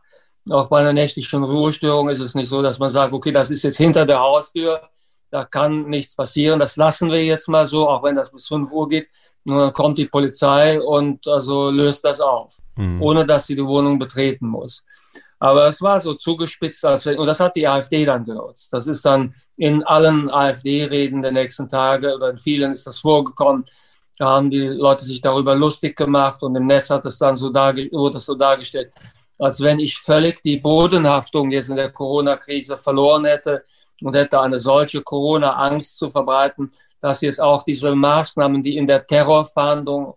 Auch 0.49 0.69
bei 0.69 0.81
einer 0.81 0.93
nächtlichen 0.93 1.43
Ruhestörung 1.43 2.09
ist 2.09 2.21
es 2.21 2.35
nicht 2.35 2.49
so, 2.49 2.63
dass 2.63 2.79
man 2.79 2.91
sagt, 2.91 3.13
okay, 3.13 3.33
das 3.33 3.51
ist 3.51 3.65
jetzt 3.65 3.77
hinter 3.77 4.07
der 4.07 4.21
Haustür, 4.21 4.81
da 5.31 5.45
kann 5.45 5.89
nichts 5.89 6.15
passieren, 6.15 6.59
das 6.59 6.77
lassen 6.77 7.11
wir 7.11 7.23
jetzt 7.23 7.49
mal 7.49 7.67
so, 7.67 7.89
auch 7.89 8.03
wenn 8.03 8.15
das 8.15 8.31
bis 8.31 8.47
5 8.49 8.71
Uhr 8.71 8.89
geht. 8.89 9.09
Und 9.47 9.57
dann 9.57 9.73
kommt 9.73 9.99
die 9.99 10.07
Polizei 10.07 10.81
und 10.81 11.27
also 11.27 11.71
löst 11.71 12.05
das 12.05 12.21
auf, 12.21 12.59
mhm. 12.77 13.03
ohne 13.03 13.27
dass 13.27 13.47
sie 13.47 13.57
die 13.57 13.65
Wohnung 13.65 13.99
betreten 13.99 14.47
muss. 14.47 14.85
Aber 15.39 15.69
es 15.69 15.81
war 15.83 16.01
so 16.01 16.15
zugespitzt, 16.15 16.85
als 16.85 17.07
wenn, 17.07 17.19
und 17.19 17.27
das 17.27 17.41
hat 17.41 17.57
die 17.57 17.67
AfD 17.67 18.05
dann 18.05 18.25
genutzt. 18.25 18.73
Das 18.73 18.87
ist 18.87 19.05
dann 19.05 19.33
in 19.59 19.83
allen 19.83 20.31
AfD-Reden 20.31 21.21
der 21.21 21.33
nächsten 21.33 21.69
Tage 21.69 22.15
oder 22.15 22.31
in 22.31 22.39
vielen 22.39 22.73
ist 22.73 22.87
das 22.87 23.01
vorgekommen. 23.01 23.65
Da 24.17 24.27
haben 24.27 24.51
die 24.51 24.67
Leute 24.67 25.05
sich 25.05 25.21
darüber 25.21 25.55
lustig 25.55 25.97
gemacht 25.97 26.43
und 26.43 26.57
im 26.57 26.67
Netz 26.67 26.91
hat 26.91 27.05
es 27.07 27.19
dann 27.19 27.37
so 27.37 27.53
wurde 27.53 28.15
das 28.15 28.27
so 28.27 28.35
dargestellt, 28.35 28.93
als 29.39 29.61
wenn 29.61 29.81
ich 29.81 29.99
völlig 29.99 30.43
die 30.43 30.59
Bodenhaftung 30.59 31.51
jetzt 31.51 31.71
in 31.71 31.77
der 31.77 31.91
Corona-Krise 31.91 32.77
verloren 32.77 33.25
hätte 33.25 33.65
und 34.01 34.15
hätte 34.15 34.41
eine 34.41 34.59
solche 34.59 35.03
Corona-Angst 35.03 35.99
zu 35.99 36.09
verbreiten, 36.09 36.71
dass 37.01 37.21
jetzt 37.21 37.41
auch 37.41 37.65
diese 37.65 37.95
Maßnahmen, 37.95 38.63
die 38.63 38.77
in 38.77 38.87
der 38.87 39.07
Terrorfahndung 39.07 40.15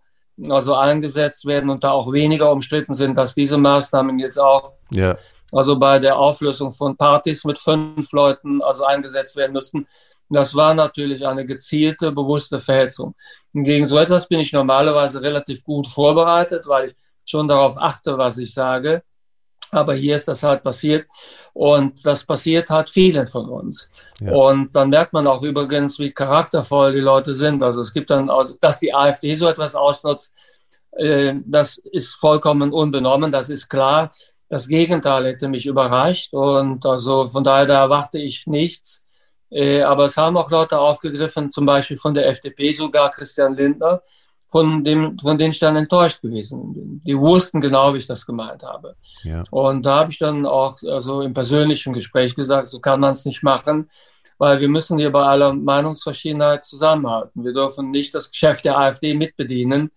also 0.50 0.76
eingesetzt 0.76 1.46
werden 1.46 1.70
und 1.70 1.84
da 1.84 1.92
auch 1.92 2.12
weniger 2.12 2.52
umstritten 2.52 2.94
sind, 2.94 3.16
dass 3.16 3.36
diese 3.36 3.58
Maßnahmen 3.58 4.18
jetzt 4.20 4.40
auch 4.40 4.74
ja. 4.92 5.18
Also 5.52 5.78
bei 5.78 6.00
der 6.00 6.18
Auflösung 6.18 6.72
von 6.72 6.96
Partys 6.96 7.44
mit 7.44 7.60
fünf 7.60 8.12
Leuten 8.12 8.62
also 8.62 8.84
eingesetzt 8.84 9.36
werden 9.36 9.54
müssten. 9.54 9.88
Das 10.30 10.56
war 10.56 10.74
natürlich 10.74 11.28
eine 11.28 11.46
gezielte, 11.46 12.12
bewusste 12.12 12.60
Verhetzung. 12.60 13.16
Gegen 13.54 13.86
so 13.86 13.98
etwas 13.98 14.28
bin 14.28 14.40
ich 14.40 14.54
normalerweise 14.54 15.22
relativ 15.22 15.64
gut 15.64 15.88
vorbereitet, 15.88 16.68
weil 16.68 16.90
ich 16.90 16.96
schon 17.26 17.48
darauf 17.48 17.78
achte, 17.78 18.18
was 18.18 18.38
ich 18.38 18.54
sage. 18.54 19.04
Aber 19.72 19.94
hier 19.94 20.16
ist 20.16 20.28
das 20.28 20.44
halt 20.44 20.64
passiert. 20.64 21.06
Und 21.54 22.06
das 22.06 22.24
passiert 22.26 22.70
halt 22.70 22.90
vielen 22.90 23.28
von 23.28 23.50
uns. 23.50 23.90
Ja. 24.20 24.34
Und 24.34 24.76
dann 24.76 24.90
merkt 24.90 25.14
man 25.14 25.28
auch 25.28 25.44
übrigens, 25.44 26.00
wie 26.00 26.12
charaktervoll 26.12 26.94
die 26.94 27.00
Leute 27.00 27.34
sind. 27.34 27.62
Also 27.62 27.82
es 27.82 27.94
gibt 27.94 28.10
dann, 28.10 28.30
dass 28.62 28.80
die 28.80 28.94
AfD 28.94 29.36
so 29.36 29.48
etwas 29.48 29.76
ausnutzt, 29.76 30.34
äh, 30.98 31.36
das 31.46 31.78
ist 31.78 32.14
vollkommen 32.16 32.72
unbenommen, 32.74 33.32
das 33.32 33.50
ist 33.50 33.70
klar. 33.70 34.12
Das 34.52 34.68
Gegenteil 34.68 35.28
hätte 35.28 35.48
mich 35.48 35.66
überrascht. 35.66 36.34
Und 36.34 36.86
also 36.86 37.26
von 37.26 37.42
daher, 37.42 37.66
da 37.66 37.84
erwarte 37.84 38.20
ich 38.20 38.46
nichts. 38.48 39.06
Äh, 39.50 39.82
aber 39.84 40.06
es 40.06 40.18
haben 40.18 40.36
auch 40.36 40.52
Leute 40.52 40.78
aufgegriffen, 40.78 41.54
zum 41.54 41.66
Beispiel 41.66 41.96
von 41.96 42.14
der 42.14 42.28
FDP 42.28 42.74
sogar 42.74 43.12
Christian 43.12 43.56
Lindner, 43.56 44.02
von, 44.50 44.84
dem, 44.84 45.18
von 45.18 45.38
denen 45.38 45.54
ich 45.54 45.60
dann 45.60 45.78
enttäuscht 45.78 46.22
gewesen 46.22 46.74
bin. 46.74 47.00
Die 47.00 47.18
wussten 47.18 47.62
genau, 47.62 47.94
wie 47.94 48.00
ich 48.00 48.08
das 48.08 48.26
gemeint 48.26 48.64
habe. 48.64 48.98
Ja. 49.24 49.42
Und 49.52 49.86
da 49.86 50.00
habe 50.00 50.12
ich 50.12 50.20
dann 50.20 50.46
auch 50.46 50.78
also 50.84 51.22
im 51.22 51.34
persönlichen 51.34 51.94
Gespräch 51.94 52.36
gesagt, 52.36 52.68
so 52.68 52.82
kann 52.82 53.00
man 53.00 53.14
es 53.14 53.24
nicht 53.24 53.44
machen, 53.44 53.90
weil 54.38 54.60
wir 54.60 54.68
müssen 54.68 54.98
hier 54.98 55.14
bei 55.14 55.24
aller 55.24 55.54
Meinungsverschiedenheit 55.54 56.66
zusammenhalten. 56.66 57.46
Wir 57.46 57.54
dürfen 57.54 57.90
nicht 57.90 58.14
das 58.14 58.30
Geschäft 58.30 58.66
der 58.66 58.78
AfD 58.78 59.14
mitbedienen. 59.14 59.92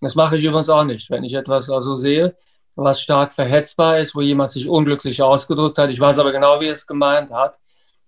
Das 0.00 0.14
mache 0.14 0.38
ich 0.38 0.44
übrigens 0.44 0.70
auch 0.70 0.84
nicht. 0.84 1.10
Wenn 1.10 1.24
ich 1.24 1.34
etwas 1.34 1.68
also 1.68 1.94
sehe, 1.94 2.34
was 2.78 3.00
stark 3.00 3.32
verhetzbar 3.32 3.98
ist, 3.98 4.14
wo 4.14 4.20
jemand 4.20 4.52
sich 4.52 4.68
unglücklich 4.68 5.20
ausgedrückt 5.20 5.78
hat, 5.78 5.90
ich 5.90 5.98
weiß 5.98 6.18
aber 6.20 6.32
genau, 6.32 6.60
wie 6.60 6.66
er 6.66 6.72
es 6.72 6.86
gemeint 6.86 7.32
hat, 7.32 7.58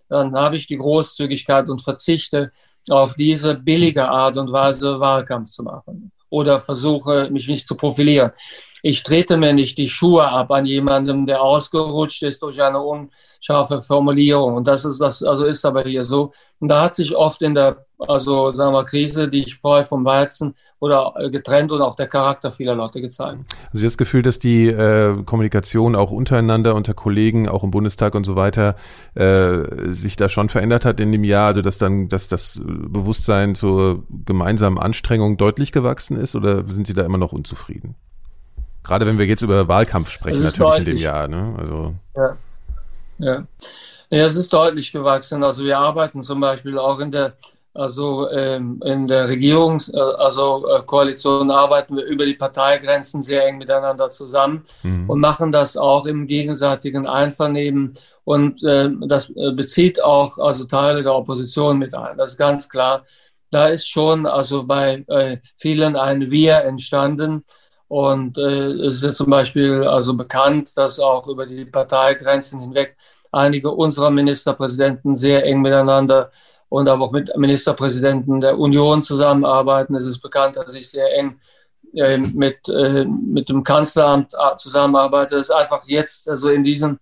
dann 0.09 0.35
habe 0.37 0.57
ich 0.57 0.67
die 0.67 0.77
Großzügigkeit 0.77 1.69
und 1.69 1.83
verzichte 1.83 2.51
auf 2.89 3.15
diese 3.15 3.55
billige 3.57 4.09
Art 4.09 4.37
und 4.37 4.53
Weise 4.53 5.01
Wahlkampf 5.01 5.51
zu 5.51 5.65
machen 5.65 6.13
oder 6.29 6.61
versuche, 6.61 7.29
mich 7.31 7.49
nicht 7.49 7.67
zu 7.67 7.75
profilieren. 7.75 8.31
Ich 8.83 9.03
trete 9.03 9.37
mir 9.37 9.53
nicht 9.53 9.79
die 9.79 9.89
Schuhe 9.89 10.29
ab 10.29 10.51
an 10.51 10.67
jemandem, 10.67 11.27
der 11.27 11.43
ausgerutscht 11.43 12.23
ist 12.23 12.43
durch 12.43 12.63
eine 12.63 12.81
unscharfe 12.81 13.81
Formulierung. 13.81 14.55
Und 14.55 14.67
das 14.67 14.85
ist 14.85 15.01
das, 15.01 15.23
also 15.23 15.45
ist 15.45 15.65
aber 15.65 15.83
hier 15.83 16.05
so. 16.05 16.31
Und 16.61 16.69
da 16.69 16.83
hat 16.83 16.95
sich 16.95 17.17
oft 17.17 17.41
in 17.43 17.55
der, 17.55 17.87
also 17.99 18.51
sagen 18.51 18.75
wir 18.75 18.85
Krise, 18.85 19.29
die 19.29 19.45
ich 19.45 19.53
spreu 19.53 19.83
vom 19.83 20.05
Weizen 20.05 20.55
oder 20.79 21.15
äh, 21.17 21.31
getrennt 21.31 21.73
und 21.73 21.81
auch 21.81 21.97
der 21.97 22.07
Charakter 22.07 22.51
vieler 22.51 22.75
Leute 22.75 23.01
gezeigt. 23.01 23.45
Also 23.73 23.85
das 23.85 23.97
Gefühl, 23.97 24.23
dass 24.23 24.39
die 24.39 24.69
äh, 24.69 25.23
Kommunikation 25.25 25.95
auch 25.95 26.11
untereinander, 26.11 26.75
unter 26.75 26.95
Kollegen, 26.95 27.49
auch 27.49 27.65
im 27.65 27.71
Bundestag 27.71 28.15
und 28.15 28.25
so 28.25 28.37
weiter, 28.37 28.77
äh, 29.15 29.91
sich 29.91 30.17
da 30.17 30.29
schon 30.29 30.49
verändert 30.49 30.85
hat 30.85 31.01
in 31.01 31.13
dem 31.13 31.25
Jahr, 31.25 31.49
also 31.49 31.63
dass 31.63 31.79
dann, 31.79 32.09
dass 32.09 32.29
das 32.29 32.61
Bewusstsein 32.63 33.55
zur 33.55 34.05
gemeinsamen 34.27 34.79
Anstrengung 34.79 35.37
deutlich 35.37 35.73
gewachsen 35.73 36.17
ist 36.19 36.35
oder 36.35 36.69
sind 36.69 36.87
Sie 36.87 36.95
da 36.95 37.05
immer 37.05 37.19
noch 37.19 37.33
unzufrieden? 37.33 37.97
Gerade 38.83 39.07
wenn 39.07 39.19
wir 39.19 39.27
jetzt 39.27 39.43
über 39.43 39.69
Wahlkampf 39.69 40.11
sprechen, 40.11 40.43
natürlich 40.43 40.59
deutlich. 40.59 40.89
in 40.89 40.95
dem 40.95 40.99
Jahr. 40.99 41.29
Ne? 41.29 41.55
Also. 41.59 41.95
Ja. 42.17 42.37
ja. 43.19 43.45
Ja, 44.13 44.27
es 44.27 44.35
ist 44.35 44.53
deutlich 44.53 44.91
gewachsen. 44.91 45.45
Also 45.45 45.63
wir 45.63 45.79
arbeiten 45.79 46.21
zum 46.21 46.41
Beispiel 46.41 46.79
auch 46.79 46.99
in 46.99 47.13
der, 47.13 47.35
also 47.73 48.29
ähm, 48.31 48.83
in 48.85 49.07
der 49.07 49.29
Regierungs-, 49.29 49.95
äh, 49.95 49.99
also 49.99 50.67
äh, 50.69 50.83
Koalition 50.85 51.53
arbeiten 51.53 51.97
wir 51.97 52.05
über 52.05 52.27
die 52.27 52.35
Parteigrenzen 52.35 53.23
sehr 53.23 53.47
eng 53.47 53.59
miteinander 53.59 54.11
zusammen 54.11 54.65
mhm. 54.83 55.09
und 55.09 55.21
machen 55.21 55.53
das 55.53 55.77
auch 55.77 56.07
im 56.07 56.27
gegenseitigen 56.27 57.07
Einvernehmen. 57.07 57.95
Und 58.25 58.65
äh, 58.65 58.91
das 59.07 59.33
bezieht 59.33 60.03
auch 60.03 60.39
also 60.39 60.65
Teile 60.65 61.05
der 61.05 61.15
Opposition 61.15 61.79
mit 61.79 61.95
ein. 61.95 62.19
Das 62.19 62.31
ist 62.31 62.37
ganz 62.37 62.69
klar. 62.69 63.05
Da 63.53 63.69
ist 63.69 63.89
schon 63.89 64.27
also 64.27 64.65
bei 64.65 65.05
äh, 65.07 65.39
vielen 65.57 65.95
ein 65.95 66.33
Wir 66.33 66.65
entstanden. 66.65 67.45
Und 67.91 68.39
äh, 68.39 68.71
es 68.87 68.95
ist 68.95 69.03
ja 69.03 69.11
zum 69.11 69.31
Beispiel 69.31 69.83
also 69.83 70.15
bekannt, 70.15 70.77
dass 70.77 71.01
auch 71.01 71.27
über 71.27 71.45
die 71.45 71.65
Parteigrenzen 71.65 72.61
hinweg 72.61 72.97
einige 73.33 73.73
unserer 73.73 74.11
Ministerpräsidenten 74.11 75.17
sehr 75.17 75.45
eng 75.45 75.61
miteinander 75.61 76.31
und 76.69 76.89
aber 76.89 77.07
auch 77.07 77.11
mit 77.11 77.37
Ministerpräsidenten 77.37 78.41
der 78.41 78.61
Union 78.61 79.03
zusammenarbeiten. 79.03 79.97
Es 79.97 80.07
ist 80.07 80.21
bekannt, 80.21 80.55
dass 80.55 80.73
ich 80.77 80.89
sehr 80.89 81.13
eng 81.19 81.41
äh, 81.93 82.17
mit, 82.17 82.69
äh, 82.69 83.05
mit 83.07 83.49
dem 83.49 83.65
Kanzleramt 83.65 84.35
äh, 84.35 84.57
zusammenarbeite. 84.57 85.35
Das 85.35 85.47
ist 85.47 85.51
einfach 85.51 85.83
jetzt, 85.87 86.29
also 86.29 86.49
in 86.51 86.63
diesen, 86.63 87.01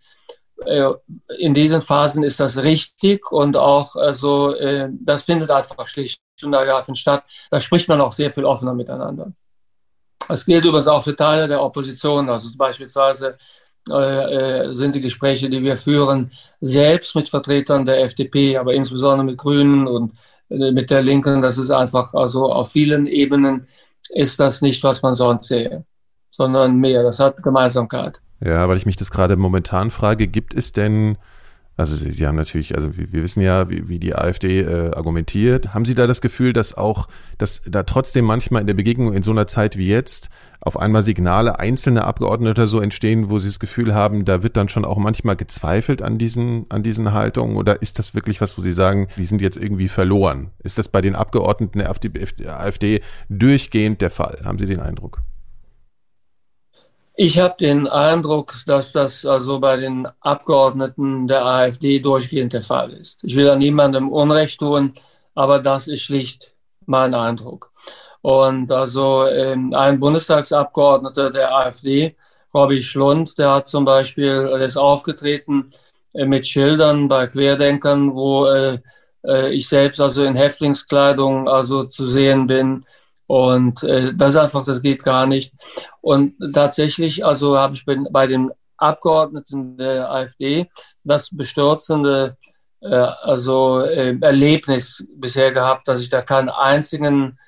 äh, 0.64 0.88
in 1.36 1.52
diesen 1.52 1.82
Phasen 1.82 2.22
ist 2.22 2.40
das 2.40 2.56
richtig 2.56 3.30
und 3.30 3.58
auch, 3.58 3.94
also, 3.94 4.54
äh, 4.54 4.88
das 5.02 5.24
findet 5.24 5.50
einfach 5.50 5.86
schlicht 5.86 6.22
und 6.42 6.54
ergreifend 6.54 6.96
statt. 6.96 7.24
Da 7.50 7.60
spricht 7.60 7.88
man 7.88 8.00
auch 8.00 8.12
sehr 8.14 8.30
viel 8.30 8.46
offener 8.46 8.72
miteinander. 8.72 9.34
Das 10.28 10.44
gilt 10.44 10.64
übrigens 10.64 10.86
auch 10.86 11.02
für 11.02 11.16
Teile 11.16 11.48
der 11.48 11.62
Opposition, 11.62 12.28
also 12.28 12.50
beispielsweise 12.56 13.38
äh, 13.90 14.66
äh, 14.66 14.74
sind 14.74 14.94
die 14.94 15.00
Gespräche, 15.00 15.48
die 15.48 15.62
wir 15.62 15.76
führen, 15.76 16.30
selbst 16.60 17.14
mit 17.14 17.28
Vertretern 17.28 17.86
der 17.86 18.02
FDP, 18.04 18.56
aber 18.58 18.74
insbesondere 18.74 19.24
mit 19.24 19.38
Grünen 19.38 19.86
und 19.86 20.12
äh, 20.50 20.70
mit 20.72 20.90
der 20.90 21.02
Linken. 21.02 21.40
Das 21.40 21.56
ist 21.56 21.70
einfach, 21.70 22.12
also 22.14 22.52
auf 22.52 22.70
vielen 22.70 23.06
Ebenen 23.06 23.66
ist 24.10 24.38
das 24.40 24.62
nicht, 24.62 24.82
was 24.84 25.02
man 25.02 25.14
sonst 25.14 25.48
sehe, 25.48 25.84
sondern 26.30 26.76
mehr. 26.76 27.02
Das 27.02 27.18
hat 27.18 27.42
Gemeinsamkeit. 27.42 28.20
Ja, 28.44 28.68
weil 28.68 28.76
ich 28.76 28.86
mich 28.86 28.96
das 28.96 29.10
gerade 29.10 29.36
momentan 29.36 29.90
frage, 29.90 30.28
gibt 30.28 30.54
es 30.54 30.72
denn 30.72 31.16
Also 31.78 31.94
Sie, 31.94 32.10
Sie 32.10 32.26
haben 32.26 32.34
natürlich, 32.34 32.74
also 32.74 32.96
wir, 32.96 33.12
wir 33.12 33.22
wissen 33.22 33.40
ja, 33.40 33.70
wie, 33.70 33.88
wie 33.88 34.00
die 34.00 34.12
AfD 34.12 34.62
äh, 34.62 34.90
argumentiert. 34.96 35.74
Haben 35.74 35.84
Sie 35.84 35.94
da 35.94 36.08
das 36.08 36.20
Gefühl, 36.20 36.52
dass 36.52 36.74
auch, 36.74 37.06
dass 37.38 37.62
da 37.66 37.84
trotzdem 37.84 38.24
manchmal 38.24 38.62
in 38.62 38.66
der 38.66 38.74
Begegnung 38.74 39.14
in 39.14 39.22
so 39.22 39.30
einer 39.30 39.46
Zeit 39.46 39.76
wie 39.76 39.86
jetzt 39.86 40.28
auf 40.60 40.76
einmal 40.76 41.04
Signale 41.04 41.60
einzelner 41.60 42.04
Abgeordneter 42.04 42.66
so 42.66 42.80
entstehen, 42.80 43.30
wo 43.30 43.38
Sie 43.38 43.46
das 43.46 43.60
Gefühl 43.60 43.94
haben, 43.94 44.24
da 44.24 44.42
wird 44.42 44.56
dann 44.56 44.68
schon 44.68 44.84
auch 44.84 44.98
manchmal 44.98 45.36
gezweifelt 45.36 46.02
an 46.02 46.18
diesen, 46.18 46.66
an 46.68 46.82
diesen 46.82 47.12
Haltungen? 47.12 47.56
Oder 47.56 47.80
ist 47.80 48.00
das 48.00 48.12
wirklich 48.12 48.40
was, 48.40 48.58
wo 48.58 48.62
Sie 48.62 48.72
sagen, 48.72 49.06
die 49.16 49.26
sind 49.26 49.40
jetzt 49.40 49.56
irgendwie 49.56 49.88
verloren? 49.88 50.50
Ist 50.64 50.78
das 50.78 50.88
bei 50.88 51.00
den 51.00 51.14
Abgeordneten 51.14 51.78
der 51.78 51.90
AfD, 51.90 52.08
der 52.08 52.58
AfD 52.58 53.02
durchgehend 53.28 54.00
der 54.00 54.10
Fall? 54.10 54.40
Haben 54.44 54.58
Sie 54.58 54.66
den 54.66 54.80
Eindruck? 54.80 55.22
Ich 57.20 57.40
habe 57.40 57.56
den 57.58 57.88
Eindruck, 57.88 58.58
dass 58.66 58.92
das 58.92 59.26
also 59.26 59.58
bei 59.58 59.76
den 59.76 60.06
Abgeordneten 60.20 61.26
der 61.26 61.44
AfD 61.44 61.98
durchgehend 61.98 62.52
der 62.52 62.62
Fall 62.62 62.92
ist. 62.92 63.24
Ich 63.24 63.34
will 63.34 63.46
da 63.46 63.56
niemandem 63.56 64.08
Unrecht 64.08 64.60
tun, 64.60 64.94
aber 65.34 65.58
das 65.58 65.88
ist 65.88 66.02
schlicht 66.02 66.54
mein 66.86 67.14
Eindruck. 67.16 67.72
Und 68.20 68.70
also 68.70 69.26
ähm, 69.26 69.74
ein 69.74 69.98
Bundestagsabgeordneter 69.98 71.32
der 71.32 71.52
AfD, 71.52 72.14
Robby 72.54 72.80
Schlund, 72.84 73.36
der 73.36 73.50
hat 73.52 73.66
zum 73.66 73.84
Beispiel, 73.84 74.56
ist 74.60 74.76
aufgetreten 74.76 75.70
äh, 76.12 76.24
mit 76.24 76.46
Schildern 76.46 77.08
bei 77.08 77.26
Querdenkern, 77.26 78.14
wo 78.14 78.46
äh, 78.46 78.78
äh, 79.26 79.52
ich 79.52 79.68
selbst 79.68 80.00
also 80.00 80.22
in 80.22 80.36
Häftlingskleidung 80.36 81.48
also 81.48 81.82
zu 81.82 82.06
sehen 82.06 82.46
bin 82.46 82.84
und 83.28 83.82
äh, 83.84 84.14
das 84.14 84.36
einfach, 84.36 84.64
das 84.64 84.80
geht 84.80 85.04
gar 85.04 85.26
nicht. 85.26 85.52
Und 86.00 86.34
tatsächlich, 86.54 87.24
also 87.24 87.58
habe 87.58 87.74
ich 87.74 87.84
bei 87.84 88.26
den 88.26 88.50
Abgeordneten 88.78 89.76
der 89.76 90.10
AfD 90.10 90.66
das 91.04 91.28
bestürzende 91.30 92.38
äh, 92.80 92.94
also 92.94 93.80
äh, 93.80 94.16
Erlebnis 94.18 95.06
bisher 95.14 95.52
gehabt, 95.52 95.88
dass 95.88 96.00
ich 96.00 96.08
da 96.08 96.22
keinen 96.22 96.48
einzigen 96.48 97.38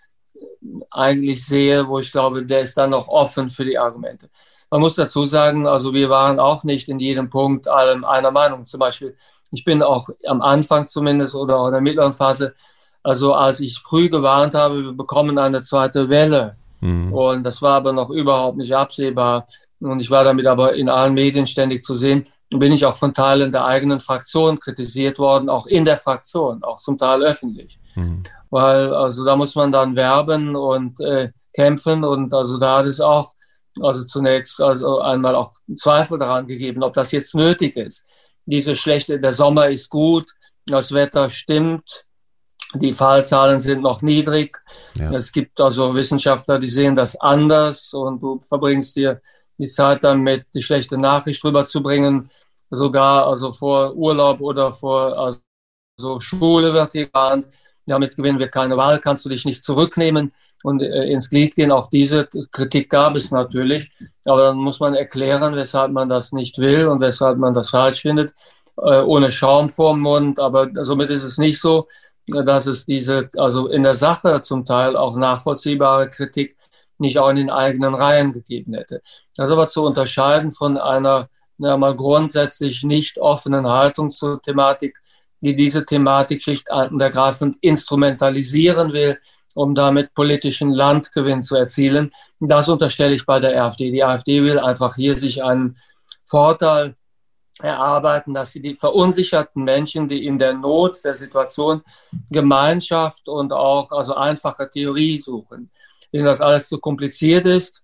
eigentlich 0.90 1.47
sehe, 1.47 1.88
wo 1.88 1.99
ich 1.99 2.12
glaube, 2.12 2.45
der 2.45 2.61
ist 2.61 2.77
dann 2.77 2.90
noch 2.90 3.09
offen 3.09 3.49
für 3.49 3.64
die 3.64 3.79
Argumente. 3.79 4.29
Man 4.71 4.83
muss 4.83 4.97
dazu 4.97 5.25
sagen, 5.25 5.66
also 5.66 5.95
wir 5.95 6.11
waren 6.11 6.38
auch 6.38 6.62
nicht 6.62 6.90
in 6.90 6.99
jedem 6.99 7.31
Punkt 7.31 7.69
allem 7.69 8.05
einer 8.05 8.31
Meinung. 8.31 8.66
Zum 8.66 8.81
Beispiel, 8.81 9.16
ich 9.51 9.64
bin 9.64 9.83
auch 9.83 10.11
am 10.27 10.43
Anfang 10.43 10.88
zumindest 10.88 11.35
oder 11.35 11.59
auch 11.59 11.69
in 11.69 11.73
der 11.73 11.81
mittleren 11.81 12.12
Phase 12.12 12.55
also 13.03 13.35
als 13.35 13.61
ich 13.61 13.79
früh 13.79 14.09
gewarnt 14.09 14.55
habe, 14.55 14.83
wir 14.83 14.93
bekommen 14.93 15.39
eine 15.39 15.63
zweite 15.63 16.09
Welle. 16.09 16.57
Mhm. 16.81 17.13
Und 17.13 17.45
das 17.45 17.63
war 17.63 17.77
aber 17.77 17.93
noch 17.93 18.11
überhaupt 18.11 18.57
nicht 18.57 18.75
absehbar. 18.75 19.47
Und 19.81 20.01
ich 20.01 20.11
war 20.11 20.25
damit 20.25 20.47
aber 20.47 20.75
in 20.75 20.89
allen 20.89 21.15
Medien 21.15 21.47
ständig 21.47 21.85
zu 21.85 21.97
sehen. 21.97 22.25
Bin 22.51 22.73
ich 22.73 22.85
auch 22.85 22.95
von 22.95 23.15
Teilen 23.15 23.53
der 23.53 23.65
eigenen 23.65 24.01
Fraktion 24.01 24.59
kritisiert 24.59 25.19
worden, 25.19 25.49
auch 25.49 25.67
in 25.67 25.85
der 25.85 25.97
Fraktion, 25.97 26.63
auch 26.63 26.81
zum 26.81 26.99
Teil 26.99 27.23
öffentlich. 27.23 27.79
Mhm. 27.95 28.23
Weil 28.51 28.93
also 28.93 29.25
da 29.25 29.37
muss 29.37 29.55
man 29.55 29.73
dann 29.73 29.97
werben 29.97 30.57
und 30.57 31.01
äh, 31.01 31.31
kämpfen 31.55 32.05
und 32.05 32.35
also 32.35 32.59
da 32.59 32.79
hat 32.79 32.87
es 32.87 33.01
auch 33.01 33.33
also 33.81 34.05
zunächst 34.05 34.61
also 34.61 35.01
einmal 35.01 35.35
auch 35.35 35.53
Zweifel 35.77 36.19
daran 36.19 36.47
gegeben, 36.47 36.83
ob 36.83 36.95
das 36.95 37.13
jetzt 37.13 37.35
nötig 37.35 37.77
ist. 37.77 38.05
Diese 38.47 38.75
schlechte, 38.75 39.21
der 39.21 39.33
Sommer 39.33 39.69
ist 39.69 39.91
gut, 39.91 40.27
das 40.67 40.93
Wetter 40.93 41.31
stimmt, 41.31 42.05
die 42.74 42.92
Fallzahlen 42.92 43.61
sind 43.61 43.83
noch 43.83 44.02
niedrig. 44.02 44.59
Ja. 44.98 45.12
Es 45.12 45.33
gibt 45.33 45.61
also 45.61 45.94
Wissenschaftler, 45.94 46.59
die 46.59 46.68
sehen 46.68 46.94
das 46.94 47.16
anders 47.20 47.92
und 47.92 48.22
du 48.22 48.40
verbringst 48.40 48.94
hier 48.94 49.20
die 49.59 49.68
Zeit 49.68 50.04
damit, 50.04 50.46
die 50.54 50.62
schlechte 50.62 50.96
Nachricht 50.96 51.44
rüberzubringen. 51.44 52.30
Sogar 52.70 53.26
also 53.26 53.52
vor 53.52 53.94
Urlaub 53.94 54.40
oder 54.40 54.72
vor 54.72 55.18
also 55.18 56.20
Schule 56.20 56.72
wird 56.72 56.92
gewarnt. 56.92 57.46
Damit 57.87 58.16
gewinnen 58.16 58.38
wir 58.38 58.48
keine 58.48 58.76
Wahl, 58.76 59.00
kannst 59.00 59.24
du 59.24 59.28
dich 59.28 59.44
nicht 59.44 59.64
zurücknehmen 59.64 60.33
und 60.62 60.80
äh, 60.83 61.06
ins 61.06 61.28
Glied 61.30 61.56
gehen. 61.56 61.72
Auch 61.72 61.90
diese 61.90 62.28
Kritik 62.52 62.90
gab 62.90 63.16
es 63.16 63.33
natürlich. 63.33 63.90
Aber 64.24 64.42
dann 64.42 64.59
muss 64.59 64.78
man 64.78 64.94
erklären, 64.94 65.56
weshalb 65.56 65.90
man 65.90 66.09
das 66.09 66.33
nicht 66.33 66.59
will 66.59 66.87
und 66.87 67.00
weshalb 67.00 67.38
man 67.38 67.54
das 67.54 67.70
falsch 67.70 68.02
findet. 68.02 68.33
Äh, 68.76 69.00
ohne 69.00 69.33
Schaum 69.33 69.70
vorm 69.70 70.00
Mund. 70.00 70.38
Aber 70.38 70.68
somit 70.85 71.11
ist 71.11 71.24
es 71.24 71.38
nicht 71.38 71.61
so, 71.61 71.85
dass 72.31 72.66
es 72.66 72.87
diese, 72.87 73.31
also 73.37 73.69
in 73.69 73.83
der 73.83 73.97
Sache 73.97 74.43
zum 74.43 74.64
Teil 74.64 74.97
auch 74.97 75.16
nachvollziehbare 75.16 76.11
Kritik 76.11 76.57
nicht 76.99 77.19
auch 77.19 77.31
in 77.31 77.37
den 77.37 77.51
eigenen 77.51 77.95
Reihen 77.95 78.33
gegeben 78.33 78.75
hätte. 78.75 79.03
Das 79.35 79.47
ist 79.47 79.53
aber 79.53 79.69
zu 79.69 79.85
unterscheiden 79.85 80.51
von 80.51 80.77
einer 80.77 81.29
na, 81.59 81.77
mal 81.77 81.95
grundsätzlich 81.95 82.85
nicht 82.85 83.19
offenen 83.19 83.69
Haltung 83.69 84.11
zur 84.11 84.40
Thematik, 84.40 84.97
die 85.43 85.55
diese 85.55 85.85
Thematik 85.85 86.43
schlicht 86.43 86.71
und 86.71 87.01
ergreifend 87.01 87.57
instrumentalisieren 87.61 88.93
will, 88.93 89.16
um 89.55 89.75
damit 89.75 90.14
politischen 90.14 90.71
Landgewinn 90.71 91.43
zu 91.43 91.57
erzielen. 91.57 92.12
Das 92.40 92.69
unterstelle 92.69 93.14
ich 93.14 93.27
bei 93.27 93.40
der 93.40 93.62
AfD. 93.62 93.90
Die 93.90 94.05
AfD 94.05 94.43
will 94.43 94.59
einfach 94.59 94.97
hier 94.97 95.16
sich 95.16 95.43
einen 95.43 95.77
Vorteil 96.25 96.97
erarbeiten, 97.62 98.35
dass 98.35 98.53
sie 98.53 98.61
die 98.61 98.75
verunsicherten 98.75 99.64
Menschen, 99.64 100.09
die 100.09 100.27
in 100.27 100.38
der 100.38 100.55
Not 100.55 101.05
der 101.05 101.14
Situation 101.14 101.83
Gemeinschaft 102.31 103.29
und 103.29 103.53
auch 103.53 103.90
also 103.90 104.14
einfache 104.14 104.68
Theorie 104.68 105.18
suchen, 105.18 105.70
denen 106.12 106.25
das 106.25 106.40
alles 106.40 106.68
zu 106.68 106.79
kompliziert 106.79 107.46
ist 107.46 107.83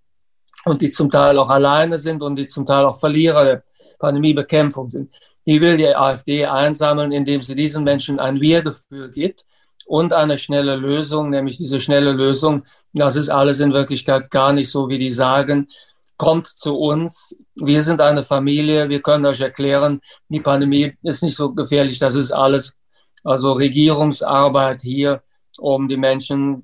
und 0.65 0.83
die 0.83 0.91
zum 0.91 1.11
Teil 1.11 1.39
auch 1.39 1.51
alleine 1.51 1.99
sind 1.99 2.23
und 2.23 2.37
die 2.37 2.49
zum 2.49 2.67
Teil 2.67 2.85
auch 2.85 2.99
Verlierer 2.99 3.45
der 3.45 3.63
Pandemiebekämpfung 3.99 4.91
sind. 4.91 5.15
Die 5.47 5.61
will 5.61 5.77
die 5.77 5.95
AfD 5.95 6.45
einsammeln, 6.45 7.13
indem 7.13 7.41
sie 7.41 7.55
diesen 7.55 7.85
Menschen 7.85 8.19
ein 8.19 8.41
Wir-Gefühl 8.41 9.11
gibt 9.13 9.45
und 9.87 10.13
eine 10.13 10.39
schnelle 10.39 10.77
Lösung, 10.77 11.31
nämlich 11.31 11.57
diese 11.57 11.81
schnelle 11.81 12.13
Lösung, 12.13 12.65
das 12.93 13.15
ist 13.15 13.29
alles 13.29 13.61
in 13.61 13.73
Wirklichkeit 13.73 14.31
gar 14.31 14.53
nicht 14.53 14.71
so, 14.71 14.89
wie 14.89 14.99
die 14.99 15.11
sagen, 15.11 15.69
kommt 16.17 16.47
zu 16.47 16.77
uns. 16.77 17.37
Wir 17.57 17.83
sind 17.83 18.01
eine 18.01 18.23
Familie. 18.23 18.89
Wir 18.89 19.01
können 19.01 19.27
euch 19.27 19.41
erklären, 19.41 20.01
die 20.29 20.41
Pandemie 20.41 20.95
ist 21.03 21.23
nicht 21.23 21.37
so 21.37 21.53
gefährlich. 21.53 21.99
Das 21.99 22.15
ist 22.15 22.31
alles, 22.31 22.77
also 23.25 23.53
Regierungsarbeit 23.53 24.83
hier, 24.83 25.23
um 25.59 25.89
die 25.89 25.97
Menschen 25.97 26.63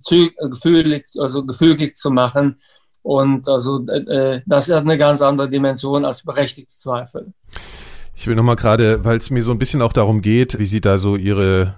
gefühlig, 0.51 1.07
also 1.19 1.45
gefügig 1.45 1.97
zu 1.97 2.11
machen. 2.11 2.61
Und 3.03 3.49
also 3.49 3.85
äh, 3.87 4.43
das 4.47 4.69
hat 4.71 4.85
eine 4.85 4.99
ganz 4.99 5.23
andere 5.23 5.49
Dimension 5.49 6.05
als 6.05 6.23
berechtigte 6.23 6.77
Zweifel. 6.77 7.33
Ich 8.15 8.27
will 8.27 8.37
nochmal 8.37 8.57
gerade, 8.57 9.05
weil 9.05 9.19
es 9.19 9.31
mir 9.31 9.43
so 9.43 9.51
ein 9.51 9.59
bisschen 9.59 9.83
auch 9.83 9.93
darum 9.93 10.21
geht, 10.23 10.59
wie 10.59 10.67
Sie 10.67 10.81
da 10.81 10.99
so 10.99 11.17
Ihre 11.17 11.75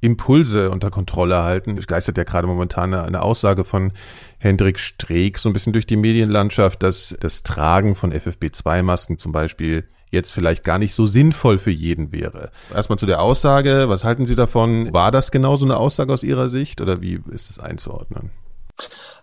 Impulse 0.00 0.70
unter 0.70 0.90
Kontrolle 0.90 1.42
halten. 1.42 1.76
Es 1.76 1.86
geistert 1.86 2.18
ja 2.18 2.24
gerade 2.24 2.46
momentan 2.46 2.94
eine 2.94 3.22
Aussage 3.22 3.64
von 3.64 3.92
Hendrik 4.38 4.78
Streeck 4.78 5.38
so 5.38 5.48
ein 5.48 5.52
bisschen 5.52 5.72
durch 5.72 5.86
die 5.86 5.96
Medienlandschaft, 5.96 6.82
dass 6.82 7.16
das 7.20 7.42
Tragen 7.42 7.94
von 7.94 8.12
FFP2-Masken 8.12 9.18
zum 9.18 9.32
Beispiel 9.32 9.88
jetzt 10.10 10.30
vielleicht 10.30 10.64
gar 10.64 10.78
nicht 10.78 10.94
so 10.94 11.06
sinnvoll 11.06 11.58
für 11.58 11.70
jeden 11.70 12.12
wäre. 12.12 12.50
Erstmal 12.74 12.98
zu 12.98 13.06
der 13.06 13.20
Aussage, 13.20 13.88
was 13.88 14.04
halten 14.04 14.26
Sie 14.26 14.36
davon? 14.36 14.92
War 14.92 15.10
das 15.10 15.30
genau 15.30 15.56
so 15.56 15.66
eine 15.66 15.76
Aussage 15.76 16.12
aus 16.12 16.22
Ihrer 16.22 16.48
Sicht 16.48 16.80
oder 16.80 17.00
wie 17.00 17.20
ist 17.30 17.50
es 17.50 17.58
einzuordnen? 17.58 18.30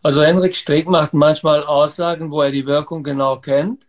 Also 0.03 0.21
Henrik 0.21 0.55
Streeck 0.55 0.88
macht 0.88 1.13
manchmal 1.13 1.63
Aussagen, 1.63 2.29
wo 2.29 2.41
er 2.41 2.51
die 2.51 2.67
Wirkung 2.67 3.01
genau 3.03 3.38
kennt, 3.38 3.88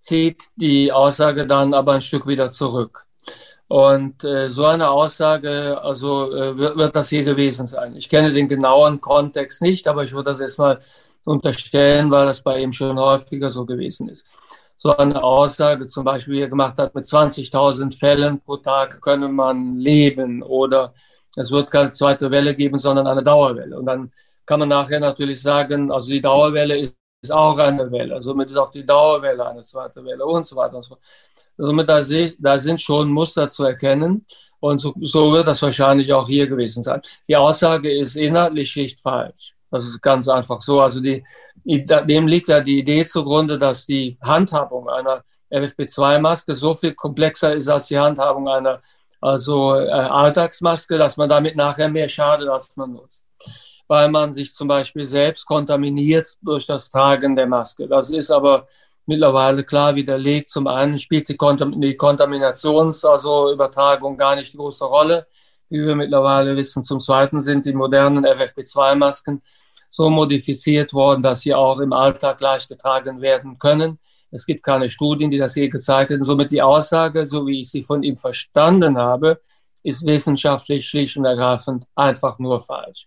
zieht 0.00 0.44
die 0.56 0.92
Aussage 0.92 1.46
dann 1.46 1.74
aber 1.74 1.94
ein 1.94 2.02
Stück 2.02 2.26
wieder 2.26 2.50
zurück. 2.50 3.05
Und 3.68 4.22
äh, 4.22 4.50
so 4.50 4.64
eine 4.64 4.90
Aussage, 4.90 5.80
also 5.82 6.32
äh, 6.32 6.56
wird, 6.56 6.76
wird 6.76 6.96
das 6.96 7.08
hier 7.08 7.24
gewesen 7.24 7.66
sein. 7.66 7.96
Ich 7.96 8.08
kenne 8.08 8.32
den 8.32 8.48
genauen 8.48 9.00
Kontext 9.00 9.60
nicht, 9.60 9.88
aber 9.88 10.04
ich 10.04 10.12
würde 10.12 10.30
das 10.30 10.40
erstmal 10.40 10.80
unterstellen, 11.24 12.10
weil 12.10 12.26
das 12.26 12.42
bei 12.42 12.60
ihm 12.60 12.72
schon 12.72 12.98
häufiger 12.98 13.50
so 13.50 13.66
gewesen 13.66 14.08
ist. 14.08 14.26
So 14.78 14.96
eine 14.96 15.22
Aussage 15.22 15.86
zum 15.86 16.04
Beispiel, 16.04 16.34
wie 16.34 16.40
er 16.42 16.48
gemacht 16.48 16.78
hat, 16.78 16.94
mit 16.94 17.06
20.000 17.06 17.98
Fällen 17.98 18.40
pro 18.40 18.58
Tag 18.58 19.00
könne 19.00 19.28
man 19.28 19.74
leben 19.74 20.42
oder 20.42 20.94
es 21.34 21.50
wird 21.50 21.70
keine 21.70 21.90
zweite 21.90 22.30
Welle 22.30 22.54
geben, 22.54 22.78
sondern 22.78 23.06
eine 23.08 23.22
Dauerwelle. 23.22 23.78
Und 23.78 23.86
dann 23.86 24.12
kann 24.46 24.60
man 24.60 24.68
nachher 24.68 25.00
natürlich 25.00 25.42
sagen, 25.42 25.90
also 25.90 26.08
die 26.10 26.20
Dauerwelle 26.20 26.78
ist, 26.78 26.94
ist 27.22 27.32
auch 27.32 27.58
eine 27.58 27.90
Welle. 27.90 28.20
Somit 28.22 28.50
ist 28.50 28.56
auch 28.56 28.70
die 28.70 28.86
Dauerwelle 28.86 29.46
eine 29.46 29.62
zweite 29.62 30.04
Welle 30.04 30.24
und 30.24 30.46
so 30.46 30.54
weiter 30.56 30.76
und 30.76 30.82
so 30.82 30.90
fort. 30.90 31.00
Somit 31.56 31.88
da, 31.88 32.02
da 32.38 32.58
sind 32.58 32.80
schon 32.80 33.08
Muster 33.10 33.48
zu 33.48 33.64
erkennen. 33.64 34.24
Und 34.60 34.78
so, 34.78 34.94
so 35.00 35.32
wird 35.32 35.46
das 35.46 35.62
wahrscheinlich 35.62 36.12
auch 36.12 36.26
hier 36.26 36.46
gewesen 36.46 36.82
sein. 36.82 37.00
Die 37.28 37.36
Aussage 37.36 37.92
ist 37.92 38.16
inhaltlich 38.16 38.70
schlicht 38.70 39.00
falsch. 39.00 39.54
Das 39.70 39.84
ist 39.84 40.00
ganz 40.00 40.28
einfach 40.28 40.60
so. 40.60 40.80
Also 40.80 41.00
die, 41.00 41.24
dem 41.64 42.26
liegt 42.26 42.48
ja 42.48 42.60
die 42.60 42.78
Idee 42.78 43.04
zugrunde, 43.06 43.58
dass 43.58 43.86
die 43.86 44.18
Handhabung 44.22 44.88
einer 44.88 45.22
FFP2-Maske 45.50 46.54
so 46.54 46.74
viel 46.74 46.94
komplexer 46.94 47.54
ist 47.54 47.68
als 47.68 47.88
die 47.88 47.98
Handhabung 47.98 48.48
einer 48.48 48.78
also 49.20 49.74
äh, 49.74 49.88
Alltagsmaske, 49.90 50.98
dass 50.98 51.16
man 51.16 51.28
damit 51.28 51.56
nachher 51.56 51.88
mehr 51.88 52.08
schadet, 52.08 52.48
als 52.48 52.76
man 52.76 52.92
nutzt. 52.92 53.26
Weil 53.88 54.08
man 54.08 54.32
sich 54.32 54.52
zum 54.52 54.68
Beispiel 54.68 55.04
selbst 55.04 55.46
kontaminiert 55.46 56.28
durch 56.42 56.66
das 56.66 56.90
Tragen 56.90 57.36
der 57.36 57.46
Maske. 57.46 57.86
Das 57.88 58.10
ist 58.10 58.30
aber 58.30 58.66
mittlerweile 59.06 59.64
klar 59.64 59.94
widerlegt. 59.94 60.48
Zum 60.50 60.66
einen 60.66 60.98
spielt 60.98 61.28
die, 61.28 61.36
Kontam 61.36 61.80
die 61.80 61.96
Kontaminations-, 61.96 63.04
also 63.04 63.56
gar 64.16 64.36
nicht 64.36 64.52
die 64.52 64.56
große 64.56 64.84
Rolle, 64.84 65.26
wie 65.68 65.84
wir 65.86 65.94
mittlerweile 65.94 66.56
wissen. 66.56 66.84
Zum 66.84 67.00
zweiten 67.00 67.40
sind 67.40 67.64
die 67.64 67.72
modernen 67.72 68.26
FFP2-Masken 68.26 69.42
so 69.88 70.10
modifiziert 70.10 70.92
worden, 70.92 71.22
dass 71.22 71.40
sie 71.40 71.54
auch 71.54 71.78
im 71.80 71.92
Alltag 71.92 72.40
leicht 72.40 72.68
getragen 72.68 73.20
werden 73.20 73.58
können. 73.58 73.98
Es 74.30 74.44
gibt 74.44 74.62
keine 74.62 74.90
Studien, 74.90 75.30
die 75.30 75.38
das 75.38 75.54
je 75.54 75.68
gezeigt 75.68 76.10
hätten. 76.10 76.24
Somit 76.24 76.50
die 76.50 76.60
Aussage, 76.60 77.26
so 77.26 77.46
wie 77.46 77.60
ich 77.60 77.70
sie 77.70 77.82
von 77.82 78.02
ihm 78.02 78.16
verstanden 78.16 78.98
habe, 78.98 79.40
ist 79.82 80.04
wissenschaftlich 80.04 80.88
schlicht 80.88 81.16
und 81.16 81.24
ergreifend 81.24 81.86
einfach 81.94 82.38
nur 82.38 82.60
falsch. 82.60 83.06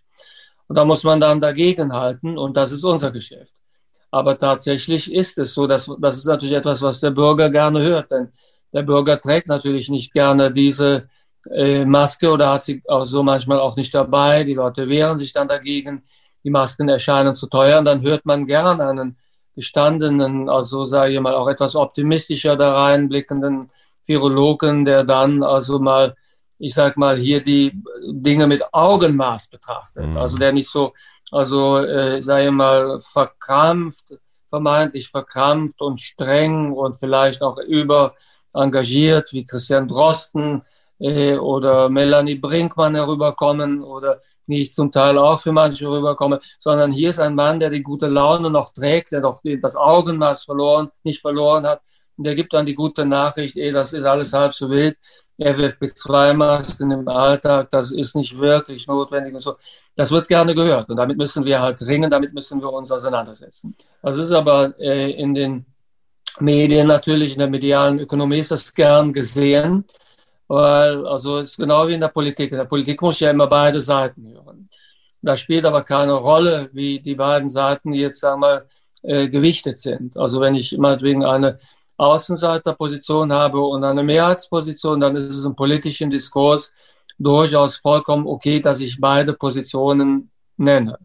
Und 0.66 0.76
da 0.76 0.84
muss 0.84 1.04
man 1.04 1.20
dann 1.20 1.40
dagegen 1.40 1.92
halten 1.92 2.38
und 2.38 2.56
das 2.56 2.72
ist 2.72 2.84
unser 2.84 3.10
Geschäft. 3.10 3.54
Aber 4.10 4.36
tatsächlich 4.36 5.12
ist 5.12 5.38
es 5.38 5.54
so, 5.54 5.66
dass 5.66 5.90
das 6.00 6.16
ist 6.16 6.26
natürlich 6.26 6.54
etwas, 6.54 6.82
was 6.82 7.00
der 7.00 7.10
Bürger 7.10 7.48
gerne 7.50 7.80
hört, 7.80 8.10
denn 8.10 8.32
der 8.72 8.82
Bürger 8.82 9.20
trägt 9.20 9.48
natürlich 9.48 9.88
nicht 9.88 10.12
gerne 10.12 10.52
diese 10.52 11.08
äh, 11.50 11.84
Maske 11.84 12.30
oder 12.30 12.52
hat 12.52 12.62
sie 12.62 12.82
auch 12.88 13.04
so 13.04 13.22
manchmal 13.22 13.58
auch 13.58 13.76
nicht 13.76 13.94
dabei. 13.94 14.44
Die 14.44 14.54
Leute 14.54 14.88
wehren 14.88 15.18
sich 15.18 15.32
dann 15.32 15.48
dagegen. 15.48 16.02
Die 16.44 16.50
Masken 16.50 16.88
erscheinen 16.88 17.34
zu 17.34 17.48
teuer 17.48 17.78
und 17.78 17.84
dann 17.84 18.02
hört 18.02 18.24
man 18.24 18.46
gerne 18.46 18.88
einen 18.88 19.16
gestandenen, 19.54 20.48
also 20.48 20.86
sage 20.86 21.12
ich 21.12 21.20
mal 21.20 21.34
auch 21.34 21.48
etwas 21.48 21.76
optimistischer 21.76 22.56
da 22.56 22.82
reinblickenden 22.82 23.68
Virologen, 24.06 24.84
der 24.84 25.04
dann 25.04 25.42
also 25.42 25.78
mal, 25.78 26.14
ich 26.58 26.74
sag 26.74 26.96
mal, 26.96 27.16
hier 27.18 27.42
die 27.42 27.72
Dinge 28.10 28.46
mit 28.46 28.62
Augenmaß 28.72 29.48
betrachtet. 29.48 30.06
Mhm. 30.06 30.16
Also 30.16 30.36
der 30.38 30.52
nicht 30.52 30.70
so, 30.70 30.92
also 31.30 31.78
äh, 31.78 32.18
ich 32.18 32.50
mal, 32.50 33.00
verkrampft, 33.00 34.18
vermeintlich 34.48 35.08
verkrampft 35.08 35.80
und 35.80 36.00
streng 36.00 36.72
und 36.72 36.96
vielleicht 36.96 37.42
auch 37.42 37.58
über 37.58 38.14
engagiert, 38.52 39.32
wie 39.32 39.44
Christian 39.44 39.86
Drosten 39.86 40.62
äh, 40.98 41.36
oder 41.36 41.88
Melanie 41.88 42.34
Brinkmann 42.34 42.94
herüberkommen 42.94 43.82
oder 43.82 44.20
wie 44.46 44.62
ich 44.62 44.74
zum 44.74 44.90
Teil 44.90 45.16
auch 45.16 45.40
für 45.40 45.52
manche 45.52 45.88
rüberkomme, 45.88 46.40
sondern 46.58 46.90
hier 46.90 47.10
ist 47.10 47.20
ein 47.20 47.36
Mann, 47.36 47.60
der 47.60 47.70
die 47.70 47.82
gute 47.82 48.08
Laune 48.08 48.50
noch 48.50 48.72
trägt, 48.72 49.12
der 49.12 49.20
doch 49.20 49.40
das 49.62 49.76
Augenmaß 49.76 50.42
verloren, 50.44 50.90
nicht 51.04 51.20
verloren 51.20 51.66
hat. 51.66 51.80
Und 52.20 52.24
der 52.24 52.34
gibt 52.34 52.52
dann 52.52 52.66
die 52.66 52.74
gute 52.74 53.06
Nachricht, 53.06 53.56
ey, 53.56 53.72
das 53.72 53.94
ist 53.94 54.04
alles 54.04 54.34
halb 54.34 54.52
so 54.52 54.68
wild. 54.68 54.94
FFP2-Masken 55.40 56.90
im 56.90 57.08
Alltag, 57.08 57.70
das 57.70 57.92
ist 57.92 58.14
nicht 58.14 58.38
wirklich 58.38 58.86
notwendig 58.86 59.32
und 59.32 59.40
so. 59.40 59.54
Das 59.96 60.10
wird 60.10 60.28
gerne 60.28 60.54
gehört 60.54 60.90
und 60.90 60.96
damit 60.96 61.16
müssen 61.16 61.46
wir 61.46 61.62
halt 61.62 61.80
ringen, 61.80 62.10
damit 62.10 62.34
müssen 62.34 62.60
wir 62.60 62.70
uns 62.70 62.92
auseinandersetzen. 62.92 63.74
Das 64.02 64.18
ist 64.18 64.32
aber 64.32 64.78
äh, 64.78 65.12
in 65.12 65.32
den 65.32 65.64
Medien 66.40 66.88
natürlich, 66.88 67.32
in 67.32 67.38
der 67.38 67.48
medialen 67.48 68.00
Ökonomie 68.00 68.40
ist 68.40 68.50
das 68.50 68.70
gern 68.74 69.14
gesehen. 69.14 69.86
Weil, 70.46 71.06
also 71.06 71.38
es 71.38 71.52
ist 71.52 71.56
genau 71.56 71.88
wie 71.88 71.94
in 71.94 72.02
der 72.02 72.08
Politik. 72.08 72.52
In 72.52 72.58
der 72.58 72.66
Politik 72.66 73.00
muss 73.00 73.14
ich 73.14 73.20
ja 73.20 73.30
immer 73.30 73.46
beide 73.46 73.80
Seiten 73.80 74.28
hören. 74.28 74.68
Da 75.22 75.38
spielt 75.38 75.64
aber 75.64 75.84
keine 75.84 76.12
Rolle, 76.12 76.68
wie 76.74 77.00
die 77.00 77.14
beiden 77.14 77.48
Seiten 77.48 77.94
jetzt, 77.94 78.20
sagen 78.20 78.42
wir, 78.42 78.66
äh, 79.02 79.28
gewichtet 79.28 79.78
sind. 79.78 80.16
Also 80.18 80.42
wenn 80.42 80.54
ich 80.54 80.76
meinetwegen 80.76 81.24
eine 81.24 81.58
Außenseiterposition 82.00 83.32
habe 83.32 83.60
und 83.60 83.84
eine 83.84 84.02
Mehrheitsposition, 84.02 85.00
dann 85.00 85.16
ist 85.16 85.34
es 85.34 85.44
im 85.44 85.54
politischen 85.54 86.08
Diskurs 86.08 86.72
durchaus 87.18 87.76
vollkommen 87.76 88.26
okay, 88.26 88.60
dass 88.60 88.80
ich 88.80 88.98
beide 88.98 89.34
Positionen 89.34 90.30
nenne. 90.56 90.98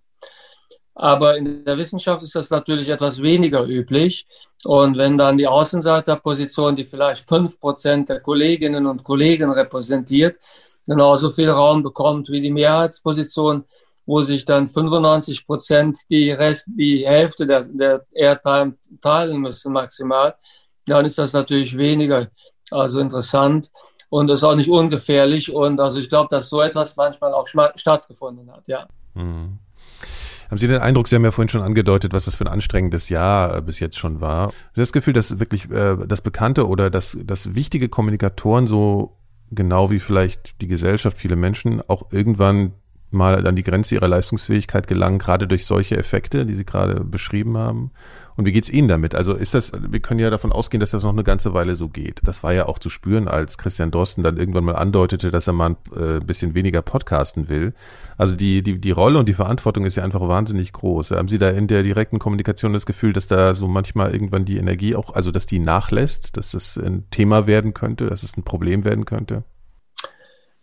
Aber 0.94 1.36
in 1.36 1.66
der 1.66 1.78
Wissenschaft 1.78 2.24
ist 2.24 2.36
das 2.36 2.50
natürlich 2.50 2.88
etwas 2.88 3.22
weniger 3.22 3.66
üblich. 3.66 4.26
Und 4.64 4.98
wenn 4.98 5.18
dann 5.18 5.38
die 5.38 5.48
Außenseiterposition, 5.48 6.78
die 6.78 6.86
vielleicht 6.86 7.28
fünf 7.28 7.60
Prozent 7.60 8.08
der 8.08 8.22
Kolleginnen 8.22 8.88
und 8.88 9.04
Kollegen 9.04 9.52
repräsentiert, 9.52 10.38
genauso 10.88 11.30
viel 11.30 11.50
Raum 11.50 11.84
bekommt 11.84 12.30
wie 12.30 12.40
die 12.40 12.52
Mehrheitsposition, 12.52 13.66
wo 14.06 14.22
sich 14.22 14.46
dann 14.46 14.70
95 14.70 15.46
Prozent 15.46 15.98
die 16.10 16.32
Rest, 16.32 16.68
die 16.68 17.06
Hälfte 17.06 17.46
der, 17.46 17.64
der 17.64 18.06
Airtime 18.14 18.78
teilen 19.02 19.42
müssen 19.42 19.74
maximal, 19.74 20.34
dann 20.88 21.06
ist 21.06 21.18
das 21.18 21.34
natürlich 21.34 21.78
weniger 21.78 22.28
also 22.72 23.00
interessant 23.00 23.72
und 24.10 24.30
ist 24.30 24.44
auch 24.44 24.56
nicht 24.56 24.70
ungefährlich. 24.70 25.54
Und 25.54 25.80
also 25.80 26.00
ich 26.00 26.10
glaube, 26.10 26.28
dass 26.30 26.50
so 26.50 26.62
etwas 26.62 26.96
manchmal 26.96 27.34
auch 27.34 27.48
stattgefunden 27.48 28.52
hat, 28.52 28.68
ja. 28.68 28.88
Mhm. 29.14 29.60
Haben 30.50 30.58
Sie 30.60 30.68
den 30.68 30.78
Eindruck, 30.78 31.08
Sie 31.08 31.16
haben 31.16 31.24
ja 31.24 31.32
vorhin 31.32 31.50
schon 31.50 31.62
angedeutet, 31.62 32.14
was 32.14 32.26
das 32.26 32.36
für 32.36 32.46
ein 32.46 32.54
anstrengendes 32.54 33.10
Jahr 33.10 33.58
äh, 33.58 33.62
bis 33.62 33.80
jetzt 33.80 33.98
schon 33.98 34.22
war. 34.22 34.50
Sie 34.50 34.82
das 34.82 34.94
Gefühl, 34.94 35.14
dass 35.14 35.40
wirklich 35.40 35.70
äh, 35.72 35.98
das 36.08 36.22
Bekannte 36.22 36.68
oder 36.68 36.90
dass, 36.90 37.18
dass 37.24 37.56
wichtige 37.56 37.90
Kommunikatoren 37.90 38.68
so 38.68 39.18
genau 39.52 39.90
wie 39.90 40.00
vielleicht 40.00 40.62
die 40.62 40.68
Gesellschaft, 40.68 41.18
viele 41.18 41.36
Menschen 41.36 41.82
auch 41.88 42.12
irgendwann 42.12 42.74
mal 43.12 43.48
an 43.48 43.56
die 43.56 43.64
Grenze 43.64 43.96
ihrer 43.96 44.08
Leistungsfähigkeit 44.08 44.88
gelangen, 44.88 45.20
gerade 45.20 45.48
durch 45.48 45.66
solche 45.66 45.98
Effekte, 45.98 46.46
die 46.46 46.54
Sie 46.54 46.66
gerade 46.66 47.04
beschrieben 47.04 47.58
haben? 47.58 47.92
Und 48.38 48.46
wie 48.46 48.52
geht's 48.52 48.70
Ihnen 48.70 48.90
damit? 48.90 49.16
Also 49.16 49.34
ist 49.34 49.54
das, 49.54 49.72
wir 49.74 50.02
können 50.02 50.20
ja 50.20 50.30
davon 50.30 50.52
ausgehen, 50.52 50.82
dass 50.82 50.92
das 50.92 51.04
noch 51.04 51.14
eine 51.14 51.24
ganze 51.24 51.54
Weile 51.54 51.78
so 51.78 51.88
geht. 51.88 52.20
Das 52.26 52.44
war 52.44 52.54
ja 52.54 52.66
auch 52.68 52.80
zu 52.80 52.90
spüren, 52.90 53.30
als 53.30 53.58
Christian 53.58 53.92
Drosten 53.92 54.24
dann 54.24 54.38
irgendwann 54.38 54.66
mal 54.66 54.76
andeutete, 54.76 55.32
dass 55.32 55.48
er 55.48 55.54
mal 55.54 55.70
ein 55.70 55.78
äh, 55.96 56.20
bisschen 56.20 56.54
weniger 56.54 56.82
podcasten 56.82 57.48
will. 57.48 57.74
Also 58.18 58.36
die, 58.36 58.62
die, 58.62 58.80
die 58.80 58.92
Rolle 58.92 59.20
und 59.20 59.30
die 59.30 59.34
Verantwortung 59.34 59.86
ist 59.86 59.96
ja 59.96 60.04
einfach 60.04 60.22
wahnsinnig 60.22 60.74
groß. 60.74 61.12
Haben 61.12 61.30
Sie 61.30 61.38
da 61.38 61.50
in 61.50 61.68
der 61.68 61.84
direkten 61.84 62.20
Kommunikation 62.20 62.74
das 62.74 62.86
Gefühl, 62.86 63.14
dass 63.14 63.28
da 63.28 63.54
so 63.54 63.68
manchmal 63.68 64.12
irgendwann 64.12 64.44
die 64.44 64.58
Energie 64.58 64.96
auch, 64.96 65.14
also 65.14 65.32
dass 65.32 65.46
die 65.46 65.60
nachlässt, 65.60 66.36
dass 66.36 66.52
das 66.52 66.78
ein 66.78 67.10
Thema 67.12 67.48
werden 67.48 67.74
könnte, 67.74 68.08
dass 68.08 68.24
es 68.24 68.36
ein 68.36 68.44
Problem 68.44 68.84
werden 68.84 69.06
könnte? 69.06 69.44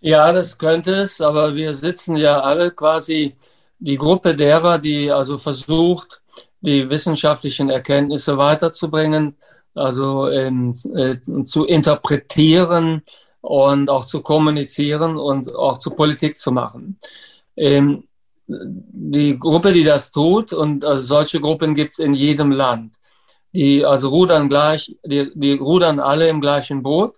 Ja, 0.01 0.33
das 0.33 0.59
könnte 0.59 0.95
es, 0.95 1.21
aber 1.21 1.55
wir 1.55 1.75
sitzen 1.75 2.17
ja 2.17 2.41
alle 2.41 2.73
quasi 2.73 3.37
die 3.79 3.97
Gruppe 3.97 4.37
derer, 4.37 4.79
die 4.79 5.11
also 5.11 5.39
versucht, 5.39 6.22
die 6.63 6.89
wissenschaftlichen 6.89 7.69
Erkenntnisse 7.69 8.39
weiterzubringen, 8.39 9.37
also 9.75 10.29
ähm, 10.31 10.75
äh, 10.95 11.17
zu 11.45 11.65
interpretieren 11.65 13.03
und 13.41 13.91
auch 13.91 14.07
zu 14.07 14.23
kommunizieren 14.23 15.17
und 15.17 15.55
auch 15.55 15.79
zu 15.79 15.91
Politik 15.91 16.37
zu 16.37 16.53
machen. 16.53 16.99
Ähm, 17.57 18.05
die 18.47 19.39
Gruppe, 19.39 19.73
die 19.73 19.85
das 19.85 20.11
tut, 20.11 20.53
und 20.53 20.85
also 20.85 21.03
solche 21.03 21.41
Gruppen 21.41 21.75
gibt 21.75 21.93
es 21.95 21.99
in 21.99 22.15
jedem 22.15 22.51
Land, 22.51 22.95
die 23.53 23.85
also 23.85 24.09
rudern 24.09 24.49
gleich, 24.49 24.97
die, 25.05 25.31
die 25.35 25.55
rudern 25.55 26.01
alle 26.01 26.29
im 26.29 26.41
gleichen 26.41 26.83
Boot 26.83 27.17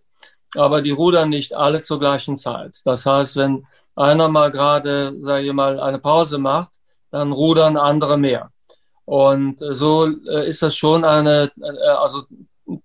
aber 0.56 0.82
die 0.82 0.90
rudern 0.90 1.28
nicht 1.28 1.54
alle 1.54 1.80
zur 1.82 2.00
gleichen 2.00 2.36
Zeit. 2.36 2.80
Das 2.84 3.06
heißt, 3.06 3.36
wenn 3.36 3.66
einer 3.96 4.28
mal 4.28 4.50
gerade, 4.50 5.16
sage 5.20 5.46
ich 5.46 5.52
mal, 5.52 5.80
eine 5.80 5.98
Pause 5.98 6.38
macht, 6.38 6.72
dann 7.10 7.32
rudern 7.32 7.76
andere 7.76 8.18
mehr. 8.18 8.50
Und 9.04 9.58
so 9.58 10.08
äh, 10.28 10.48
ist 10.48 10.62
das 10.62 10.76
schon 10.76 11.04
eine, 11.04 11.50
äh, 11.60 11.88
also 11.88 12.22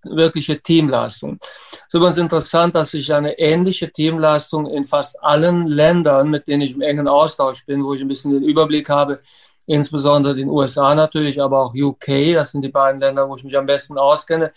wirkliche 0.04 0.62
Teamleistung. 0.62 1.40
Es 1.42 1.80
ist 1.88 1.94
übrigens 1.94 2.18
interessant, 2.18 2.76
dass 2.76 2.94
ich 2.94 3.14
eine 3.14 3.40
ähnliche 3.40 3.92
Teamleistung 3.92 4.68
in 4.68 4.86
fast 4.86 5.22
allen 5.24 5.68
Ländern, 5.68 6.30
mit 6.30 6.48
denen 6.48 6.62
ich 6.62 6.72
im 6.74 6.82
engen 6.82 7.08
Austausch 7.08 7.66
bin, 7.66 7.84
wo 7.84 7.94
ich 7.94 8.02
ein 8.02 8.08
bisschen 8.08 8.34
den 8.34 8.44
Überblick 8.44 8.90
habe, 8.90 9.20
insbesondere 9.66 10.36
den 10.36 10.50
USA 10.50 10.96
natürlich, 10.96 11.42
aber 11.42 11.62
auch 11.62 11.74
UK, 11.76 12.34
das 12.34 12.52
sind 12.52 12.64
die 12.64 12.70
beiden 12.70 13.00
Länder, 13.00 13.30
wo 13.30 13.36
ich 13.36 13.44
mich 13.44 13.58
am 13.58 13.68
besten 13.68 13.98
auskenne, 13.98 14.52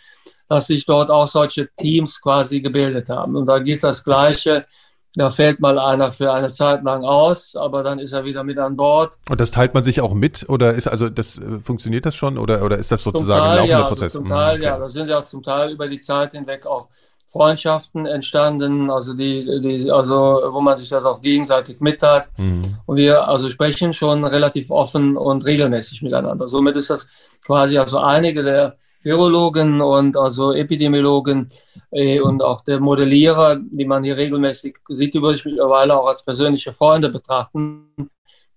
dass 0.49 0.67
sich 0.67 0.85
dort 0.85 1.11
auch 1.11 1.29
solche 1.29 1.69
Teams 1.77 2.21
quasi 2.21 2.61
gebildet 2.61 3.09
haben. 3.09 3.37
Und 3.37 3.47
da 3.47 3.59
geht 3.59 3.85
das 3.85 4.03
Gleiche. 4.03 4.67
Da 5.15 5.29
fällt 5.29 5.61
mal 5.61 5.79
einer 5.79 6.11
für 6.11 6.33
eine 6.33 6.51
Zeit 6.51 6.83
lang 6.85 7.05
aus, 7.05 7.55
aber 7.55 7.83
dann 7.83 7.99
ist 7.99 8.13
er 8.13 8.25
wieder 8.25 8.45
mit 8.45 8.59
an 8.59 8.77
Bord. 8.77 9.19
Und 9.29 9.41
das 9.41 9.51
teilt 9.51 9.75
man 9.75 9.85
sich 9.85 10.01
auch 10.01 10.15
mit 10.15 10.49
oder 10.49 10.73
ist 10.73 10.89
also 10.89 11.11
das 11.11 11.37
äh, 11.37 11.61
funktioniert 11.63 12.07
das 12.07 12.15
schon 12.15 12.39
oder 12.39 12.65
oder 12.65 12.79
ist 12.79 12.91
das 12.91 13.03
sozusagen 13.03 13.41
Teil, 13.41 13.51
ein 13.51 13.57
laufender 13.57 13.79
ja, 13.79 13.89
Prozess? 13.89 14.03
Also 14.03 14.19
zum 14.21 14.29
Teil, 14.29 14.55
mhm, 14.55 14.61
okay. 14.61 14.65
ja, 14.65 14.79
da 14.79 14.89
sind 14.89 15.11
ja 15.11 15.25
zum 15.27 15.43
Teil 15.43 15.71
über 15.73 15.89
die 15.89 15.99
Zeit 15.99 16.33
hinweg 16.33 16.65
auch 16.65 16.89
Freundschaften 17.33 18.05
entstanden, 18.05 18.91
also 18.91 19.15
die, 19.15 19.61
die, 19.63 19.91
also 19.91 20.43
wo 20.51 20.61
man 20.61 20.77
sich 20.77 20.91
das 20.91 21.07
auch 21.07 21.23
gegenseitig 21.23 21.81
mitteilt. 21.81 22.29
Mhm. 22.37 22.63
Und 22.85 22.97
wir 22.97 23.27
also 23.27 23.49
sprechen 23.49 23.95
schon 23.95 24.23
relativ 24.25 24.71
offen 24.71 25.17
und 25.17 25.45
regelmäßig 25.47 26.03
miteinander. 26.03 26.47
Somit 26.47 26.77
ist 26.77 26.91
das 26.91 27.09
quasi 27.45 27.79
also 27.79 27.99
einige 27.99 28.43
der 28.43 28.77
Virologen 29.05 29.81
und 29.81 30.17
also 30.17 30.53
Epidemiologen 30.53 31.49
äh, 31.91 32.21
und 32.21 32.43
auch 32.43 32.63
der 32.63 32.81
Modellierer, 32.81 33.57
die 33.61 33.85
man 33.85 34.05
hier 34.05 34.17
regelmäßig 34.17 34.79
sieht, 34.89 35.15
die 35.15 35.23
würde 35.23 35.37
ich 35.37 35.45
mittlerweile 35.45 35.99
auch 35.99 36.07
als 36.07 36.25
persönliche 36.25 36.73
Freunde 36.73 37.09
betrachten. 37.09 37.89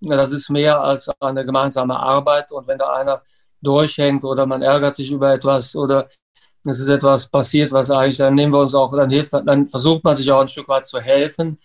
Das 0.02 0.32
ist 0.32 0.50
mehr 0.50 0.82
als 0.82 1.10
eine 1.20 1.46
gemeinsame 1.46 1.98
Arbeit 1.98 2.52
und 2.52 2.68
wenn 2.68 2.78
da 2.78 2.94
einer 2.94 3.22
durchhängt 3.62 4.24
oder 4.24 4.46
man 4.46 4.62
ärgert 4.62 4.96
sich 4.96 5.12
über 5.12 5.34
etwas 5.34 5.76
oder 5.76 6.10
es 6.68 6.80
ist 6.80 6.90
etwas 6.90 7.28
passiert, 7.28 7.72
was 7.72 7.92
eigentlich, 7.92 8.18
dann 8.18 8.36
nehmen 8.36 8.54
wir 8.54 8.62
uns 8.62 8.74
auch, 8.76 8.92
dann 8.92 9.10
hilft, 9.10 9.34
dann 9.34 9.68
versucht 9.68 10.04
man 10.04 10.16
sich 10.16 10.32
auch 10.32 10.42
ein 10.42 10.48
Stück 10.48 10.68
weit 10.68 10.86
zu 10.86 11.00
helfen. 11.00 11.60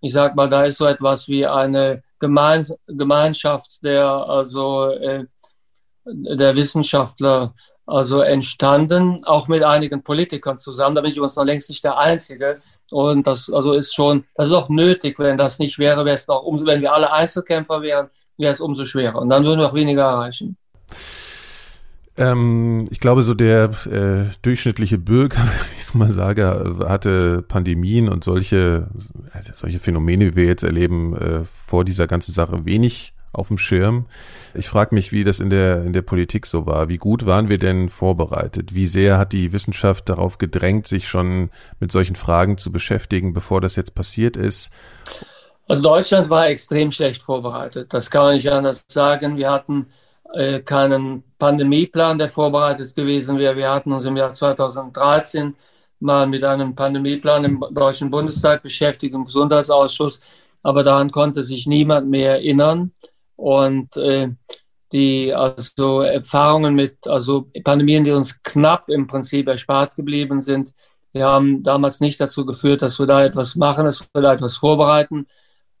Ich 0.00 0.12
sag 0.12 0.34
mal, 0.34 0.48
da 0.48 0.64
ist 0.64 0.78
so 0.78 0.86
etwas 0.86 1.28
wie 1.28 1.46
eine 1.46 2.02
Gemein 2.18 2.66
Gemeinschaft 2.86 3.82
der, 3.82 4.06
also, 4.06 4.90
äh, 4.90 5.24
der 6.04 6.56
Wissenschaftler 6.56 7.54
also 7.92 8.20
entstanden, 8.20 9.22
auch 9.24 9.48
mit 9.48 9.62
einigen 9.62 10.02
Politikern 10.02 10.56
zusammen. 10.56 10.94
Da 10.94 11.02
bin 11.02 11.10
ich 11.10 11.16
übrigens 11.18 11.36
noch 11.36 11.44
längst 11.44 11.68
nicht 11.68 11.84
der 11.84 11.98
Einzige. 11.98 12.62
Und 12.90 13.26
das 13.26 13.50
also 13.50 13.72
ist 13.72 13.94
schon, 13.94 14.24
das 14.34 14.48
ist 14.48 14.54
auch 14.54 14.70
nötig. 14.70 15.18
Wenn 15.18 15.36
das 15.36 15.58
nicht 15.58 15.78
wäre, 15.78 16.04
wäre 16.04 16.14
es 16.14 16.26
noch, 16.26 16.42
um, 16.42 16.64
wenn 16.66 16.80
wir 16.80 16.94
alle 16.94 17.12
Einzelkämpfer 17.12 17.82
wären, 17.82 18.08
wäre 18.38 18.52
es 18.52 18.60
umso 18.60 18.86
schwerer. 18.86 19.20
Und 19.20 19.28
dann 19.28 19.44
würden 19.44 19.60
wir 19.60 19.68
auch 19.68 19.74
weniger 19.74 20.04
erreichen. 20.04 20.56
Ähm, 22.16 22.88
ich 22.90 23.00
glaube, 23.00 23.22
so 23.22 23.34
der 23.34 23.70
äh, 23.86 24.34
durchschnittliche 24.40 24.96
Bürger, 24.96 25.38
wenn 25.40 25.76
ich 25.76 25.82
es 25.82 25.92
mal 25.92 26.12
sage, 26.12 26.76
hatte 26.88 27.42
Pandemien 27.42 28.08
und 28.08 28.24
solche, 28.24 28.88
also 29.32 29.52
solche 29.54 29.80
Phänomene, 29.80 30.32
wie 30.32 30.36
wir 30.36 30.46
jetzt 30.46 30.62
erleben, 30.62 31.14
äh, 31.16 31.40
vor 31.66 31.84
dieser 31.84 32.06
ganzen 32.06 32.32
Sache 32.32 32.64
wenig 32.64 33.12
auf 33.32 33.48
dem 33.48 33.58
Schirm. 33.58 34.06
Ich 34.54 34.68
frage 34.68 34.94
mich, 34.94 35.12
wie 35.12 35.24
das 35.24 35.40
in 35.40 35.50
der, 35.50 35.84
in 35.84 35.92
der 35.92 36.02
Politik 36.02 36.46
so 36.46 36.66
war. 36.66 36.88
Wie 36.88 36.98
gut 36.98 37.26
waren 37.26 37.48
wir 37.48 37.58
denn 37.58 37.88
vorbereitet? 37.88 38.74
Wie 38.74 38.86
sehr 38.86 39.18
hat 39.18 39.32
die 39.32 39.52
Wissenschaft 39.52 40.08
darauf 40.08 40.38
gedrängt, 40.38 40.86
sich 40.86 41.08
schon 41.08 41.50
mit 41.80 41.92
solchen 41.92 42.16
Fragen 42.16 42.58
zu 42.58 42.72
beschäftigen, 42.72 43.32
bevor 43.32 43.60
das 43.60 43.76
jetzt 43.76 43.94
passiert 43.94 44.36
ist? 44.36 44.70
Also 45.68 45.82
Deutschland 45.82 46.28
war 46.28 46.48
extrem 46.48 46.90
schlecht 46.90 47.22
vorbereitet. 47.22 47.94
Das 47.94 48.10
kann 48.10 48.24
man 48.24 48.34
nicht 48.34 48.50
anders 48.50 48.84
sagen. 48.88 49.36
Wir 49.36 49.50
hatten 49.50 49.86
äh, 50.34 50.60
keinen 50.60 51.22
Pandemieplan, 51.38 52.18
der 52.18 52.28
vorbereitet 52.28 52.94
gewesen 52.94 53.38
wäre. 53.38 53.56
Wir 53.56 53.70
hatten 53.70 53.92
uns 53.92 54.04
im 54.04 54.16
Jahr 54.16 54.32
2013 54.32 55.54
mal 56.00 56.26
mit 56.26 56.44
einem 56.44 56.74
Pandemieplan 56.74 57.44
im 57.44 57.64
Deutschen 57.70 58.10
Bundestag 58.10 58.62
beschäftigt, 58.62 59.14
im 59.14 59.24
Gesundheitsausschuss, 59.24 60.20
aber 60.62 60.82
daran 60.82 61.10
konnte 61.10 61.42
sich 61.42 61.66
niemand 61.66 62.10
mehr 62.10 62.32
erinnern. 62.32 62.92
Und 63.42 63.96
äh, 63.96 64.28
die 64.92 65.34
also 65.34 66.02
Erfahrungen 66.02 66.76
mit 66.76 67.08
also 67.08 67.48
Pandemien, 67.64 68.04
die 68.04 68.12
uns 68.12 68.40
knapp 68.44 68.88
im 68.88 69.08
Prinzip 69.08 69.48
erspart 69.48 69.96
geblieben 69.96 70.40
sind, 70.40 70.72
die 71.12 71.24
haben 71.24 71.64
damals 71.64 71.98
nicht 71.98 72.20
dazu 72.20 72.46
geführt, 72.46 72.82
dass 72.82 73.00
wir 73.00 73.06
da 73.06 73.24
etwas 73.24 73.56
machen, 73.56 73.84
dass 73.84 74.00
wir 74.00 74.22
da 74.22 74.32
etwas 74.32 74.56
vorbereiten. 74.56 75.26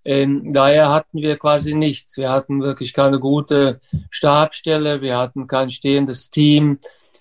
Ähm, 0.04 0.52
daher 0.52 0.90
hatten 0.90 1.18
wir 1.18 1.38
quasi 1.38 1.74
nichts. 1.74 2.16
Wir 2.16 2.30
hatten 2.30 2.62
wirklich 2.62 2.92
keine 2.94 3.20
gute 3.20 3.80
Stabstelle, 4.10 5.00
wir 5.00 5.16
hatten 5.16 5.46
kein 5.46 5.70
stehendes 5.70 6.30
Team, 6.30 6.78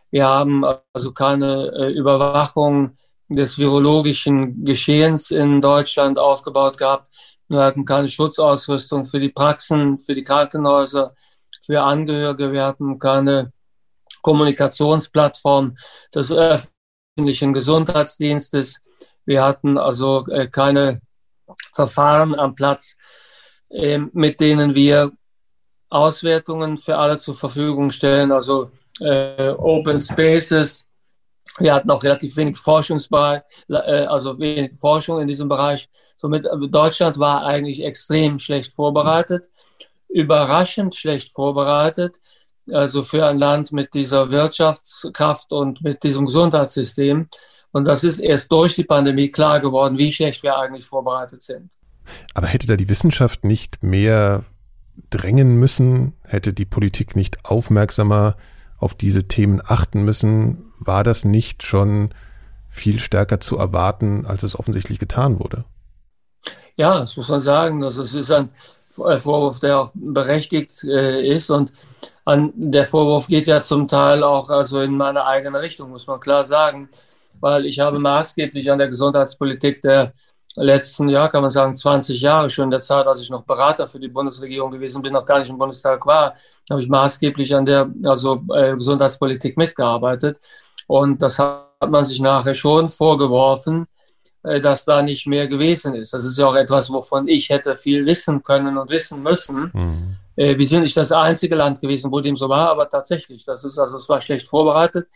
wir 0.10 0.26
haben 0.26 0.66
also 0.92 1.12
keine 1.12 1.72
äh, 1.76 1.92
Überwachung 1.92 2.98
des 3.30 3.60
virologischen 3.60 4.66
Geschehens 4.66 5.30
in 5.30 5.62
Deutschland 5.62 6.18
aufgebaut 6.18 6.80
gehabt. 6.80 7.12
Wir 7.52 7.64
hatten 7.64 7.84
keine 7.84 8.08
Schutzausrüstung 8.08 9.04
für 9.04 9.20
die 9.20 9.28
Praxen, 9.28 10.00
für 10.00 10.14
die 10.14 10.24
Krankenhäuser, 10.24 11.14
für 11.66 11.82
Angehörige. 11.82 12.54
Wir 12.54 12.64
hatten 12.64 12.98
keine 12.98 13.52
Kommunikationsplattform 14.22 15.76
des 16.16 16.32
öffentlichen 16.32 17.52
Gesundheitsdienstes. 17.52 18.80
Wir 19.26 19.44
hatten 19.44 19.78
also 19.78 20.26
äh, 20.28 20.48
keine 20.48 21.02
Verfahren 21.74 22.40
am 22.40 22.56
Platz, 22.56 22.96
äh, 23.70 23.98
mit 23.98 24.40
denen 24.40 24.74
wir 24.74 25.12
Auswertungen 25.90 26.78
für 26.78 26.98
alle 26.98 27.18
zur 27.18 27.36
Verfügung 27.36 27.90
stellen, 27.90 28.32
also 28.32 28.72
äh, 29.02 29.50
Open 29.50 30.00
Spaces. 30.00 30.88
Wir 31.60 31.74
hatten 31.74 31.92
auch 31.92 32.02
relativ 32.02 32.38
wenig 32.38 32.58
Forschungsbereich, 32.58 33.42
äh, 33.68 34.06
also 34.06 34.40
wenig 34.40 34.80
Forschung 34.80 35.20
in 35.20 35.28
diesem 35.28 35.50
Bereich. 35.50 35.90
Somit 36.22 36.46
äh, 36.46 36.68
Deutschland 36.70 37.18
war 37.18 37.44
eigentlich 37.44 37.84
extrem 37.84 38.38
schlecht 38.38 38.74
vorbereitet, 38.74 39.50
überraschend 40.08 40.96
schlecht 40.96 41.34
vorbereitet. 41.34 42.20
Also 42.72 43.02
für 43.02 43.26
ein 43.26 43.40
Land 43.40 43.72
mit 43.72 43.96
dieser 43.96 44.30
Wirtschaftskraft 44.30 45.52
und 45.52 45.82
mit 45.82 46.04
diesem 46.04 46.28
Gesundheitssystem. 46.28 47.28
Und 47.72 47.86
das 47.86 48.04
ist 48.04 48.20
erst 48.20 48.52
durch 48.52 48.76
die 48.76 48.84
Pandemie 48.84 49.30
klar 49.30 49.60
geworden, 49.60 49.98
wie 49.98 50.14
schlecht 50.14 50.44
wir 50.44 50.56
eigentlich 50.58 50.86
vorbereitet 50.86 51.42
sind. 51.42 51.72
Aber 52.36 52.46
hätte 52.46 52.68
da 52.68 52.76
die 52.76 52.90
Wissenschaft 52.90 53.44
nicht 53.44 53.82
mehr 53.82 54.44
drängen 55.10 55.56
müssen? 55.56 56.14
Hätte 56.22 56.54
die 56.54 56.66
Politik 56.66 57.16
nicht 57.16 57.46
aufmerksamer 57.46 58.38
auf 58.78 58.94
diese 58.94 59.28
Themen 59.28 59.60
achten 59.66 60.04
müssen? 60.04 60.72
War 60.78 61.04
das 61.04 61.26
nicht 61.26 61.64
schon 61.64 62.10
viel 62.70 63.00
stärker 63.00 63.40
zu 63.40 63.58
erwarten, 63.58 64.28
als 64.28 64.44
es 64.44 64.58
offensichtlich 64.58 65.00
getan 65.00 65.40
wurde? 65.40 65.66
Ja, 66.76 67.00
das 67.00 67.18
muss 67.18 67.30
man 67.30 67.42
sagen. 67.42 67.82
Das 67.82 67.98
ist 67.98 68.32
ein 68.32 68.50
Vorwurf, 68.90 69.60
der 69.60 69.80
auch 69.80 69.92
berechtigt 69.94 70.84
äh, 70.84 71.28
ist. 71.28 71.50
Und 71.50 71.72
an, 72.26 72.52
der 72.56 72.86
Vorwurf 72.86 73.28
geht 73.28 73.48
ja 73.48 73.62
zum 73.62 73.88
Teil 73.88 74.24
auch 74.24 74.50
also 74.50 74.82
in 74.82 74.96
meine 74.96 75.26
eigene 75.26 75.62
Richtung, 75.62 75.90
muss 75.90 76.08
man 76.08 76.20
klar 76.20 76.46
sagen 76.46 76.90
weil 77.42 77.66
ich 77.66 77.80
habe 77.80 78.00
maßgeblich 78.00 78.72
an 78.72 78.80
der 78.80 78.88
Gesundheitspolitik 78.88 79.82
der 79.82 80.14
letzten, 80.56 81.10
ja, 81.10 81.28
kann 81.28 81.42
man 81.42 81.52
sagen, 81.52 81.76
20 81.76 82.22
Jahre, 82.22 82.50
schon 82.50 82.66
in 82.66 82.72
der 82.72 82.82
Zeit, 82.82 83.08
als 83.08 83.22
ich 83.22 83.30
noch 83.30 83.44
Berater 83.44 83.88
für 83.88 84.00
die 84.00 84.10
Bundesregierung 84.10 84.70
gewesen 84.72 85.02
bin, 85.02 85.14
noch 85.14 85.26
gar 85.26 85.40
nicht 85.40 85.50
im 85.50 85.58
Bundestag 85.58 86.06
war, 86.06 86.36
habe 86.70 86.82
ich 86.82 86.90
maßgeblich 86.90 87.56
an 87.56 87.66
der 87.66 87.90
also, 88.04 88.44
äh, 88.54 88.76
Gesundheitspolitik 88.76 89.58
mitgearbeitet. 89.58 90.40
Und 90.88 91.22
das 91.22 91.40
hat 91.40 91.90
man 91.90 92.06
sich 92.06 92.20
nachher 92.20 92.54
schon 92.54 92.90
vorgeworfen, 92.90 93.88
äh, 94.44 94.60
dass 94.60 94.86
da 94.86 95.02
nicht 95.02 95.28
mehr 95.28 95.48
gewesen 95.48 95.96
ist. 95.96 96.14
Das 96.14 96.26
ist 96.26 96.38
ja 96.38 96.48
auch 96.48 96.56
etwas, 96.56 96.92
wovon 96.92 97.28
ich 97.28 97.50
hätte 97.50 97.76
viel 97.76 98.06
wissen 98.06 98.42
können 98.42 98.78
und 98.78 98.90
wissen 98.90 99.22
müssen. 99.22 99.72
Mhm. 99.74 100.16
Äh, 100.36 100.58
wir 100.58 100.68
sind 100.68 100.84
nicht 100.84 100.98
das 100.98 101.12
einzige 101.12 101.56
Land 101.56 101.80
gewesen, 101.82 102.12
wo 102.12 102.20
dem 102.22 102.36
so 102.36 102.50
war, 102.50 102.70
aber 102.70 102.90
tatsächlich, 102.90 103.46
das 103.46 103.64
ist 103.64 103.78
also, 103.78 103.98
es 103.98 104.10
war 104.10 104.22
schlecht 104.22 104.48
vorbereitet. 104.48 105.08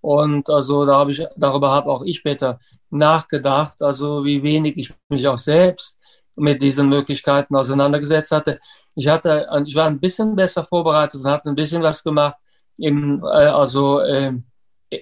Und 0.00 0.50
also 0.50 0.84
da 0.84 0.98
habe 0.98 1.12
ich, 1.12 1.26
darüber 1.36 1.70
habe 1.70 1.90
auch 1.90 2.04
ich 2.04 2.18
später 2.18 2.58
nachgedacht, 2.90 3.80
also 3.80 4.22
wie 4.22 4.42
wenig 4.42 4.76
ich 4.76 4.92
mich 5.08 5.26
auch 5.26 5.38
selbst 5.38 5.96
mit 6.36 6.60
diesen 6.60 6.90
Möglichkeiten 6.90 7.56
auseinandergesetzt 7.56 8.30
hatte. 8.32 8.60
Ich 8.94 9.08
hatte, 9.08 9.48
ich 9.64 9.74
war 9.74 9.86
ein 9.86 10.00
bisschen 10.00 10.36
besser 10.36 10.64
vorbereitet 10.64 11.22
und 11.22 11.30
hatte 11.30 11.48
ein 11.48 11.54
bisschen 11.54 11.82
was 11.82 12.02
gemacht 12.02 12.36
im, 12.76 13.22
äh, 13.24 13.46
also 13.46 14.00
äh, 14.00 14.34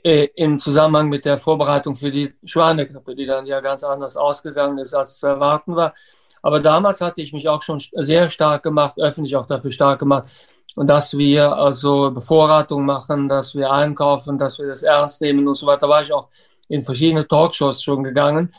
äh, 0.04 0.28
im 0.36 0.58
Zusammenhang 0.58 1.08
mit 1.08 1.24
der 1.24 1.38
Vorbereitung 1.38 1.94
für 1.94 2.10
die 2.10 2.34
Schweinegrippe, 2.44 3.14
die 3.14 3.26
dann 3.26 3.46
ja 3.46 3.60
ganz 3.60 3.84
anders 3.84 4.16
ausgegangen 4.16 4.78
ist, 4.78 4.94
als 4.94 5.18
zu 5.18 5.26
erwarten 5.26 5.76
war. 5.76 5.94
Aber 6.42 6.60
damals 6.60 7.00
hatte 7.00 7.22
ich 7.22 7.32
mich 7.32 7.48
auch 7.48 7.62
schon 7.62 7.80
sehr 7.92 8.28
stark 8.30 8.62
gemacht, 8.62 8.94
öffentlich 8.98 9.36
auch 9.36 9.46
dafür 9.46 9.70
stark 9.70 10.00
gemacht, 10.00 10.28
dass 10.76 11.16
wir 11.16 11.56
also 11.56 12.10
Bevorratung 12.10 12.84
machen, 12.84 13.28
dass 13.28 13.54
wir 13.54 13.70
einkaufen, 13.70 14.38
dass 14.38 14.58
wir 14.58 14.66
das 14.66 14.82
ernst 14.82 15.20
nehmen 15.20 15.46
und 15.46 15.54
so 15.54 15.66
weiter. 15.66 15.80
Da 15.80 15.88
war 15.88 16.02
ich 16.02 16.12
auch 16.12 16.28
in 16.68 16.82
verschiedene 16.82 17.28
Talkshows 17.28 17.82
schon 17.82 18.02
gegangen, 18.02 18.52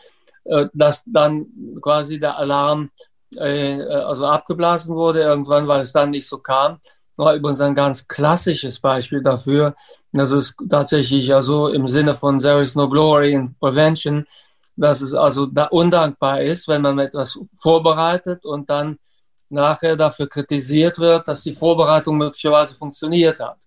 äh, 0.46 0.68
dass 0.74 1.04
dann 1.06 1.48
quasi 1.82 2.20
der 2.20 2.38
Alarm 2.38 2.90
äh, 3.36 3.82
also 3.82 4.26
abgeblasen 4.28 4.96
wurde 4.96 5.22
irgendwann, 5.22 5.68
weil 5.68 5.82
es 5.82 5.92
dann 5.92 6.12
nicht 6.12 6.28
so 6.28 6.38
kam. 6.38 6.80
War 7.16 7.36
übrigens 7.36 7.62
ein 7.62 7.76
ganz 7.76 8.08
klassisches 8.08 8.80
Beispiel 8.80 9.22
dafür. 9.22 9.76
Das 10.12 10.32
ist 10.32 10.56
tatsächlich 10.70 11.28
ja 11.28 11.42
so 11.42 11.68
im 11.68 11.88
Sinne 11.88 12.14
von 12.14 12.40
There 12.40 12.62
is 12.62 12.76
no 12.76 12.90
glory 12.90 13.34
in 13.34 13.56
prevention, 13.60 14.26
dass 14.76 15.02
es 15.02 15.14
also 15.14 15.46
da 15.46 15.66
undankbar 15.66 16.42
ist, 16.42 16.68
wenn 16.68 16.82
man 16.82 17.00
etwas 17.00 17.40
vorbereitet 17.56 18.46
und 18.46 18.70
dann 18.70 18.98
nachher 19.50 19.96
dafür 19.96 20.28
kritisiert 20.28 20.98
wird, 20.98 21.28
dass 21.28 21.44
die 21.44 21.54
Vorbereitung 21.54 22.18
möglicherweise 22.18 22.76
funktioniert 22.76 23.40
hat. 23.40 23.58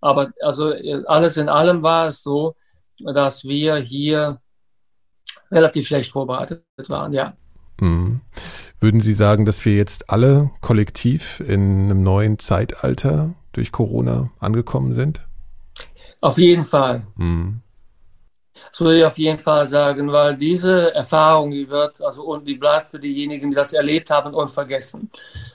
Aber 0.00 0.32
also 0.40 0.74
alles 1.06 1.36
in 1.36 1.48
allem 1.48 1.82
war 1.82 2.08
es 2.08 2.22
so, 2.22 2.54
dass 2.98 3.44
wir 3.44 3.76
hier 3.76 4.40
relativ 5.50 5.86
schlecht 5.86 6.10
vorbereitet 6.10 6.62
waren, 6.88 7.12
ja. 7.12 7.36
Mhm. 7.80 8.20
Würden 8.80 9.00
Sie 9.00 9.12
sagen, 9.12 9.44
dass 9.44 9.64
wir 9.64 9.76
jetzt 9.76 10.10
alle 10.10 10.50
kollektiv 10.60 11.40
in 11.40 11.84
einem 11.84 12.02
neuen 12.02 12.38
Zeitalter 12.38 13.34
durch 13.52 13.72
Corona 13.72 14.30
angekommen 14.38 14.92
sind? 14.92 15.22
Auf 16.20 16.38
jeden 16.38 16.64
Fall. 16.64 17.06
Mhm. 17.16 17.60
Das 18.70 18.80
würde 18.80 18.98
ich 18.98 19.04
auf 19.04 19.18
jeden 19.18 19.38
Fall 19.38 19.66
sagen, 19.66 20.10
weil 20.12 20.36
diese 20.36 20.94
Erfahrung, 20.94 21.50
die 21.50 21.68
wird, 21.68 22.00
also 22.02 22.24
und 22.24 22.46
die 22.46 22.54
bleibt 22.54 22.88
für 22.88 22.98
diejenigen, 22.98 23.50
die 23.50 23.56
das 23.56 23.72
erlebt 23.72 24.10
haben, 24.10 24.34
unvergessen. 24.34 25.10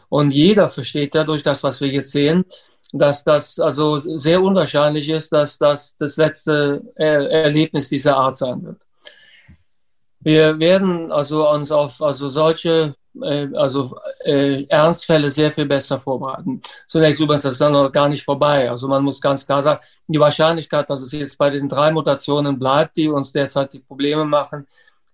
Und 0.10 0.32
jeder 0.32 0.70
versteht 0.70 1.16
ja 1.16 1.24
durch 1.24 1.44
das, 1.44 1.64
was 1.64 1.82
wir 1.82 1.88
jetzt 1.88 2.12
sehen, 2.12 2.46
dass 2.94 3.24
das 3.24 3.60
also 3.60 3.98
sehr 3.98 4.42
unwahrscheinlich 4.42 5.10
ist, 5.10 5.32
dass 5.32 5.58
das 5.58 5.96
das 5.98 6.18
letzte 6.18 6.84
Erlebnis 6.96 7.90
dieser 7.90 8.18
Art 8.18 8.36
sein 8.36 8.64
wird. 8.64 8.82
Wir 10.24 10.60
werden 10.60 11.12
also 11.12 11.50
uns 11.50 11.72
auf 11.72 12.02
also 12.02 12.30
solche 12.30 12.96
äh, 13.22 13.48
also 13.56 13.98
äh, 14.24 14.64
Ernstfälle 14.68 15.30
sehr 15.30 15.52
viel 15.52 15.66
besser 15.66 16.00
vorbereiten. 16.00 16.62
Zunächst 16.88 17.22
übrigens, 17.22 17.44
das 17.44 17.54
ist 17.54 17.62
dann 17.62 17.74
noch 17.74 17.92
gar 17.92 18.08
nicht 18.08 18.24
vorbei. 18.24 18.70
Also 18.70 18.88
man 18.88 19.04
muss 19.04 19.20
ganz 19.20 19.46
klar 19.46 19.62
sagen, 19.64 19.82
die 20.08 20.20
Wahrscheinlichkeit, 20.20 20.90
dass 20.90 21.02
es 21.02 21.12
jetzt 21.12 21.38
bei 21.38 21.50
den 21.50 21.68
drei 21.68 21.92
Mutationen 21.92 22.58
bleibt, 22.58 22.98
die 22.98 23.10
uns 23.10 23.32
derzeit 23.32 23.74
die 23.74 23.80
Probleme 23.80 24.26
machen, 24.26 24.68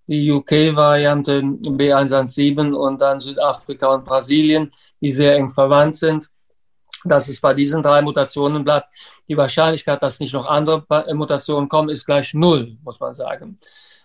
die 0.07 0.31
UK-Variante 0.31 1.41
B117 1.41 2.73
und 2.73 3.01
dann 3.01 3.19
Südafrika 3.19 3.93
und 3.95 4.05
Brasilien, 4.05 4.71
die 5.01 5.11
sehr 5.11 5.35
eng 5.35 5.49
verwandt 5.49 5.97
sind, 5.97 6.29
dass 7.03 7.27
es 7.29 7.41
bei 7.41 7.53
diesen 7.53 7.83
drei 7.83 8.01
Mutationen 8.01 8.63
bleibt. 8.63 8.87
Die 9.27 9.35
Wahrscheinlichkeit, 9.35 10.01
dass 10.01 10.19
nicht 10.19 10.33
noch 10.33 10.45
andere 10.45 10.85
Mutationen 11.13 11.67
kommen, 11.67 11.89
ist 11.89 12.05
gleich 12.05 12.33
null, 12.33 12.77
muss 12.83 12.99
man 12.99 13.13
sagen. 13.13 13.57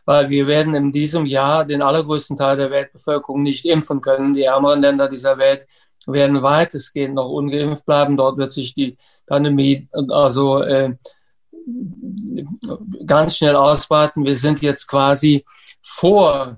Weil 0.04 0.30
wir 0.30 0.46
werden 0.46 0.74
in 0.74 0.92
diesem 0.92 1.26
Jahr 1.26 1.64
den 1.64 1.82
allergrößten 1.82 2.36
Teil 2.36 2.56
der 2.56 2.70
Weltbevölkerung 2.70 3.42
nicht 3.42 3.64
impfen 3.64 4.00
können. 4.00 4.34
Die 4.34 4.42
ärmeren 4.42 4.80
Länder 4.80 5.08
dieser 5.08 5.38
Welt 5.38 5.66
werden 6.06 6.42
weitestgehend 6.42 7.14
noch 7.14 7.28
ungeimpft 7.28 7.86
bleiben. 7.86 8.16
Dort 8.16 8.38
wird 8.38 8.52
sich 8.52 8.74
die 8.74 8.96
Pandemie 9.26 9.88
also 10.08 10.62
äh, 10.62 10.94
ganz 13.06 13.36
schnell 13.36 13.56
ausbreiten. 13.56 14.24
Wir 14.24 14.36
sind 14.36 14.62
jetzt 14.62 14.86
quasi 14.88 15.44
vor 15.80 16.56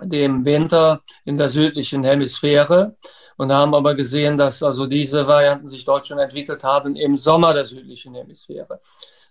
dem 0.00 0.44
Winter 0.44 1.02
in 1.24 1.36
der 1.36 1.48
südlichen 1.48 2.04
Hemisphäre 2.04 2.96
und 3.36 3.52
haben 3.52 3.74
aber 3.74 3.94
gesehen, 3.94 4.36
dass 4.36 4.62
also 4.62 4.86
diese 4.86 5.26
Varianten 5.26 5.68
sich 5.68 5.84
dort 5.84 6.06
schon 6.06 6.18
entwickelt 6.18 6.62
haben 6.64 6.96
im 6.96 7.16
Sommer 7.16 7.54
der 7.54 7.64
südlichen 7.64 8.14
Hemisphäre. 8.14 8.80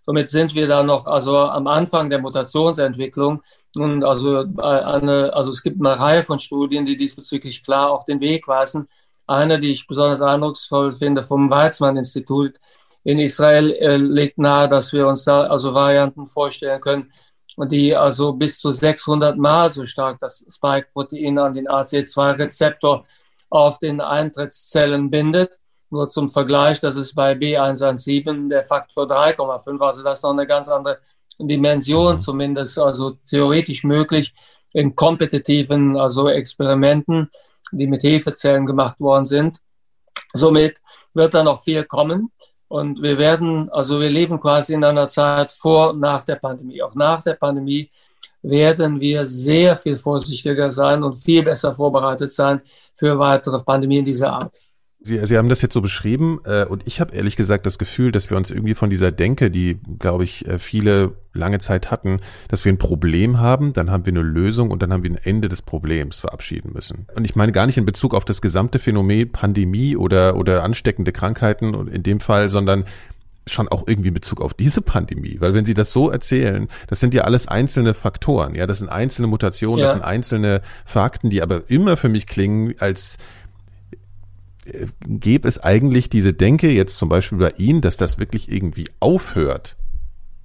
Somit 0.05 0.29
sind 0.29 0.53
wir 0.53 0.67
da 0.67 0.83
noch 0.83 1.05
also 1.05 1.37
am 1.37 1.67
Anfang 1.67 2.09
der 2.09 2.19
Mutationsentwicklung 2.19 3.41
und 3.75 4.03
also 4.03 4.45
eine, 4.57 5.33
also 5.33 5.51
es 5.51 5.63
gibt 5.63 5.79
eine 5.79 5.97
Reihe 5.97 6.23
von 6.23 6.39
Studien, 6.39 6.85
die 6.85 6.97
diesbezüglich 6.97 7.63
klar 7.63 7.91
auch 7.91 8.03
den 8.03 8.19
Weg 8.19 8.47
weisen. 8.47 8.87
Eine, 9.27 9.59
die 9.59 9.71
ich 9.71 9.87
besonders 9.87 10.21
eindrucksvoll 10.21 10.93
finde, 10.93 11.23
vom 11.23 11.49
Weizmann-Institut 11.49 12.59
in 13.03 13.19
Israel 13.19 13.71
äh, 13.71 13.97
legt 13.97 14.37
nahe, 14.37 14.67
dass 14.67 14.91
wir 14.93 15.07
uns 15.07 15.23
da 15.23 15.43
also 15.47 15.73
Varianten 15.73 16.25
vorstellen 16.27 16.81
können, 16.81 17.11
die 17.57 17.95
also 17.95 18.33
bis 18.33 18.59
zu 18.59 18.71
600 18.71 19.37
Mal 19.37 19.69
so 19.69 19.85
stark 19.85 20.19
das 20.19 20.45
Spike-Protein 20.49 21.37
an 21.37 21.53
den 21.53 21.67
AC2-Rezeptor 21.67 23.05
auf 23.49 23.79
den 23.79 24.01
Eintrittszellen 24.01 25.09
bindet. 25.09 25.59
Nur 25.93 26.09
zum 26.09 26.27
Vergleich, 26.27 26.79
das 26.79 26.95
ist 26.95 27.13
bei 27.13 27.33
B117 27.33 28.49
der 28.49 28.63
Faktor 28.63 29.05
3,5, 29.05 29.79
also 29.79 30.01
das 30.01 30.17
ist 30.17 30.23
noch 30.23 30.31
eine 30.31 30.47
ganz 30.47 30.67
andere 30.67 30.97
Dimension, 31.37 32.17
zumindest 32.17 32.79
also 32.79 33.11
theoretisch 33.29 33.83
möglich 33.83 34.33
in 34.71 34.95
kompetitiven 34.95 35.95
also 35.95 36.29
Experimenten, 36.29 37.29
die 37.71 37.85
mit 37.85 38.01
Hefezellen 38.01 38.65
gemacht 38.65 38.99
worden 38.99 39.25
sind. 39.25 39.59
Somit 40.33 40.81
wird 41.13 41.35
da 41.35 41.43
noch 41.43 41.61
viel 41.61 41.83
kommen. 41.83 42.31
Und 42.67 43.03
wir 43.03 43.19
werden, 43.19 43.69
also 43.69 44.01
wir 44.01 44.09
leben 44.09 44.39
quasi 44.39 44.73
in 44.73 44.83
einer 44.83 45.07
Zeit 45.07 45.51
vor 45.51 45.91
und 45.91 45.99
nach 45.99 46.23
der 46.23 46.37
Pandemie. 46.37 46.81
Auch 46.81 46.95
nach 46.95 47.21
der 47.21 47.35
Pandemie 47.35 47.91
werden 48.41 48.99
wir 48.99 49.27
sehr 49.27 49.75
viel 49.75 49.97
vorsichtiger 49.97 50.71
sein 50.71 51.03
und 51.03 51.13
viel 51.13 51.43
besser 51.43 51.71
vorbereitet 51.71 52.33
sein 52.33 52.61
für 52.95 53.19
weitere 53.19 53.61
Pandemien 53.61 54.03
dieser 54.03 54.33
Art. 54.33 54.72
Sie, 55.05 55.19
Sie 55.25 55.37
haben 55.37 55.49
das 55.49 55.61
jetzt 55.61 55.73
so 55.73 55.81
beschrieben 55.81 56.39
äh, 56.45 56.63
und 56.63 56.87
ich 56.87 57.01
habe 57.01 57.13
ehrlich 57.13 57.35
gesagt 57.35 57.65
das 57.65 57.77
Gefühl, 57.77 58.13
dass 58.13 58.29
wir 58.29 58.37
uns 58.37 58.49
irgendwie 58.49 58.73
von 58.73 58.89
dieser 58.89 59.11
Denke, 59.11 59.51
die, 59.51 59.77
glaube 59.99 60.23
ich, 60.23 60.47
äh, 60.47 60.59
viele 60.59 61.17
lange 61.33 61.59
Zeit 61.59 61.91
hatten, 61.91 62.21
dass 62.47 62.63
wir 62.63 62.71
ein 62.71 62.77
Problem 62.77 63.39
haben, 63.39 63.73
dann 63.73 63.91
haben 63.91 64.05
wir 64.05 64.13
eine 64.13 64.21
Lösung 64.21 64.71
und 64.71 64.81
dann 64.81 64.93
haben 64.93 65.03
wir 65.03 65.11
ein 65.11 65.19
Ende 65.21 65.49
des 65.49 65.61
Problems 65.61 66.19
verabschieden 66.19 66.71
müssen. 66.73 67.05
Und 67.15 67.25
ich 67.25 67.35
meine 67.35 67.51
gar 67.51 67.65
nicht 67.65 67.77
in 67.77 67.85
Bezug 67.85 68.13
auf 68.13 68.23
das 68.23 68.41
gesamte 68.41 68.79
Phänomen 68.79 69.29
Pandemie 69.29 69.97
oder, 69.97 70.37
oder 70.37 70.63
ansteckende 70.63 71.11
Krankheiten 71.11 71.87
in 71.89 72.03
dem 72.03 72.21
Fall, 72.21 72.49
sondern 72.49 72.85
schon 73.45 73.67
auch 73.67 73.85
irgendwie 73.87 74.07
in 74.07 74.13
Bezug 74.13 74.39
auf 74.39 74.53
diese 74.53 74.81
Pandemie, 74.81 75.35
weil 75.39 75.53
wenn 75.53 75.65
Sie 75.65 75.73
das 75.73 75.91
so 75.91 76.09
erzählen, 76.09 76.69
das 76.87 77.01
sind 77.01 77.13
ja 77.13 77.23
alles 77.23 77.45
einzelne 77.47 77.93
Faktoren, 77.93 78.55
ja, 78.55 78.65
das 78.67 78.77
sind 78.77 78.87
einzelne 78.87 79.27
Mutationen, 79.27 79.79
ja. 79.79 79.85
das 79.85 79.93
sind 79.93 80.01
einzelne 80.01 80.61
Fakten, 80.85 81.29
die 81.29 81.41
aber 81.41 81.69
immer 81.69 81.97
für 81.97 82.07
mich 82.07 82.25
klingen, 82.25 82.75
als 82.79 83.17
gäbe 85.05 85.47
es 85.47 85.59
eigentlich 85.59 86.09
diese 86.09 86.33
Denke 86.33 86.69
jetzt 86.69 86.97
zum 86.97 87.09
Beispiel 87.09 87.37
bei 87.37 87.53
Ihnen, 87.57 87.81
dass 87.81 87.97
das 87.97 88.17
wirklich 88.17 88.51
irgendwie 88.51 88.89
aufhört. 88.99 89.75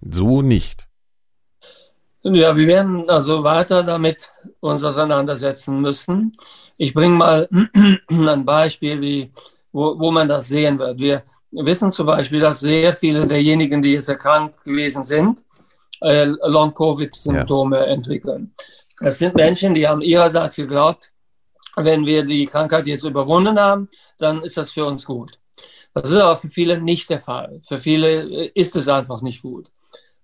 So 0.00 0.42
nicht. 0.42 0.88
Ja, 2.22 2.56
wir 2.56 2.66
werden 2.66 3.08
also 3.08 3.44
weiter 3.44 3.82
damit 3.82 4.32
uns 4.60 4.82
auseinandersetzen 4.82 5.80
müssen. 5.80 6.36
Ich 6.76 6.94
bringe 6.94 7.16
mal 7.16 7.48
ein 8.10 8.44
Beispiel, 8.44 9.00
wie, 9.00 9.32
wo, 9.72 9.98
wo 9.98 10.10
man 10.10 10.28
das 10.28 10.48
sehen 10.48 10.78
wird. 10.78 10.98
Wir 10.98 11.22
wissen 11.50 11.92
zum 11.92 12.06
Beispiel, 12.06 12.40
dass 12.40 12.60
sehr 12.60 12.94
viele 12.94 13.26
derjenigen, 13.26 13.80
die 13.82 13.92
jetzt 13.92 14.08
erkrankt 14.08 14.62
gewesen 14.64 15.02
sind, 15.02 15.42
äh, 16.00 16.24
Long-Covid-Symptome 16.24 17.78
ja. 17.78 17.84
entwickeln. 17.86 18.52
Das 19.00 19.18
sind 19.18 19.34
Menschen, 19.34 19.74
die 19.74 19.86
haben 19.86 20.00
ihrerseits 20.00 20.56
geglaubt, 20.56 21.12
wenn 21.84 22.06
wir 22.06 22.24
die 22.24 22.46
Krankheit 22.46 22.86
jetzt 22.86 23.04
überwunden 23.04 23.58
haben, 23.58 23.88
dann 24.18 24.42
ist 24.42 24.56
das 24.56 24.70
für 24.70 24.84
uns 24.84 25.04
gut. 25.04 25.38
Das 25.94 26.10
ist 26.10 26.16
aber 26.16 26.36
für 26.36 26.48
viele 26.48 26.80
nicht 26.80 27.10
der 27.10 27.20
Fall. 27.20 27.60
Für 27.66 27.78
viele 27.78 28.22
äh, 28.22 28.50
ist 28.54 28.76
es 28.76 28.88
einfach 28.88 29.22
nicht 29.22 29.42
gut. 29.42 29.70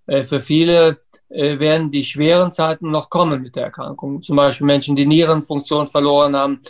Äh, 0.07 0.23
für 0.23 0.39
viele 0.39 0.99
äh, 1.29 1.59
werden 1.59 1.91
die 1.91 2.05
schweren 2.05 2.51
Zeiten 2.51 2.91
noch 2.91 3.09
kommen 3.09 3.41
mit 3.41 3.55
der 3.55 3.65
Erkrankung. 3.65 4.21
Zum 4.21 4.35
Beispiel 4.35 4.67
Menschen, 4.67 4.95
die 4.95 5.05
Nierenfunktion 5.05 5.87
verloren 5.87 6.35
haben, 6.35 6.61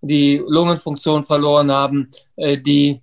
die 0.00 0.42
Lungenfunktion 0.46 1.24
verloren 1.24 1.72
haben, 1.72 2.10
die 2.36 3.00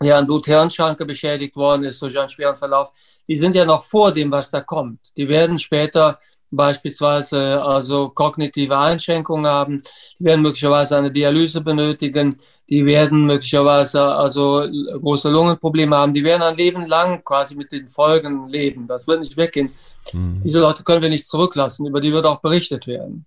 ja, 0.00 0.18
an 0.18 0.26
Blut-Hirn-Schranke 0.26 1.06
beschädigt 1.06 1.54
worden 1.54 1.84
ist 1.84 2.02
durch 2.02 2.18
einen 2.18 2.28
schweren 2.28 2.56
Verlauf. 2.56 2.90
Die 3.28 3.36
sind 3.36 3.54
ja 3.54 3.64
noch 3.64 3.84
vor 3.84 4.10
dem, 4.10 4.32
was 4.32 4.50
da 4.50 4.60
kommt. 4.60 5.16
Die 5.16 5.28
werden 5.28 5.60
später 5.60 6.18
beispielsweise 6.50 7.62
also 7.62 8.08
kognitive 8.10 8.76
Einschränkungen 8.76 9.46
haben, 9.46 9.82
die 10.18 10.24
werden 10.24 10.42
möglicherweise 10.42 10.96
eine 10.96 11.10
Dialyse 11.10 11.60
benötigen, 11.60 12.34
die 12.68 12.84
werden 12.84 13.24
möglicherweise 13.24 14.02
also 14.02 14.66
große 15.00 15.30
Lungenprobleme 15.30 15.96
haben, 15.96 16.12
die 16.12 16.24
werden 16.24 16.42
ein 16.42 16.56
Leben 16.56 16.86
lang 16.86 17.24
quasi 17.24 17.54
mit 17.54 17.72
den 17.72 17.88
Folgen 17.88 18.48
leben. 18.48 18.86
Das 18.86 19.06
wird 19.06 19.20
nicht 19.20 19.36
weggehen. 19.36 19.72
Mhm. 20.12 20.42
Diese 20.44 20.60
Leute 20.60 20.82
können 20.84 21.02
wir 21.02 21.08
nicht 21.08 21.26
zurücklassen, 21.26 21.86
über 21.86 22.00
die 22.00 22.12
wird 22.12 22.26
auch 22.26 22.40
berichtet 22.40 22.86
werden. 22.86 23.24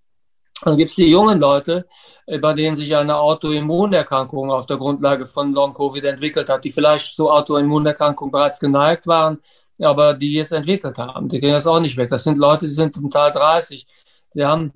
Dann 0.64 0.78
gibt 0.78 0.92
es 0.92 0.96
die 0.96 1.10
jungen 1.10 1.40
Leute, 1.40 1.88
äh, 2.28 2.38
bei 2.38 2.54
denen 2.54 2.76
sich 2.76 2.96
eine 2.96 3.18
Autoimmunerkrankung 3.18 4.52
auf 4.52 4.68
der 4.68 4.78
Grundlage 4.78 5.26
von 5.26 5.54
Long-Covid 5.54 6.04
entwickelt 6.04 6.50
hat, 6.50 6.64
die 6.64 6.72
vielleicht 6.72 7.16
zur 7.16 7.34
Autoimmunerkrankung 7.34 8.32
bereits 8.32 8.60
geneigt 8.60 9.08
waren, 9.08 9.40
aber 9.84 10.14
die 10.14 10.34
jetzt 10.34 10.52
entwickelt 10.52 10.98
haben. 10.98 11.30
Die 11.30 11.40
gehen 11.40 11.52
das 11.52 11.68
auch 11.68 11.80
nicht 11.80 11.98
weg. 11.98 12.10
Das 12.10 12.24
sind 12.24 12.38
Leute, 12.38 12.66
die 12.66 12.72
sind 12.72 12.94
zum 12.94 13.10
Teil 13.10 13.32
30. 13.32 13.86
Die 14.34 14.46
haben 14.46 14.74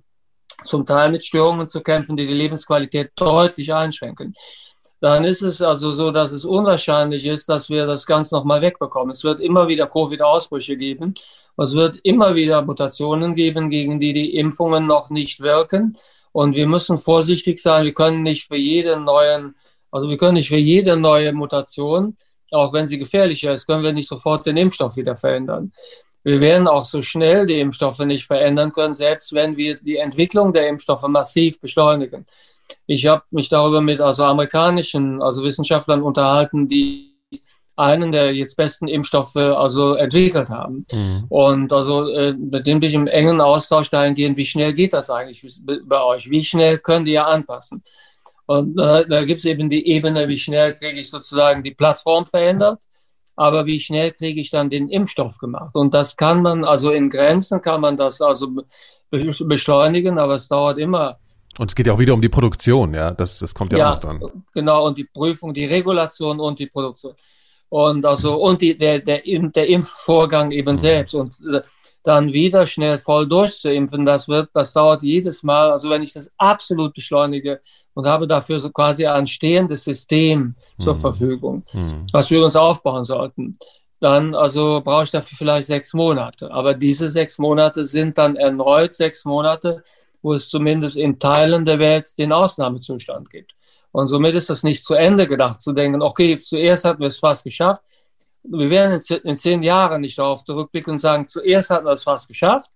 zum 0.63 0.85
Teil 0.85 1.11
mit 1.11 1.23
Störungen 1.23 1.67
zu 1.67 1.81
kämpfen, 1.81 2.17
die 2.17 2.27
die 2.27 2.33
Lebensqualität 2.33 3.11
deutlich 3.15 3.73
einschränken. 3.73 4.33
Dann 5.01 5.23
ist 5.23 5.41
es 5.41 5.61
also 5.61 5.91
so, 5.91 6.11
dass 6.11 6.31
es 6.31 6.45
unwahrscheinlich 6.45 7.25
ist, 7.25 7.47
dass 7.49 7.69
wir 7.69 7.85
das 7.85 8.05
Ganze 8.05 8.33
nochmal 8.33 8.61
wegbekommen. 8.61 9.11
Es 9.11 9.23
wird 9.23 9.39
immer 9.41 9.67
wieder 9.67 9.87
Covid-Ausbrüche 9.87 10.77
geben. 10.77 11.13
Es 11.57 11.73
wird 11.73 11.99
immer 12.03 12.35
wieder 12.35 12.61
Mutationen 12.63 13.35
geben, 13.35 13.69
gegen 13.69 13.99
die 13.99 14.13
die 14.13 14.35
Impfungen 14.35 14.87
noch 14.87 15.09
nicht 15.09 15.41
wirken. 15.41 15.95
Und 16.31 16.55
wir 16.55 16.67
müssen 16.67 16.97
vorsichtig 16.97 17.59
sein. 17.61 17.85
Wir 17.85 17.93
können 17.93 18.23
nicht 18.23 18.47
für 18.47 18.57
jeden 18.57 19.03
neuen, 19.03 19.55
also 19.91 20.09
wir 20.09 20.17
können 20.17 20.33
nicht 20.33 20.49
für 20.49 20.57
jede 20.57 20.97
neue 20.97 21.33
Mutation 21.33 22.17
auch 22.55 22.73
wenn 22.73 22.87
sie 22.87 22.97
gefährlicher 22.97 23.53
ist, 23.53 23.67
können 23.67 23.83
wir 23.83 23.93
nicht 23.93 24.09
sofort 24.09 24.45
den 24.45 24.57
Impfstoff 24.57 24.95
wieder 24.95 25.17
verändern. 25.17 25.71
Wir 26.23 26.39
werden 26.41 26.67
auch 26.67 26.85
so 26.85 27.03
schnell 27.03 27.45
die 27.45 27.59
Impfstoffe 27.59 27.99
nicht 27.99 28.25
verändern 28.25 28.71
können, 28.71 28.95
selbst 28.95 29.33
wenn 29.33 29.57
wir 29.57 29.77
die 29.79 29.97
Entwicklung 29.97 30.53
der 30.53 30.67
Impfstoffe 30.67 31.07
massiv 31.07 31.61
beschleunigen. 31.61 32.25
Ich 32.87 33.05
habe 33.05 33.23
mich 33.29 33.49
darüber 33.49 33.81
mit 33.81 34.01
also 34.01 34.23
amerikanischen, 34.23 35.21
also 35.21 35.43
Wissenschaftlern 35.43 36.01
unterhalten, 36.01 36.67
die 36.67 37.15
einen 37.75 38.11
der 38.11 38.33
jetzt 38.33 38.55
besten 38.55 38.87
Impfstoffe 38.87 39.35
also 39.35 39.95
entwickelt 39.95 40.49
haben. 40.49 40.85
Mhm. 40.91 41.25
Und 41.29 41.73
also 41.73 42.09
äh, 42.09 42.33
mit 42.33 42.65
dem 42.65 42.79
bin 42.79 42.89
ich 42.89 42.95
im 42.95 43.07
engen 43.07 43.41
Austausch 43.41 43.89
dahingehend, 43.89 44.37
wie 44.37 44.45
schnell 44.45 44.73
geht 44.73 44.93
das 44.93 45.09
eigentlich 45.09 45.45
bei 45.83 46.01
euch? 46.01 46.29
Wie 46.29 46.43
schnell 46.43 46.77
könnt 46.79 47.07
ihr 47.07 47.27
anpassen? 47.27 47.83
Und 48.45 48.79
äh, 48.79 49.05
da 49.07 49.23
gibt 49.23 49.39
es 49.39 49.45
eben 49.45 49.69
die 49.69 49.87
Ebene, 49.87 50.27
wie 50.27 50.37
schnell 50.37 50.73
kriege 50.73 50.99
ich 50.99 51.09
sozusagen 51.09 51.63
die 51.63 51.73
Plattform 51.73 52.25
verändert, 52.25 52.79
aber 53.35 53.65
wie 53.65 53.79
schnell 53.79 54.11
kriege 54.11 54.39
ich 54.39 54.49
dann 54.49 54.69
den 54.69 54.89
Impfstoff 54.89 55.37
gemacht. 55.37 55.73
Und 55.73 55.93
das 55.93 56.15
kann 56.15 56.41
man, 56.41 56.63
also 56.63 56.91
in 56.91 57.09
Grenzen 57.09 57.61
kann 57.61 57.81
man 57.81 57.97
das 57.97 58.21
also 58.21 58.49
beschleunigen, 59.09 60.19
aber 60.19 60.35
es 60.35 60.47
dauert 60.47 60.77
immer. 60.77 61.17
Und 61.57 61.71
es 61.71 61.75
geht 61.75 61.87
ja 61.87 61.93
auch 61.93 61.99
wieder 61.99 62.13
um 62.13 62.21
die 62.21 62.29
Produktion, 62.29 62.93
ja, 62.93 63.11
das, 63.11 63.39
das 63.39 63.53
kommt 63.55 63.71
ja, 63.71 63.77
ja 63.77 63.89
auch 63.91 63.93
noch 63.95 64.01
dran. 64.01 64.43
Genau, 64.53 64.85
und 64.85 64.97
die 64.97 65.05
Prüfung, 65.05 65.53
die 65.53 65.65
Regulation 65.65 66.39
und 66.39 66.59
die 66.59 66.67
Produktion. 66.67 67.13
Und 67.69 68.05
also, 68.05 68.35
und 68.35 68.61
die, 68.61 68.77
der, 68.77 68.99
der, 68.99 69.21
der 69.23 69.67
Impfvorgang 69.67 70.51
eben 70.51 70.71
mhm. 70.71 70.77
selbst. 70.77 71.15
Und 71.15 71.33
äh, 71.51 71.61
dann 72.05 72.31
wieder 72.31 72.67
schnell 72.67 72.99
voll 72.99 73.27
durchzuimpfen, 73.27 74.05
das 74.05 74.27
wird, 74.27 74.49
das 74.53 74.71
dauert 74.73 75.01
jedes 75.01 75.41
Mal, 75.43 75.71
also 75.71 75.89
wenn 75.89 76.03
ich 76.03 76.13
das 76.13 76.31
absolut 76.37 76.93
beschleunige, 76.93 77.57
und 77.95 78.05
habe 78.05 78.27
dafür 78.27 78.59
so 78.59 78.69
quasi 78.69 79.07
ein 79.07 79.25
stehendes 79.25 79.85
System 79.85 80.53
zur 80.79 80.93
mhm. 80.93 80.99
Verfügung, 80.99 81.63
mhm. 81.73 82.05
was 82.11 82.29
wir 82.29 82.43
uns 82.43 82.55
aufbauen 82.55 83.05
sollten. 83.05 83.57
Dann 84.01 84.35
also 84.35 84.81
brauche 84.83 85.05
ich 85.05 85.11
dafür 85.11 85.37
vielleicht 85.37 85.67
sechs 85.67 85.93
Monate. 85.93 86.51
Aber 86.51 86.73
diese 86.73 87.09
sechs 87.09 87.39
Monate 87.39 87.85
sind 87.85 88.17
dann 88.17 88.35
erneut 88.35 88.93
sechs 88.93 89.25
Monate, 89.25 89.83
wo 90.21 90.33
es 90.33 90.49
zumindest 90.49 90.97
in 90.97 91.17
Teilen 91.17 91.65
der 91.65 91.79
Welt 91.79 92.09
den 92.17 92.31
Ausnahmezustand 92.33 93.29
gibt. 93.29 93.55
Und 93.91 94.07
somit 94.07 94.35
ist 94.35 94.49
das 94.49 94.63
nicht 94.63 94.83
zu 94.83 94.93
Ende 94.93 95.25
gedacht, 95.25 95.61
zu 95.61 95.71
denken, 95.71 96.01
okay, 96.01 96.37
zuerst 96.37 96.83
hatten 96.83 96.99
wir 96.99 97.07
es 97.07 97.19
fast 97.19 97.45
geschafft. 97.45 97.81
Wir 98.43 98.69
werden 98.69 99.01
in 99.23 99.37
zehn 99.37 99.63
Jahren 99.63 100.01
nicht 100.01 100.19
darauf 100.19 100.43
zurückblicken 100.43 100.93
und 100.93 100.99
sagen, 100.99 101.29
zuerst 101.29 101.69
hatten 101.69 101.85
wir 101.85 101.93
es 101.93 102.03
fast 102.03 102.27
geschafft, 102.27 102.69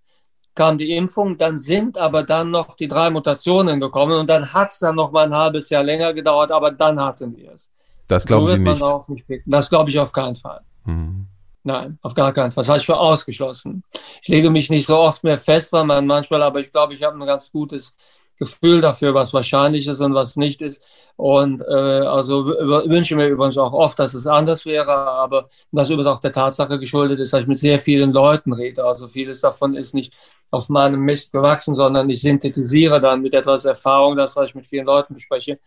kam 0.60 0.78
die 0.78 0.92
Impfung, 0.92 1.38
dann 1.38 1.58
sind 1.58 1.98
aber 1.98 2.24
dann 2.24 2.52
noch 2.52 2.76
die 2.76 2.90
drei 2.90 3.10
Mutationen 3.10 3.80
gekommen 3.80 4.20
und 4.20 4.30
dann 4.30 4.54
hat 4.54 4.72
es 4.72 4.80
dann 4.80 4.96
noch 4.96 5.10
mal 5.10 5.26
ein 5.26 5.34
halbes 5.34 5.70
Jahr 5.70 5.86
länger 5.86 6.14
gedauert, 6.14 6.52
aber 6.52 6.72
dann 6.72 7.00
hatten 7.00 7.34
wir 7.38 7.54
es. 7.54 7.72
Das 8.10 8.26
glauben 8.26 8.48
so 8.48 8.56
Sie 8.56 9.14
nicht. 9.14 9.30
nicht 9.30 9.44
das 9.46 9.70
glaube 9.70 9.90
ich 9.90 9.98
auf 9.98 10.12
keinen 10.12 10.36
Fall. 10.36 10.60
Mhm. 10.84 11.28
Nein, 11.64 11.98
auf 12.02 12.14
gar 12.14 12.34
keinen 12.34 12.52
Fall. 12.52 12.64
Das 12.64 12.68
habe 12.68 12.80
ich 12.80 12.86
für 12.86 12.98
ausgeschlossen. 12.98 13.84
Ich 14.22 14.28
lege 14.28 14.50
mich 14.50 14.70
nicht 14.70 14.86
so 14.86 14.98
oft 14.98 15.24
mehr 15.24 15.38
fest, 15.38 15.72
weil 15.72 15.86
man 15.86 16.06
manchmal, 16.06 16.44
aber 16.44 16.60
ich 16.60 16.74
glaube, 16.74 16.94
ich 16.94 17.04
habe 17.04 17.18
ein 17.18 17.26
ganz 17.26 17.54
gutes 17.54 17.96
Gefühl 18.38 18.82
dafür, 18.82 19.14
was 19.14 19.34
wahrscheinlich 19.34 19.88
ist 19.88 20.02
und 20.02 20.14
was 20.14 20.36
nicht 20.36 20.62
ist. 20.62 20.84
Und 21.20 21.60
äh, 21.60 21.74
also 21.74 22.46
wünsche 22.46 23.18
mir 23.18 23.28
übrigens 23.28 23.58
auch 23.58 23.74
oft, 23.74 24.00
dass 24.00 24.14
es 24.14 24.26
anders 24.26 24.66
wäre, 24.66 24.90
aber 24.94 25.50
das 25.70 25.90
übrigens 25.90 26.08
auch 26.08 26.22
der 26.22 26.32
Tatsache 26.32 26.80
geschuldet 26.80 27.20
ist, 27.20 27.34
dass 27.34 27.42
ich 27.42 27.48
mit 27.48 27.60
sehr 27.60 27.78
vielen 27.78 28.14
Leuten 28.14 28.54
rede. 28.54 28.86
Also 28.86 29.10
vieles 29.10 29.42
davon 29.42 29.76
ist 29.76 29.94
nicht 29.94 30.16
auf 30.50 30.70
meinem 30.70 31.02
Mist 31.02 31.34
gewachsen, 31.34 31.76
sondern 31.76 32.10
ich 32.10 32.22
synthetisiere 32.22 33.02
dann 33.02 33.22
mit 33.22 33.34
etwas 33.34 33.66
Erfahrung 33.66 34.16
das, 34.16 34.38
was 34.38 34.48
ich 34.48 34.56
mit 34.56 34.66
vielen 34.66 34.86
Leuten 34.86 35.14
bespreche. 35.14 35.60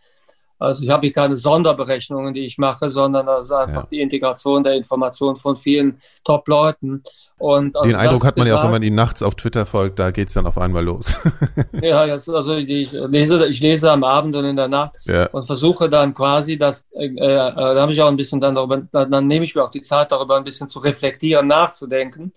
Also 0.63 0.83
ich 0.83 0.89
habe 0.89 1.05
hier 1.05 1.13
keine 1.13 1.35
Sonderberechnungen, 1.35 2.33
die 2.33 2.45
ich 2.45 2.57
mache, 2.57 2.89
sondern 2.89 3.25
das 3.25 3.45
ist 3.45 3.51
einfach 3.51 3.83
ja. 3.83 3.87
die 3.91 4.01
Integration 4.01 4.63
der 4.63 4.75
Information 4.75 5.35
von 5.35 5.55
vielen 5.55 5.99
Top-Leuten. 6.23 7.03
Und 7.37 7.75
also 7.75 7.89
Den 7.89 7.97
Eindruck 7.97 8.25
hat 8.25 8.37
man 8.37 8.47
ja 8.47 8.57
auch, 8.57 8.63
wenn 8.63 8.71
man 8.71 8.83
ihnen 8.83 8.95
nachts 8.95 9.21
auf 9.21 9.35
Twitter 9.35 9.65
folgt, 9.65 9.99
da 9.99 10.11
geht 10.11 10.29
es 10.29 10.33
dann 10.33 10.45
auf 10.45 10.57
einmal 10.57 10.83
los. 10.85 11.13
ja, 11.81 11.99
also 11.99 12.55
ich 12.55 12.91
lese, 12.91 13.47
ich 13.47 13.59
lese 13.59 13.91
am 13.91 14.05
Abend 14.05 14.35
und 14.37 14.45
in 14.45 14.55
der 14.55 14.69
Nacht 14.69 14.97
ja. 15.03 15.25
und 15.27 15.43
versuche 15.43 15.89
dann 15.89 16.13
quasi 16.13 16.57
das, 16.57 16.85
äh, 16.93 17.07
äh, 17.07 17.17
da 17.17 17.81
habe 17.81 17.91
ich 17.91 18.01
auch 18.01 18.07
ein 18.07 18.15
bisschen 18.15 18.39
dann 18.39 18.55
darüber, 18.55 18.81
dann, 18.91 19.11
dann 19.11 19.27
nehme 19.27 19.43
ich 19.43 19.55
mir 19.55 19.63
auch 19.63 19.71
die 19.71 19.81
Zeit 19.81 20.13
darüber 20.13 20.37
ein 20.37 20.45
bisschen 20.45 20.69
zu 20.69 20.79
reflektieren, 20.79 21.47
nachzudenken. 21.47 22.31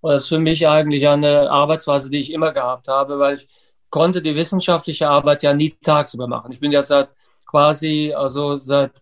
Und 0.00 0.12
das 0.12 0.22
ist 0.22 0.28
für 0.28 0.38
mich 0.38 0.66
eigentlich 0.66 1.06
eine 1.06 1.50
Arbeitsweise, 1.50 2.08
die 2.08 2.20
ich 2.20 2.32
immer 2.32 2.52
gehabt 2.52 2.88
habe, 2.88 3.18
weil 3.18 3.36
ich 3.36 3.48
konnte 3.90 4.22
die 4.22 4.34
wissenschaftliche 4.34 5.10
Arbeit 5.10 5.42
ja 5.42 5.52
nie 5.52 5.76
tagsüber 5.82 6.26
machen. 6.26 6.52
Ich 6.52 6.60
bin 6.60 6.72
ja 6.72 6.82
seit 6.82 7.08
quasi, 7.48 8.12
also 8.14 8.56
seit 8.56 8.92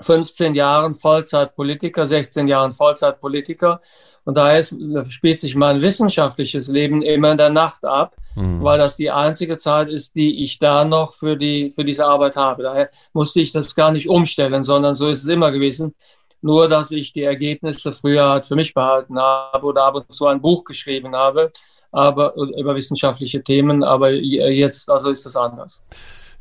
15 0.00 0.54
Jahren 0.54 0.94
Vollzeitpolitiker, 0.94 2.06
16 2.06 2.48
Jahren 2.48 2.72
Vollzeitpolitiker. 2.72 3.82
Und 4.24 4.36
daher 4.36 4.62
spielt 5.08 5.40
sich 5.40 5.56
mein 5.56 5.82
wissenschaftliches 5.82 6.68
Leben 6.68 7.02
immer 7.02 7.32
in 7.32 7.38
der 7.38 7.50
Nacht 7.50 7.84
ab, 7.84 8.14
mhm. 8.36 8.62
weil 8.62 8.78
das 8.78 8.96
die 8.96 9.10
einzige 9.10 9.56
Zeit 9.56 9.88
ist, 9.88 10.14
die 10.14 10.44
ich 10.44 10.60
da 10.60 10.84
noch 10.84 11.14
für, 11.14 11.36
die, 11.36 11.72
für 11.72 11.84
diese 11.84 12.06
Arbeit 12.06 12.36
habe. 12.36 12.62
Daher 12.62 12.90
musste 13.12 13.40
ich 13.40 13.50
das 13.50 13.74
gar 13.74 13.90
nicht 13.90 14.08
umstellen, 14.08 14.62
sondern 14.62 14.94
so 14.94 15.08
ist 15.08 15.22
es 15.22 15.28
immer 15.28 15.50
gewesen. 15.50 15.94
Nur, 16.40 16.68
dass 16.68 16.92
ich 16.92 17.12
die 17.12 17.22
Ergebnisse 17.22 17.92
früher 17.92 18.28
halt 18.28 18.46
für 18.46 18.56
mich 18.56 18.74
behalten 18.74 19.18
habe 19.18 19.66
oder 19.66 19.84
ab 19.84 19.96
und 19.96 20.12
zu 20.12 20.26
ein 20.26 20.40
Buch 20.40 20.64
geschrieben 20.64 21.14
habe, 21.16 21.50
aber 21.90 22.34
über 22.34 22.76
wissenschaftliche 22.76 23.42
Themen. 23.42 23.82
Aber 23.82 24.10
jetzt, 24.10 24.88
also 24.88 25.10
ist 25.10 25.26
das 25.26 25.36
anders. 25.36 25.84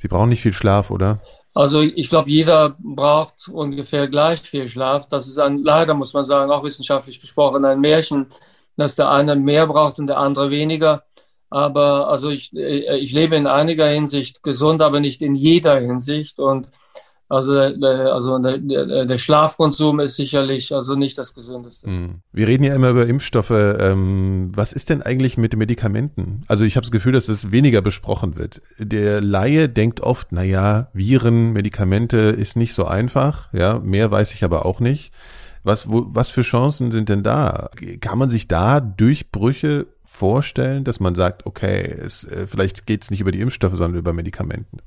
Sie 0.02 0.08
brauchen 0.08 0.30
nicht 0.30 0.42
viel 0.42 0.52
Schlaf, 0.52 0.90
oder? 0.90 1.22
Also 1.54 1.82
ich 1.82 2.10
glaube, 2.10 2.28
jeder 2.28 2.76
braucht 2.80 3.48
ungefähr 3.48 4.08
gleich 4.08 4.40
viel 4.40 4.68
Schlaf. 4.68 5.08
Das 5.08 5.28
ist 5.28 5.38
ein, 5.38 5.60
leider 5.60 5.94
muss 5.94 6.16
man 6.16 6.26
sagen, 6.26 6.52
auch 6.52 6.64
wissenschaftlich 6.64 7.22
gesprochen, 7.22 7.64
ein 7.66 7.80
Märchen, 7.80 8.26
dass 8.78 8.96
der 8.96 9.12
eine 9.12 9.36
mehr 9.36 9.68
braucht 9.68 10.00
und 10.00 10.08
der 10.08 10.18
andere 10.18 10.50
weniger. 10.50 11.04
Aber 11.52 12.08
also 12.08 12.32
ich, 12.32 12.52
ich 12.56 13.12
lebe 13.12 13.36
in 13.36 13.46
einiger 13.46 13.86
Hinsicht 13.86 14.42
gesund, 14.42 14.82
aber 14.82 15.02
nicht 15.02 15.22
in 15.22 15.36
jeder 15.36 15.80
Hinsicht. 15.80 16.40
Und 16.40 16.68
also, 17.32 17.54
der, 17.54 18.14
also 18.14 18.40
der, 18.40 19.06
der, 19.06 19.18
Schlafkonsum 19.18 20.02
ist 20.02 20.18
sicherlich 20.18 20.74
also 20.76 20.96
nicht 20.96 21.18
das 21.18 21.34
Gesündeste. 21.34 21.88
Hm. 21.88 22.16
Wir 22.34 22.48
reden 22.48 22.64
ja 22.66 22.76
immer 22.76 22.90
über 22.90 23.08
Impfstoffe. 23.08 23.52
Ähm, 23.52 24.52
was 24.54 24.74
ist 24.74 24.90
denn 24.90 25.02
eigentlich 25.02 25.38
mit 25.38 25.56
Medikamenten? 25.56 26.44
Also 26.48 26.66
ich 26.66 26.76
habe 26.76 26.84
das 26.84 26.92
Gefühl, 26.92 27.14
dass 27.14 27.30
es 27.30 27.52
weniger 27.52 27.82
besprochen 27.82 28.36
wird. 28.36 28.62
Der 28.78 29.22
Laie 29.22 29.70
denkt 29.70 30.02
oft, 30.02 30.28
na 30.32 30.44
ja, 30.44 30.90
Viren, 30.94 31.54
Medikamente 31.54 32.18
ist 32.18 32.58
nicht 32.58 32.74
so 32.74 32.84
einfach. 32.86 33.52
Ja, 33.54 33.80
mehr 33.80 34.12
weiß 34.12 34.34
ich 34.34 34.44
aber 34.44 34.66
auch 34.66 34.82
nicht. 34.82 35.14
Was, 35.64 35.90
wo, 35.90 36.08
was 36.08 36.32
für 36.32 36.42
Chancen 36.42 36.92
sind 36.92 37.08
denn 37.08 37.24
da? 37.24 37.70
Kann 38.02 38.18
man 38.18 38.30
sich 38.30 38.50
da 38.50 38.82
Durchbrüche 38.82 39.88
vorstellen, 40.04 40.84
dass 40.84 41.00
man 41.00 41.16
sagt, 41.16 41.46
okay, 41.46 41.82
es, 41.82 42.26
äh, 42.26 42.46
vielleicht 42.46 42.86
geht 42.86 43.04
es 43.04 43.10
nicht 43.10 43.22
über 43.22 43.32
die 43.32 43.40
Impfstoffe, 43.40 43.78
sondern 43.78 43.98
über 43.98 44.12
Medikamenten? 44.12 44.80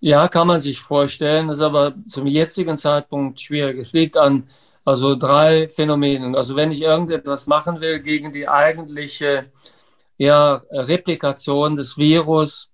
Ja, 0.00 0.28
kann 0.28 0.46
man 0.46 0.60
sich 0.60 0.78
vorstellen, 0.80 1.48
ist 1.48 1.60
aber 1.60 1.94
zum 2.06 2.26
jetzigen 2.26 2.76
Zeitpunkt 2.76 3.40
schwierig. 3.40 3.78
Es 3.78 3.92
liegt 3.92 4.16
an 4.16 4.48
also 4.84 5.16
drei 5.16 5.68
Phänomenen. 5.68 6.36
Also 6.36 6.54
wenn 6.56 6.70
ich 6.70 6.82
irgendetwas 6.82 7.46
machen 7.46 7.80
will 7.80 8.00
gegen 8.00 8.32
die 8.32 8.48
eigentliche 8.48 9.50
ja, 10.16 10.62
Replikation 10.70 11.76
des 11.76 11.98
Virus, 11.98 12.70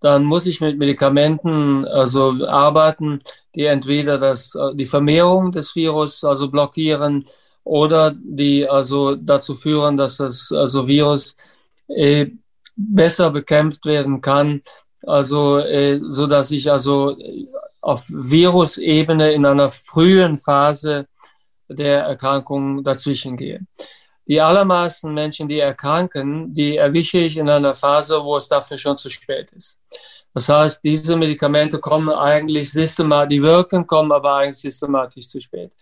dann 0.00 0.24
muss 0.24 0.46
ich 0.46 0.60
mit 0.60 0.78
Medikamenten 0.78 1.84
also 1.84 2.46
arbeiten, 2.46 3.20
die 3.54 3.64
entweder 3.64 4.18
das, 4.18 4.56
die 4.74 4.86
Vermehrung 4.86 5.52
des 5.52 5.74
Virus 5.76 6.24
also 6.24 6.48
blockieren 6.50 7.24
oder 7.64 8.14
die 8.16 8.68
also 8.68 9.14
dazu 9.14 9.54
führen, 9.54 9.96
dass 9.96 10.16
das 10.18 10.52
also 10.52 10.88
Virus 10.88 11.36
äh, 11.88 12.28
besser 12.76 13.30
bekämpft 13.30 13.84
werden 13.86 14.20
kann 14.20 14.62
also 15.06 15.58
äh, 15.58 16.00
so 16.02 16.26
dass 16.26 16.50
ich 16.50 16.70
also 16.70 17.16
auf 17.80 18.04
Virusebene 18.08 19.32
in 19.32 19.46
einer 19.46 19.70
frühen 19.70 20.36
Phase 20.36 21.06
der 21.68 22.04
Erkrankung 22.04 22.82
dazwischen 22.82 23.36
gehe. 23.36 23.60
Die 24.26 24.40
allermeisten 24.40 25.14
Menschen, 25.14 25.48
die 25.48 25.58
erkranken, 25.58 26.52
die 26.52 26.76
erwische 26.76 27.18
ich 27.18 27.38
in 27.38 27.48
einer 27.48 27.74
Phase, 27.74 28.22
wo 28.22 28.36
es 28.36 28.48
dafür 28.48 28.76
schon 28.76 28.98
zu 28.98 29.08
spät 29.08 29.50
ist. 29.52 29.78
Das 30.34 30.48
heißt, 30.48 30.84
diese 30.84 31.16
Medikamente 31.16 31.78
kommen 31.78 32.10
eigentlich 32.10 32.70
systematisch, 32.70 33.36
die 33.36 33.42
wirken, 33.42 33.86
kommen 33.86 34.12
aber 34.12 34.34
eigentlich 34.34 34.58
systematisch 34.58 35.28
zu 35.28 35.40
spät. 35.40 35.72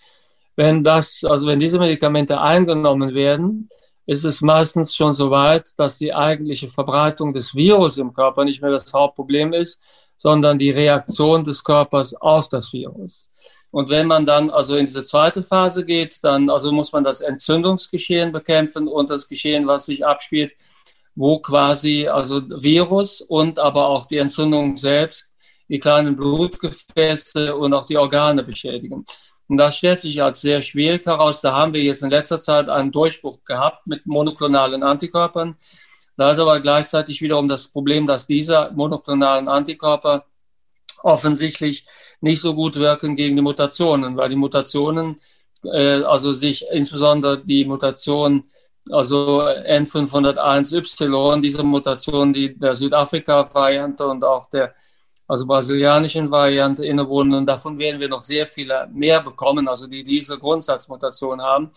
Wenn 0.55 0.85
das, 0.85 1.25
also 1.25 1.47
wenn 1.47 1.59
diese 1.59 1.79
Medikamente 1.79 2.41
eingenommen 2.41 3.15
werden, 3.15 3.69
ist 4.07 4.25
es 4.25 4.41
meistens 4.41 4.95
schon 4.95 5.13
so 5.15 5.31
weit, 5.31 5.71
dass 5.79 5.99
die 5.99 6.15
eigentliche 6.15 6.69
Verbreitung 6.69 7.33
des 7.33 7.55
Virus 7.55 7.99
im 7.99 8.15
Körper 8.15 8.45
nicht 8.45 8.63
mehr 8.63 8.71
das 8.71 8.93
Hauptproblem 8.93 9.53
ist, 9.53 9.81
sondern 10.17 10.59
die 10.59 10.71
Reaktion 10.71 11.45
des 11.45 11.63
Körpers 11.63 12.15
auf 12.15 12.49
das 12.49 12.73
Virus. 12.73 13.31
Und 13.71 13.91
wenn 13.91 14.07
man 14.07 14.25
dann 14.25 14.49
also 14.49 14.77
in 14.77 14.87
diese 14.87 15.03
zweite 15.03 15.43
Phase 15.43 15.85
geht, 15.85 16.23
dann 16.23 16.49
also 16.49 16.73
muss 16.73 16.93
man 16.93 17.05
das 17.05 17.21
Entzündungsgeschehen 17.21 18.33
bekämpfen 18.33 18.89
und 18.89 19.11
das 19.11 19.29
Geschehen, 19.29 19.67
was 19.67 19.87
sich 19.87 20.07
abspielt, 20.07 20.55
wo 21.15 21.41
quasi 21.41 22.07
also 22.07 22.41
Virus 22.49 23.21
und 23.21 23.59
aber 23.59 23.89
auch 23.89 24.07
die 24.07 24.19
Entzündung 24.19 24.77
selbst 24.77 25.33
die 25.69 25.79
kleinen 25.79 26.15
Blutgefäße 26.15 27.57
und 27.57 27.75
auch 27.75 27.87
die 27.87 27.97
Organe 27.97 28.45
beschädigen. 28.45 29.05
Und 29.49 29.59
das 29.59 29.77
stellt 29.77 30.01
sich 30.01 30.23
als 30.23 30.41
sehr 30.41 30.63
schwierig 30.63 31.07
heraus. 31.07 31.41
Da 31.41 31.53
haben 31.53 31.73
wir 31.73 31.83
jetzt 31.83 32.03
in 32.03 32.11
letzter 32.11 32.41
Zeit 32.41 32.69
einen 32.69 32.91
Durchbruch 32.91 33.39
gehabt 33.45 33.87
mit 33.87 34.07
monoklonalen 34.07 34.83
Antikörpern. 34.83 35.57
Da 36.17 36.31
ist 36.33 36.39
aber 36.39 36.61
gleichzeitig 36.61 37.21
wiederum 37.21 37.49
das 37.49 37.69
Problem, 37.69 38.07
dass 38.07 38.27
diese 38.27 38.73
monoklonalen 38.75 39.49
Antikörper 39.49 40.25
offensichtlich 41.03 41.87
nicht 42.21 42.41
so 42.41 42.55
gut 42.55 42.77
wirken 42.77 43.15
gegen 43.17 43.37
die 43.37 43.43
Mutationen, 43.43 44.17
weil 44.17 44.31
die 44.31 44.37
Mutationen, 44.37 45.17
äh, 45.65 46.03
also 46.03 46.33
sich 46.33 46.65
insbesondere 46.73 47.45
die 47.45 47.65
Mutation, 47.65 48.45
also 48.91 49.43
N501Y, 49.43 51.41
diese 51.41 51.63
Mutation, 51.63 52.33
die 52.33 52.59
der 52.59 52.75
Südafrika-Variante 52.75 54.07
und 54.07 54.25
auch 54.25 54.49
der 54.51 54.75
also 55.27 55.47
brasilianischen 55.47 56.31
Variante 56.31 56.87
innewohnen. 56.87 57.35
Und 57.35 57.47
davon 57.47 57.79
werden 57.79 58.01
wir 58.01 58.09
noch 58.09 58.23
sehr 58.23 58.47
viele 58.47 58.89
mehr 58.93 59.21
bekommen, 59.21 59.69
also 59.69 59.87
die 59.87 60.05
diese 60.05 60.39
Grundsatzmutation 60.39 61.41
haben. 61.41 61.69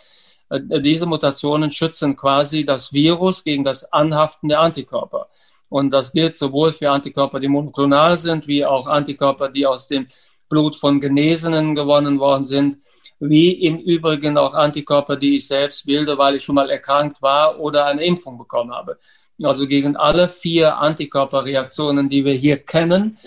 Äh, 0.49 0.81
diese 0.81 1.05
Mutationen 1.05 1.71
schützen 1.71 2.15
quasi 2.15 2.65
das 2.65 2.93
Virus 2.93 3.43
gegen 3.43 3.63
das 3.63 3.91
Anhaften 3.91 4.49
der 4.49 4.59
Antikörper. 4.59 5.27
Und 5.69 5.91
das 5.93 6.11
gilt 6.11 6.35
sowohl 6.35 6.71
für 6.71 6.89
Antikörper, 6.89 7.39
die 7.39 7.47
monoklonal 7.47 8.17
sind, 8.17 8.47
wie 8.47 8.65
auch 8.65 8.87
Antikörper, 8.87 9.49
die 9.49 9.67
aus 9.67 9.87
dem 9.87 10.07
Blut 10.49 10.75
von 10.75 10.99
Genesenen 10.99 11.75
gewonnen 11.75 12.19
worden 12.19 12.41
sind, 12.41 12.77
wie 13.19 13.51
im 13.51 13.77
Übrigen 13.77 14.37
auch 14.37 14.55
Antikörper, 14.55 15.15
die 15.15 15.35
ich 15.35 15.47
selbst 15.47 15.85
bilde, 15.85 16.17
weil 16.17 16.35
ich 16.35 16.43
schon 16.43 16.55
mal 16.55 16.69
erkrankt 16.71 17.21
war 17.21 17.59
oder 17.59 17.85
eine 17.85 18.03
Impfung 18.03 18.37
bekommen 18.37 18.71
habe. 18.71 18.97
Also 19.43 19.67
gegen 19.67 19.95
alle 19.95 20.27
vier 20.27 20.77
Antikörperreaktionen, 20.77 22.09
die 22.09 22.25
wir 22.25 22.33
hier 22.33 22.57
kennen, 22.57 23.17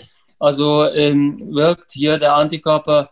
also 0.43 0.89
ähm, 0.89 1.41
wirkt 1.51 1.93
hier 1.93 2.17
der 2.17 2.35
Antikörper 2.35 3.09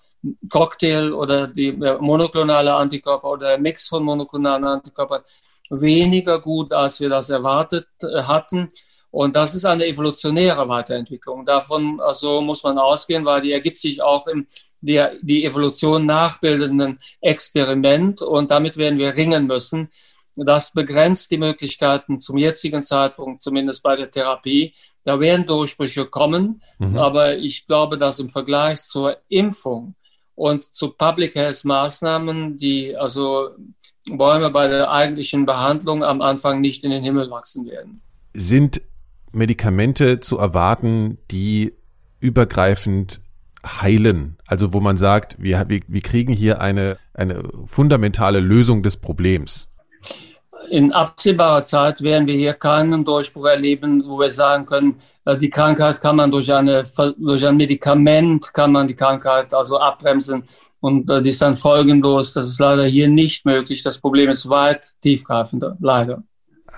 Cocktail 0.49 1.13
oder 1.13 1.47
die 1.47 1.71
monoklonale 1.71 2.73
Antikörper 2.73 3.29
oder 3.29 3.47
der 3.51 3.57
Mix 3.57 3.87
von 3.87 4.03
monoklonalen 4.03 4.65
Antikörpern 4.65 5.21
weniger 5.69 6.41
gut, 6.41 6.73
als 6.73 6.99
wir 6.99 7.07
das 7.07 7.29
erwartet 7.29 7.87
äh, 8.03 8.23
hatten. 8.23 8.69
Und 9.11 9.35
das 9.37 9.55
ist 9.55 9.63
eine 9.63 9.85
evolutionäre 9.85 10.67
Weiterentwicklung. 10.67 11.45
Davon 11.45 12.01
also 12.01 12.41
muss 12.41 12.63
man 12.63 12.77
ausgehen, 12.77 13.23
weil 13.23 13.39
die 13.39 13.53
ergibt 13.53 13.79
sich 13.79 14.01
auch 14.01 14.27
im 14.27 14.45
der, 14.81 15.13
die 15.21 15.45
Evolution 15.45 16.05
nachbildenden 16.05 16.99
Experiment. 17.21 18.21
Und 18.21 18.51
damit 18.51 18.75
werden 18.75 18.99
wir 18.99 19.15
ringen 19.15 19.47
müssen. 19.47 19.89
Das 20.35 20.73
begrenzt 20.73 21.31
die 21.31 21.37
Möglichkeiten 21.37 22.19
zum 22.19 22.37
jetzigen 22.37 22.81
Zeitpunkt, 22.81 23.41
zumindest 23.41 23.83
bei 23.83 23.95
der 23.95 24.11
Therapie. 24.11 24.73
Da 25.03 25.19
werden 25.19 25.45
Durchbrüche 25.45 26.05
kommen. 26.05 26.61
Mhm. 26.79 26.97
Aber 26.97 27.37
ich 27.37 27.67
glaube, 27.67 27.97
dass 27.97 28.19
im 28.19 28.29
Vergleich 28.29 28.83
zur 28.83 29.17
Impfung 29.29 29.95
und 30.35 30.63
zu 30.63 30.91
Public 30.91 31.35
Health 31.35 31.65
Maßnahmen, 31.65 32.57
die 32.57 32.95
also 32.95 33.49
Bäume 34.09 34.49
bei 34.49 34.67
der 34.67 34.91
eigentlichen 34.91 35.45
Behandlung 35.45 36.03
am 36.03 36.21
Anfang 36.21 36.61
nicht 36.61 36.83
in 36.83 36.91
den 36.91 37.03
Himmel 37.03 37.29
wachsen 37.29 37.65
werden. 37.67 38.01
Sind 38.33 38.81
Medikamente 39.31 40.19
zu 40.19 40.37
erwarten, 40.37 41.17
die 41.29 41.73
übergreifend 42.19 43.21
heilen? 43.65 44.37
Also 44.45 44.73
wo 44.73 44.79
man 44.79 44.97
sagt, 44.97 45.37
wir, 45.39 45.65
wir, 45.69 45.81
wir 45.87 46.01
kriegen 46.01 46.33
hier 46.33 46.61
eine, 46.61 46.97
eine 47.13 47.43
fundamentale 47.65 48.39
Lösung 48.39 48.83
des 48.83 48.97
Problems. 48.97 49.67
In 50.69 50.91
absehbarer 50.93 51.63
Zeit 51.63 52.01
werden 52.01 52.27
wir 52.27 52.35
hier 52.35 52.53
keinen 52.53 53.03
Durchbruch 53.03 53.45
erleben, 53.45 54.03
wo 54.05 54.19
wir 54.19 54.29
sagen 54.29 54.65
können, 54.65 55.01
äh, 55.25 55.37
die 55.37 55.49
Krankheit 55.49 55.99
kann 56.01 56.15
man 56.15 56.31
durch, 56.31 56.53
eine, 56.53 56.83
durch 57.17 57.45
ein 57.45 57.57
Medikament, 57.57 58.53
kann 58.53 58.71
man 58.71 58.87
die 58.87 58.95
Krankheit 58.95 59.53
also 59.53 59.79
abbremsen 59.79 60.43
und 60.79 61.09
äh, 61.09 61.21
die 61.21 61.29
ist 61.29 61.41
dann 61.41 61.55
folgenlos. 61.55 62.33
Das 62.33 62.47
ist 62.47 62.59
leider 62.59 62.85
hier 62.85 63.07
nicht 63.07 63.45
möglich. 63.45 63.83
Das 63.83 63.99
Problem 63.99 64.29
ist 64.29 64.49
weit 64.49 64.85
tiefgreifender, 65.01 65.77
leider. 65.79 66.23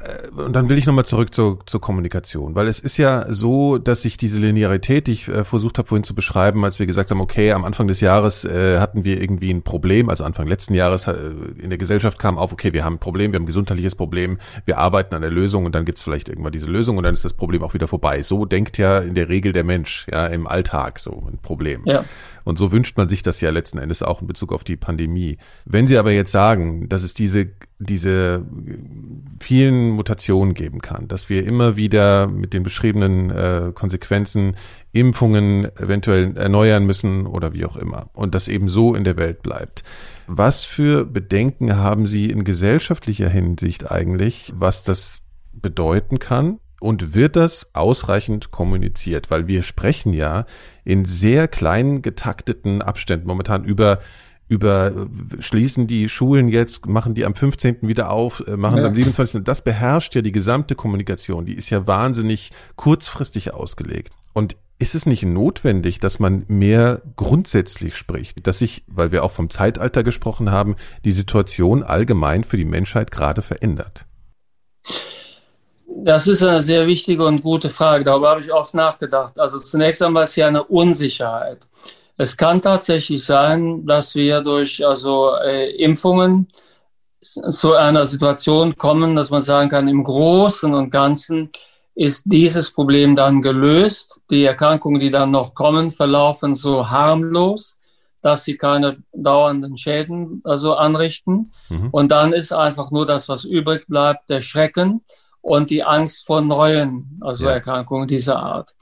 Äh, 0.04 0.42
und 0.42 0.54
dann 0.54 0.70
will 0.70 0.78
ich 0.78 0.86
nochmal 0.86 1.06
zurück 1.06 1.34
zur, 1.34 1.60
zur 1.66 1.82
Kommunikation, 1.82 2.56
weil 2.56 2.68
es 2.68 2.80
ist 2.80 2.98
ja 2.98 3.32
so, 3.32 3.78
dass 3.78 4.02
sich 4.02 4.18
diese 4.18 4.40
Linearität, 4.40 5.08
die 5.08 5.14
ich 5.14 5.28
äh, 5.28 5.44
versucht 5.44 5.78
habe 5.78 5.88
vorhin 5.88 6.04
zu 6.04 6.16
beschreiben, 6.16 6.64
als 6.66 6.80
wir 6.80 6.86
gesagt 6.86 7.12
haben, 7.12 7.22
okay, 7.22 7.52
am 7.52 7.66
Anfang 7.66 7.88
des 7.88 8.02
Jahres 8.02 8.44
äh, 8.46 8.80
hatten 8.80 9.04
wir 9.04 9.22
irgendwie 9.22 9.52
ein 9.52 9.64
Problem, 9.64 10.10
also 10.10 10.24
Anfang 10.24 10.48
letzten 10.48 10.74
Jahres 10.74 11.08
äh, 11.08 11.14
in 11.58 11.70
der 11.70 11.78
Gesellschaft 11.78 12.20
kam 12.20 12.38
auf, 12.38 12.52
okay, 12.52 12.74
wir 12.74 12.84
haben 12.84 12.96
ein 12.96 13.00
Problem, 13.00 13.32
wir 13.32 13.38
haben 13.38 13.44
ein 13.44 13.48
gesundheitliches 13.48 13.96
Problem, 13.96 14.38
wir 14.66 14.78
arbeiten 14.78 15.16
an 15.16 15.22
der 15.22 15.32
Lösung 15.32 15.66
und 15.66 15.76
dann 15.76 15.86
gibt's 15.86 16.04
vielleicht 16.04 16.30
irgendwann 16.30 16.52
diese 16.52 16.68
Lösung 16.68 16.98
und 16.98 17.04
dann 17.04 17.14
ist 17.14 17.26
das 17.26 17.34
Problem 17.34 17.64
auch 17.64 17.74
wieder 17.74 17.88
vorbei. 17.88 18.24
So 18.24 18.46
denkt 18.46 18.78
ja 18.78 19.00
in 19.00 19.16
der 19.16 19.30
Regel 19.30 19.52
der 19.54 19.64
Mensch, 19.64 20.08
ja, 20.12 20.28
im 20.28 20.48
Alltag 20.48 21.00
so 21.00 21.24
ein 21.32 21.38
Problem. 21.40 21.82
Ja. 21.86 22.04
Und 22.44 22.58
so 22.58 22.72
wünscht 22.72 22.98
man 22.98 23.10
sich 23.10 23.22
das 23.22 23.42
ja 23.42 23.50
letzten 23.50 23.78
Endes 23.78 24.04
auch 24.04 24.22
in 24.22 24.28
Bezug 24.28 24.52
auf 24.52 24.64
die 24.64 24.78
Pandemie. 24.78 25.38
Wenn 25.66 25.88
Sie 25.88 25.98
aber 25.98 26.12
jetzt 26.12 26.32
sagen, 26.32 26.90
dass 26.90 27.04
es 27.04 27.14
diese, 27.14 27.50
diese 27.80 28.46
vielen 29.40 29.92
Mutationen 29.92 30.54
geben 30.54 30.82
kann, 30.82 31.08
dass 31.08 31.30
wir 31.30 31.46
immer 31.46 31.76
wieder 31.76 32.28
mit 32.28 32.54
den 32.54 32.64
beschriebenen 32.64 33.30
äh, 33.30 33.72
Konsequenzen 33.74 34.56
Impfungen 34.92 35.66
eventuell 35.78 36.38
erneuern 36.38 36.86
müssen 36.86 37.26
oder 37.26 37.54
wie 37.54 37.66
auch 37.66 37.78
immer 37.78 38.10
und 38.14 38.36
das 38.36 38.48
eben 38.48 38.70
so 38.70 38.94
in 38.94 39.04
der 39.04 39.18
Welt 39.18 39.42
bleibt. 39.42 39.84
Was 40.28 40.64
für 40.64 41.06
Bedenken 41.06 41.76
haben 41.76 42.08
Sie 42.08 42.30
in 42.30 42.44
gesellschaftlicher 42.44 43.30
Hinsicht 43.30 43.92
eigentlich, 43.92 44.54
was 44.56 44.84
das 44.84 45.20
bedeuten 45.52 46.20
kann? 46.20 46.60
Und 46.84 47.16
wird 47.16 47.38
das 47.38 47.74
ausreichend 47.74 48.52
kommuniziert? 48.52 49.32
Weil 49.32 49.48
wir 49.48 49.64
sprechen 49.64 50.12
ja 50.12 50.46
in 50.84 51.06
sehr 51.06 51.48
kleinen 51.48 52.02
getakteten 52.02 52.82
Abständen 52.82 53.26
momentan 53.26 53.64
über 53.64 54.00
über 54.50 55.08
schließen 55.40 55.88
die 55.88 56.10
Schulen 56.10 56.50
jetzt, 56.50 56.86
machen 56.86 57.14
die 57.16 57.26
am 57.26 57.34
15. 57.34 57.78
wieder 57.84 58.12
auf, 58.12 58.44
äh, 58.46 58.58
machen 58.58 58.76
ja. 58.76 58.82
sie 58.82 58.88
am 58.90 58.96
27. 58.96 59.44
Das 59.46 59.64
beherrscht 59.64 60.14
ja 60.16 60.22
die 60.22 60.34
gesamte 60.34 60.76
Kommunikation. 60.76 61.46
Die 61.46 61.54
ist 61.54 61.70
ja 61.70 61.88
wahnsinnig 61.88 62.52
kurzfristig 62.76 63.54
ausgelegt. 63.54 64.12
Und 64.34 64.58
ist 64.78 64.96
es 64.96 65.06
nicht 65.06 65.24
notwendig, 65.24 66.00
dass 66.00 66.20
man 66.20 66.44
mehr 66.50 67.02
grundsätzlich 67.16 67.96
spricht, 67.96 68.46
dass 68.46 68.60
sich, 68.60 68.84
weil 68.88 69.14
wir 69.14 69.24
auch 69.24 69.32
vom 69.32 69.50
Zeitalter 69.50 70.04
gesprochen 70.04 70.52
haben, 70.52 70.76
die 71.06 71.14
Situation 71.14 71.82
allgemein 71.82 72.44
für 72.44 72.58
die 72.58 72.66
Menschheit 72.66 73.10
gerade 73.10 73.42
verändert? 73.42 74.06
Das 75.96 76.28
ist 76.28 76.44
eine 76.44 76.62
sehr 76.62 76.88
wichtige 76.88 77.26
und 77.26 77.44
gute 77.44 77.70
Frage. 77.70 78.04
Darüber 78.04 78.32
habe 78.32 78.42
ich 78.42 78.52
oft 78.52 78.74
nachgedacht. 78.74 79.38
Also 79.40 79.60
zunächst 79.60 80.02
einmal 80.02 80.24
ist 80.24 80.34
hier 80.34 80.48
eine 80.48 80.64
Unsicherheit. 80.64 81.68
Es 82.18 82.36
kann 82.36 82.62
tatsächlich 82.62 83.24
sein, 83.24 83.86
dass 83.86 84.16
wir 84.16 84.42
durch 84.42 84.86
also 84.86 85.36
äh, 85.36 85.72
Impfungen 85.76 86.48
zu 87.22 87.74
einer 87.74 88.06
Situation 88.06 88.76
kommen, 88.76 89.16
dass 89.16 89.30
man 89.30 89.42
sagen 89.42 89.70
kann, 89.70 89.88
im 89.88 90.04
Großen 90.04 90.74
und 90.74 90.90
Ganzen 90.90 91.50
ist 91.96 92.24
dieses 92.26 92.72
Problem 92.72 93.16
dann 93.16 93.42
gelöst. 93.42 94.22
Die 94.30 94.46
Erkrankungen, 94.46 95.00
die 95.00 95.12
dann 95.12 95.32
noch 95.32 95.54
kommen, 95.54 95.92
verlaufen 95.92 96.56
so 96.56 96.90
harmlos, 96.90 97.80
dass 98.22 98.46
sie 98.46 98.58
keine 98.58 98.98
dauernden 99.14 99.78
Schäden 99.78 100.42
also 100.44 100.74
anrichten. 100.74 101.52
Mhm. 101.70 101.90
Und 101.92 102.12
dann 102.12 102.34
ist 102.34 102.52
einfach 102.52 102.90
nur 102.90 103.06
das, 103.06 103.30
was 103.30 103.46
übrig 103.46 103.86
bleibt, 103.88 104.30
der 104.30 104.42
Schrecken 104.42 105.02
und 105.44 105.70
die 105.70 105.84
Angst 105.84 106.26
vor 106.26 106.42
neuen 106.42 107.20
also 107.22 107.46
ja. 107.46 107.52
Erkrankungen 107.52 108.08
dieser 108.08 108.40
Art. 108.40 108.74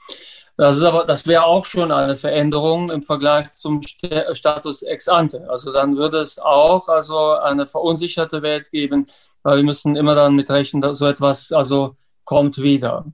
Das 0.57 0.77
ist 0.77 0.83
aber, 0.83 1.05
das 1.05 1.25
wäre 1.25 1.45
auch 1.45 1.65
schon 1.65 1.91
eine 1.91 2.15
Veränderung 2.15 2.91
im 2.91 3.01
Vergleich 3.01 3.51
zum 3.55 3.81
Status 3.81 4.83
ex 4.83 5.09
ante. 5.09 5.49
Also 5.49 5.73
dann 5.73 5.97
würde 5.97 6.19
es 6.19 6.37
auch 6.37 6.87
also 6.87 7.31
eine 7.31 7.65
verunsicherte 7.65 8.43
Welt 8.43 8.69
geben, 8.69 9.07
weil 9.41 9.57
wir 9.57 9.63
müssen 9.63 9.95
immer 9.95 10.13
dann 10.13 10.35
mit 10.35 10.51
rechnen, 10.51 10.81
dass 10.81 10.99
so 10.99 11.07
etwas 11.07 11.51
also 11.51 11.95
kommt 12.25 12.59
wieder. 12.59 13.05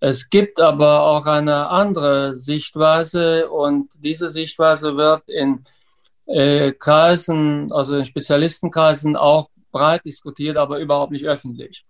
Es 0.00 0.28
gibt 0.28 0.60
aber 0.60 1.02
auch 1.02 1.26
eine 1.26 1.68
andere 1.68 2.36
Sichtweise 2.36 3.48
und 3.50 3.92
diese 4.02 4.28
Sichtweise 4.30 4.96
wird 4.96 5.28
in 5.28 5.62
äh, 6.26 6.72
Kreisen, 6.72 7.70
also 7.72 7.94
in 7.94 8.04
Spezialistenkreisen 8.04 9.16
auch 9.16 9.48
breit 9.70 10.04
diskutiert, 10.04 10.56
aber 10.56 10.80
überhaupt 10.80 11.12
nicht 11.12 11.26
öffentlich. 11.26 11.84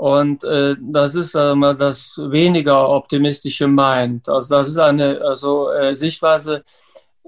Und 0.00 0.44
äh, 0.44 0.76
das 0.80 1.14
ist 1.14 1.34
äh, 1.34 1.54
das 1.74 2.16
weniger 2.16 2.88
optimistische 2.88 3.66
meint. 3.68 4.30
Also 4.30 4.54
das 4.54 4.68
ist 4.68 4.78
eine 4.78 5.20
also, 5.20 5.70
äh, 5.72 5.94
Sichtweise, 5.94 6.64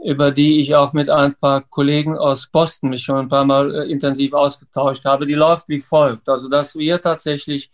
über 0.02 0.30
die 0.30 0.62
ich 0.62 0.74
auch 0.74 0.94
mit 0.94 1.10
ein 1.10 1.34
paar 1.34 1.60
Kollegen 1.60 2.16
aus 2.16 2.46
Boston 2.46 2.88
mich 2.88 3.02
schon 3.02 3.18
ein 3.18 3.28
paar 3.28 3.44
Mal 3.44 3.74
äh, 3.74 3.92
intensiv 3.92 4.32
ausgetauscht 4.32 5.04
habe. 5.04 5.26
Die 5.26 5.34
läuft 5.34 5.68
wie 5.68 5.80
folgt. 5.80 6.30
Also 6.30 6.48
dass 6.48 6.74
wir 6.74 6.98
tatsächlich 7.02 7.70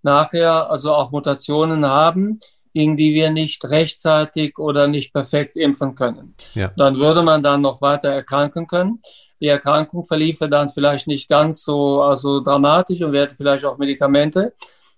nachher 0.00 0.70
also 0.70 0.94
auch 0.94 1.10
Mutationen 1.10 1.84
haben, 1.84 2.40
gegen 2.72 2.96
die 2.96 3.12
wir 3.12 3.30
nicht 3.30 3.66
rechtzeitig 3.66 4.58
oder 4.58 4.88
nicht 4.88 5.12
perfekt 5.12 5.56
impfen 5.56 5.94
können. 5.94 6.34
Ja. 6.54 6.72
Dann 6.74 6.96
würde 6.96 7.22
man 7.22 7.42
dann 7.42 7.60
noch 7.60 7.82
weiter 7.82 8.08
erkranken 8.08 8.66
können 8.66 8.98
die 9.40 9.48
Erkrankung 9.48 10.04
verliefe 10.04 10.48
dann 10.48 10.68
vielleicht 10.68 11.06
nicht 11.06 11.28
ganz 11.28 11.62
so 11.64 12.02
also 12.02 12.40
dramatisch 12.40 13.02
und 13.02 13.12
wir 13.12 13.22
hätten 13.22 13.36
vielleicht 13.36 13.64
auch 13.64 13.78
Medikamente. 13.78 14.52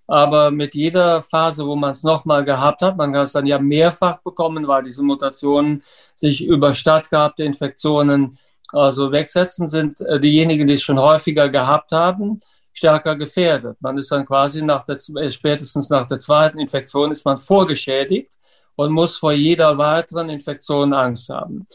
Aber 0.07 0.51
mit 0.51 0.75
jeder 0.75 1.23
Phase, 1.23 1.65
wo 1.65 1.77
man 1.77 1.93
es 1.93 2.03
nochmal 2.03 2.43
gehabt 2.43 2.83
hat, 2.83 2.97
man 2.97 3.13
kann 3.13 3.25
es 3.25 3.33
dann 3.33 3.47
ja 3.47 3.61
mehrfach 3.61 4.19
bekommen, 4.23 4.67
weil 4.67 4.83
diese 4.83 5.05
Mutationen 5.05 5.85
sich 6.17 6.45
über 6.45 6.75
stattgehabte 6.75 7.45
Infektionen 7.45 8.37
also 8.73 9.13
wegsetzen, 9.13 9.69
sind 9.69 10.01
äh, 10.01 10.19
diejenigen, 10.19 10.67
die 10.67 10.75
es 10.75 10.83
schon 10.83 10.99
häufiger 10.99 11.49
gehabt 11.49 11.93
haben, 11.93 12.41
stärker 12.73 13.17
gefährdet. 13.17 13.77
Man 13.81 13.99
ist 13.99 14.11
dann 14.11 14.27
quasi 14.27 14.63
nach 14.63 14.85
der, 14.85 14.99
äh, 15.17 15.31
spätestens 15.31 15.91
nach 15.91 16.07
der 16.07 16.19
zweiten 16.19 16.59
Infektion 16.59 17.13
ist 17.13 17.25
man 17.25 17.39
vorgeschädigt 17.39 18.35
und 18.77 18.93
muss 18.93 19.17
vor 19.17 19.33
jeder 19.33 19.77
weiteren 19.79 20.31
Infektion 20.31 20.93
Angst 20.93 21.29
haben. 21.29 21.67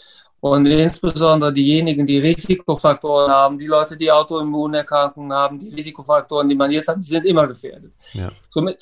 Und 0.45 0.67
insbesondere 0.67 1.51
diejenigen, 1.51 2.05
die 2.05 2.19
Risikofaktoren 2.19 3.31
haben, 3.31 3.57
die 3.57 3.65
Leute, 3.65 3.97
die 3.97 4.11
Autoimmunerkrankungen 4.11 5.33
haben, 5.33 5.57
die 5.57 5.69
Risikofaktoren, 5.69 6.47
die 6.47 6.53
man 6.53 6.69
jetzt 6.69 6.87
hat, 6.87 6.97
die 6.97 7.07
sind 7.07 7.25
immer 7.25 7.47
gefährdet. 7.47 7.93
Ja. 8.13 8.29
Somit 8.47 8.79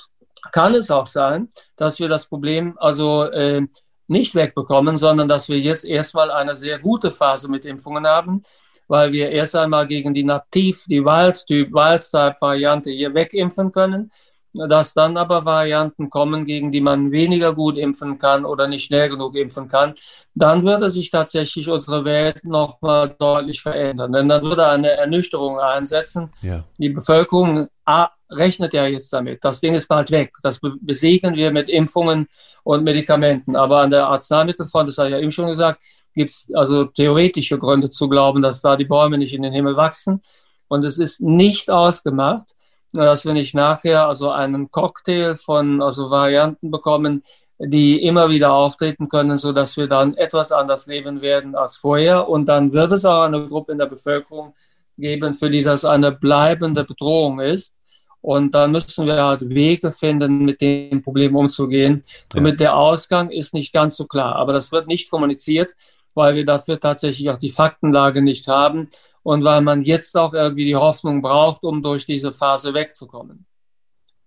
kann 0.52 0.74
es 0.74 0.90
auch 0.90 1.06
sein, 1.06 1.48
dass 1.74 1.98
wir 1.98 2.08
das 2.10 2.26
Problem 2.26 2.76
also 2.76 3.22
äh, 3.22 3.62
nicht 4.08 4.34
wegbekommen, 4.34 4.98
sondern 4.98 5.26
dass 5.26 5.48
wir 5.48 5.58
jetzt 5.58 5.86
erstmal 5.86 6.30
eine 6.30 6.54
sehr 6.54 6.78
gute 6.78 7.10
Phase 7.10 7.48
mit 7.48 7.64
Impfungen 7.64 8.06
haben, 8.06 8.42
weil 8.86 9.12
wir 9.12 9.30
erst 9.30 9.56
einmal 9.56 9.86
gegen 9.86 10.12
die 10.12 10.24
Nativ, 10.24 10.84
die 10.86 11.02
Wildtyp, 11.02 11.72
Wildtype-Variante 11.72 12.90
hier 12.90 13.14
wegimpfen 13.14 13.72
können 13.72 14.12
dass 14.54 14.94
dann 14.94 15.16
aber 15.16 15.44
Varianten 15.44 16.08
kommen, 16.08 16.44
gegen 16.44 16.70
die 16.70 16.80
man 16.80 17.10
weniger 17.10 17.54
gut 17.54 17.76
impfen 17.76 18.18
kann 18.18 18.44
oder 18.44 18.68
nicht 18.68 18.84
schnell 18.84 19.08
genug 19.08 19.36
impfen 19.36 19.68
kann, 19.68 19.94
dann 20.34 20.64
würde 20.64 20.90
sich 20.90 21.10
tatsächlich 21.10 21.68
unsere 21.68 22.04
Welt 22.04 22.44
nochmal 22.44 23.14
deutlich 23.18 23.60
verändern. 23.60 24.12
Denn 24.12 24.28
dann 24.28 24.42
würde 24.42 24.66
eine 24.66 24.90
Ernüchterung 24.90 25.58
einsetzen. 25.58 26.32
Ja. 26.40 26.64
Die 26.78 26.90
Bevölkerung 26.90 27.68
A, 27.84 28.08
rechnet 28.30 28.72
ja 28.74 28.86
jetzt 28.86 29.12
damit. 29.12 29.44
Das 29.44 29.60
Ding 29.60 29.74
ist 29.74 29.88
bald 29.88 30.10
weg. 30.10 30.32
Das 30.42 30.60
besiegen 30.80 31.34
wir 31.34 31.50
mit 31.50 31.68
Impfungen 31.68 32.28
und 32.62 32.84
Medikamenten. 32.84 33.56
Aber 33.56 33.80
an 33.80 33.90
der 33.90 34.06
Arzneimittelfront, 34.06 34.88
das 34.88 34.98
habe 34.98 35.08
ich 35.08 35.14
ja 35.14 35.20
eben 35.20 35.30
schon 35.30 35.48
gesagt, 35.48 35.80
gibt 36.14 36.30
es 36.30 36.48
also 36.54 36.84
theoretische 36.84 37.58
Gründe 37.58 37.90
zu 37.90 38.08
glauben, 38.08 38.40
dass 38.40 38.60
da 38.60 38.76
die 38.76 38.84
Bäume 38.84 39.18
nicht 39.18 39.34
in 39.34 39.42
den 39.42 39.52
Himmel 39.52 39.76
wachsen. 39.76 40.22
Und 40.68 40.84
es 40.84 40.98
ist 40.98 41.20
nicht 41.20 41.70
ausgemacht, 41.70 42.54
dass 42.94 43.24
wir 43.24 43.32
nicht 43.32 43.54
nachher 43.54 44.06
also 44.06 44.30
einen 44.30 44.70
Cocktail 44.70 45.36
von 45.36 45.82
also 45.82 46.10
Varianten 46.10 46.70
bekommen, 46.70 47.24
die 47.58 48.02
immer 48.02 48.30
wieder 48.30 48.52
auftreten 48.52 49.08
können, 49.08 49.38
so 49.38 49.52
dass 49.52 49.76
wir 49.76 49.86
dann 49.86 50.16
etwas 50.16 50.52
anders 50.52 50.86
leben 50.86 51.20
werden 51.20 51.54
als 51.54 51.76
vorher. 51.76 52.28
Und 52.28 52.48
dann 52.48 52.72
wird 52.72 52.92
es 52.92 53.04
auch 53.04 53.22
eine 53.22 53.46
Gruppe 53.48 53.72
in 53.72 53.78
der 53.78 53.86
Bevölkerung 53.86 54.54
geben, 54.96 55.34
für 55.34 55.50
die 55.50 55.62
das 55.62 55.84
eine 55.84 56.12
bleibende 56.12 56.84
Bedrohung 56.84 57.40
ist. 57.40 57.74
Und 58.20 58.54
dann 58.54 58.72
müssen 58.72 59.06
wir 59.06 59.22
halt 59.22 59.48
Wege 59.48 59.92
finden, 59.92 60.44
mit 60.44 60.60
dem 60.60 61.02
Problem 61.02 61.36
umzugehen. 61.36 62.04
Ja. 62.32 62.40
Und 62.40 62.58
der 62.58 62.76
Ausgang 62.76 63.30
ist 63.30 63.54
nicht 63.54 63.72
ganz 63.72 63.96
so 63.96 64.06
klar. 64.06 64.36
Aber 64.36 64.52
das 64.52 64.72
wird 64.72 64.88
nicht 64.88 65.10
kommuniziert, 65.10 65.74
weil 66.14 66.34
wir 66.34 66.46
dafür 66.46 66.80
tatsächlich 66.80 67.28
auch 67.28 67.38
die 67.38 67.50
Faktenlage 67.50 68.22
nicht 68.22 68.48
haben 68.48 68.88
und 69.24 69.42
weil 69.42 69.62
man 69.62 69.82
jetzt 69.82 70.16
auch 70.16 70.32
irgendwie 70.32 70.66
die 70.66 70.76
Hoffnung 70.76 71.20
braucht, 71.22 71.64
um 71.64 71.82
durch 71.82 72.06
diese 72.06 72.30
Phase 72.30 72.74
wegzukommen. 72.74 73.46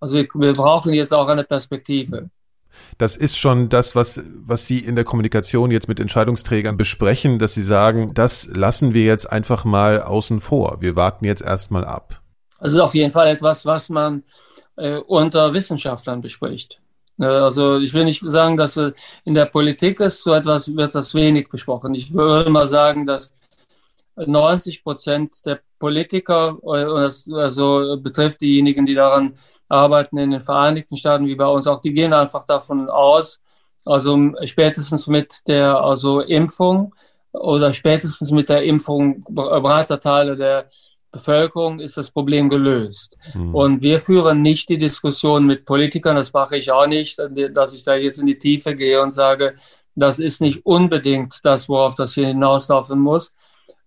Also 0.02 0.18
wir, 0.18 0.28
wir 0.34 0.54
brauchen 0.54 0.94
jetzt 0.94 1.14
auch 1.14 1.28
eine 1.28 1.46
Perspektive. 1.46 2.30
Das 2.98 3.16
ist 3.16 3.38
schon 3.38 3.70
das, 3.70 3.96
was, 3.96 4.22
was 4.36 4.68
Sie 4.68 4.80
in 4.80 4.96
der 4.96 5.06
Kommunikation 5.06 5.72
jetzt 5.72 5.88
mit 5.88 6.00
Entscheidungsträgern 6.00 6.78
besprechen, 6.78 7.40
dass 7.40 7.54
Sie 7.54 7.64
sagen, 7.64 8.14
das 8.14 8.48
lassen 8.48 8.94
wir 8.94 9.06
jetzt 9.06 9.32
einfach 9.32 9.66
mal 9.66 10.02
außen 10.02 10.42
vor. 10.42 10.82
Wir 10.82 10.96
warten 10.96 11.26
jetzt 11.26 11.42
erstmal 11.42 11.86
ab. 11.86 12.22
Also 12.60 12.84
auf 12.84 12.94
jeden 12.94 13.12
Fall 13.12 13.28
etwas, 13.28 13.66
was 13.66 13.90
man 13.90 14.24
äh, 14.76 14.98
unter 14.98 15.54
Wissenschaftlern 15.54 16.22
bespricht. 16.22 16.82
Ne, 17.18 17.30
also 17.30 17.78
ich 17.78 17.94
will 17.94 18.06
nicht 18.06 18.22
sagen, 18.24 18.58
dass 18.58 18.78
äh, 18.78 18.92
in 19.26 19.34
der 19.34 19.46
Politik 19.46 20.00
ist 20.00 20.24
so 20.24 20.34
etwas, 20.34 20.76
wird 20.76 20.94
das 20.94 21.14
wenig 21.14 21.50
besprochen. 21.50 21.96
Ich 21.96 22.14
würde 22.14 22.50
mal 22.50 22.68
sagen, 22.68 23.06
dass 23.06 23.34
90 24.26 24.84
Prozent 24.84 25.46
der 25.46 25.60
Politiker, 25.80 26.58
äh, 26.64 27.34
also 27.34 27.98
betrifft 28.02 28.42
diejenigen, 28.42 28.86
die 28.86 28.96
daran 28.96 29.38
arbeiten 29.70 30.18
in 30.18 30.32
den 30.32 30.42
Vereinigten 30.42 30.98
Staaten 30.98 31.28
wie 31.28 31.36
bei 31.36 31.48
uns 31.48 31.68
auch, 31.68 31.82
die 31.82 31.94
gehen 31.94 32.14
einfach 32.14 32.46
davon 32.46 32.90
aus, 32.90 33.42
also 33.86 34.18
spätestens 34.46 35.08
mit 35.08 35.48
der 35.48 35.82
also 35.82 36.22
Impfung 36.22 36.94
oder 37.32 37.74
spätestens 37.74 38.32
mit 38.32 38.50
der 38.50 38.64
Impfung 38.64 39.22
breiter 39.30 40.00
Teile 40.00 40.36
der 40.36 40.70
Bevölkerung 41.12 41.80
ist 41.80 41.98
das 41.98 42.12
Problem 42.12 42.50
gelöst. 42.50 43.18
Mhm. 43.34 43.56
Und 43.56 43.82
wir 43.82 44.00
führen 44.00 44.42
nicht 44.42 44.70
die 44.70 44.78
Diskussion 44.78 45.46
mit 45.46 45.66
Politikern, 45.66 46.16
das 46.16 46.34
mache 46.34 46.58
ich 46.58 46.72
auch 46.72 46.88
nicht, 46.88 47.20
dass 47.54 47.74
ich 47.74 47.84
da 47.84 47.96
jetzt 47.96 48.20
in 48.20 48.26
die 48.26 48.38
Tiefe 48.38 48.76
gehe 48.76 49.02
und 49.02 49.12
sage, 49.12 49.56
das 49.96 50.20
ist 50.20 50.42
nicht 50.42 50.66
unbedingt 50.66 51.40
das, 51.44 51.70
worauf 51.70 51.96
das 51.96 52.14
hier 52.14 52.28
hinauslaufen 52.28 53.00
muss. 53.00 53.36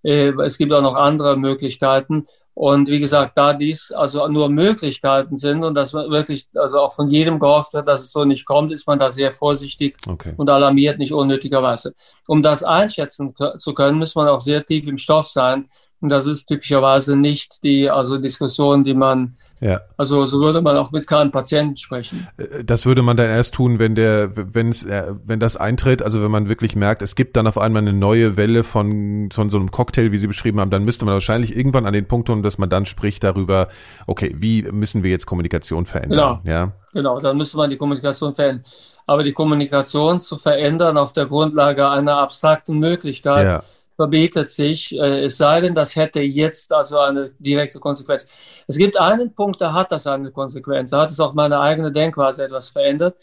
Äh, 0.03 0.33
es 0.45 0.59
gibt 0.59 0.73
auch 0.73 0.83
noch 0.83 0.95
andere 0.95 1.37
Möglichkeiten. 1.37 2.27
Und 2.55 2.89
wie 2.89 3.01
gesagt, 3.01 3.39
da 3.39 3.55
dies 3.55 3.91
also 3.91 4.27
nur 4.29 4.49
Möglichkeiten 4.51 5.37
sind 5.37 5.65
und 5.65 5.75
dass 5.75 5.95
wirklich 5.95 6.49
also 6.55 6.81
auch 6.81 6.93
von 6.93 7.09
jedem 7.09 7.39
gehofft 7.39 7.73
wird, 7.73 7.89
dass 7.89 8.03
es 8.03 8.13
so 8.13 8.25
nicht 8.25 8.45
kommt, 8.45 8.73
ist 8.73 8.87
man 8.87 8.99
da 8.99 9.11
sehr 9.11 9.33
vorsichtig 9.33 9.97
okay. 10.07 10.35
und 10.37 10.51
alarmiert 10.51 10.99
nicht 10.99 11.13
unnötigerweise. 11.13 11.95
Um 12.29 12.43
das 12.43 12.63
einschätzen 12.63 13.35
zu 13.57 13.73
können, 13.73 13.99
muss 13.99 14.15
man 14.15 14.29
auch 14.29 14.41
sehr 14.41 14.65
tief 14.65 14.87
im 14.87 14.99
Stoff 14.99 15.27
sein. 15.27 15.71
Und 16.01 16.09
das 16.11 16.27
ist 16.27 16.47
typischerweise 16.47 17.17
nicht 17.17 17.63
die 17.63 17.89
also 17.89 18.19
Diskussion, 18.19 18.85
die 18.85 18.95
man 18.95 19.37
ja. 19.61 19.83
Also 19.99 20.25
so 20.25 20.41
würde 20.41 20.63
man 20.63 20.77
auch 20.77 20.91
mit 20.91 21.07
keinem 21.07 21.31
Patienten 21.31 21.77
sprechen. 21.77 22.27
Äh, 22.39 22.65
das 22.65 22.87
würde 22.87 23.03
man 23.03 23.17
dann 23.17 23.29
erst 23.29 23.55
tun, 23.55 23.79
wenn 23.79 23.95
der, 23.95 24.33
wenn 24.55 24.71
es, 24.71 24.83
äh, 24.83 25.13
wenn 25.25 25.39
das 25.39 25.57
eintritt, 25.57 26.03
also 26.03 26.23
wenn 26.23 26.31
man 26.31 26.49
wirklich 26.49 26.77
merkt, 26.77 27.03
es 27.03 27.15
gibt 27.15 27.37
dann 27.37 27.47
auf 27.47 27.59
einmal 27.59 27.83
eine 27.83 27.93
neue 27.93 28.37
Welle 28.37 28.65
von, 28.65 29.29
von 29.31 29.51
so 29.51 29.59
einem 29.59 29.71
Cocktail, 29.71 30.13
wie 30.13 30.19
Sie 30.19 30.27
beschrieben 30.27 30.61
haben, 30.61 30.71
dann 30.71 30.85
müsste 30.85 31.05
man 31.05 31.15
wahrscheinlich 31.15 31.55
irgendwann 31.55 31.85
an 31.85 31.93
den 31.93 32.09
Punkt 32.09 32.29
kommen, 32.29 32.43
dass 32.43 32.57
man 32.57 32.71
dann 32.71 32.87
spricht 32.87 33.23
darüber, 33.23 33.69
okay, 34.07 34.35
wie 34.39 34.63
müssen 34.63 35.03
wir 35.03 35.11
jetzt 35.11 35.27
Kommunikation 35.27 35.85
verändern? 35.85 36.41
Genau. 36.43 36.57
Ja. 36.57 36.73
Genau, 36.93 37.19
dann 37.19 37.37
müsste 37.37 37.59
man 37.59 37.69
die 37.69 37.77
Kommunikation 37.77 38.33
verändern. 38.33 38.65
Aber 39.07 39.25
die 39.25 39.33
Kommunikation 39.33 40.21
zu 40.21 40.37
verändern 40.39 40.97
auf 40.97 41.13
der 41.13 41.27
Grundlage 41.27 41.89
einer 41.89 42.19
abstrakten 42.19 42.79
Möglichkeit, 42.79 43.45
ja 43.45 43.63
verbietet 44.01 44.49
sich, 44.51 44.99
äh, 44.99 45.27
es 45.27 45.37
sei 45.37 45.61
denn, 45.61 45.75
das 45.75 45.95
hätte 45.95 46.21
jetzt 46.21 46.73
also 46.73 46.99
eine 47.01 47.33
direkte 47.39 47.79
Konsequenz. 47.79 48.27
Es 48.67 48.79
gibt 48.79 48.99
einen 48.99 49.35
Punkt, 49.35 49.61
da 49.61 49.75
hat 49.75 49.93
das 49.93 50.07
eine 50.07 50.31
Konsequenz, 50.31 50.91
da 50.91 51.03
hat 51.03 51.11
es 51.11 51.21
auch 51.21 51.35
meine 51.35 51.61
eigene 51.61 51.93
Denkweise 51.93 52.45
etwas 52.45 52.71
verändert. 52.71 53.19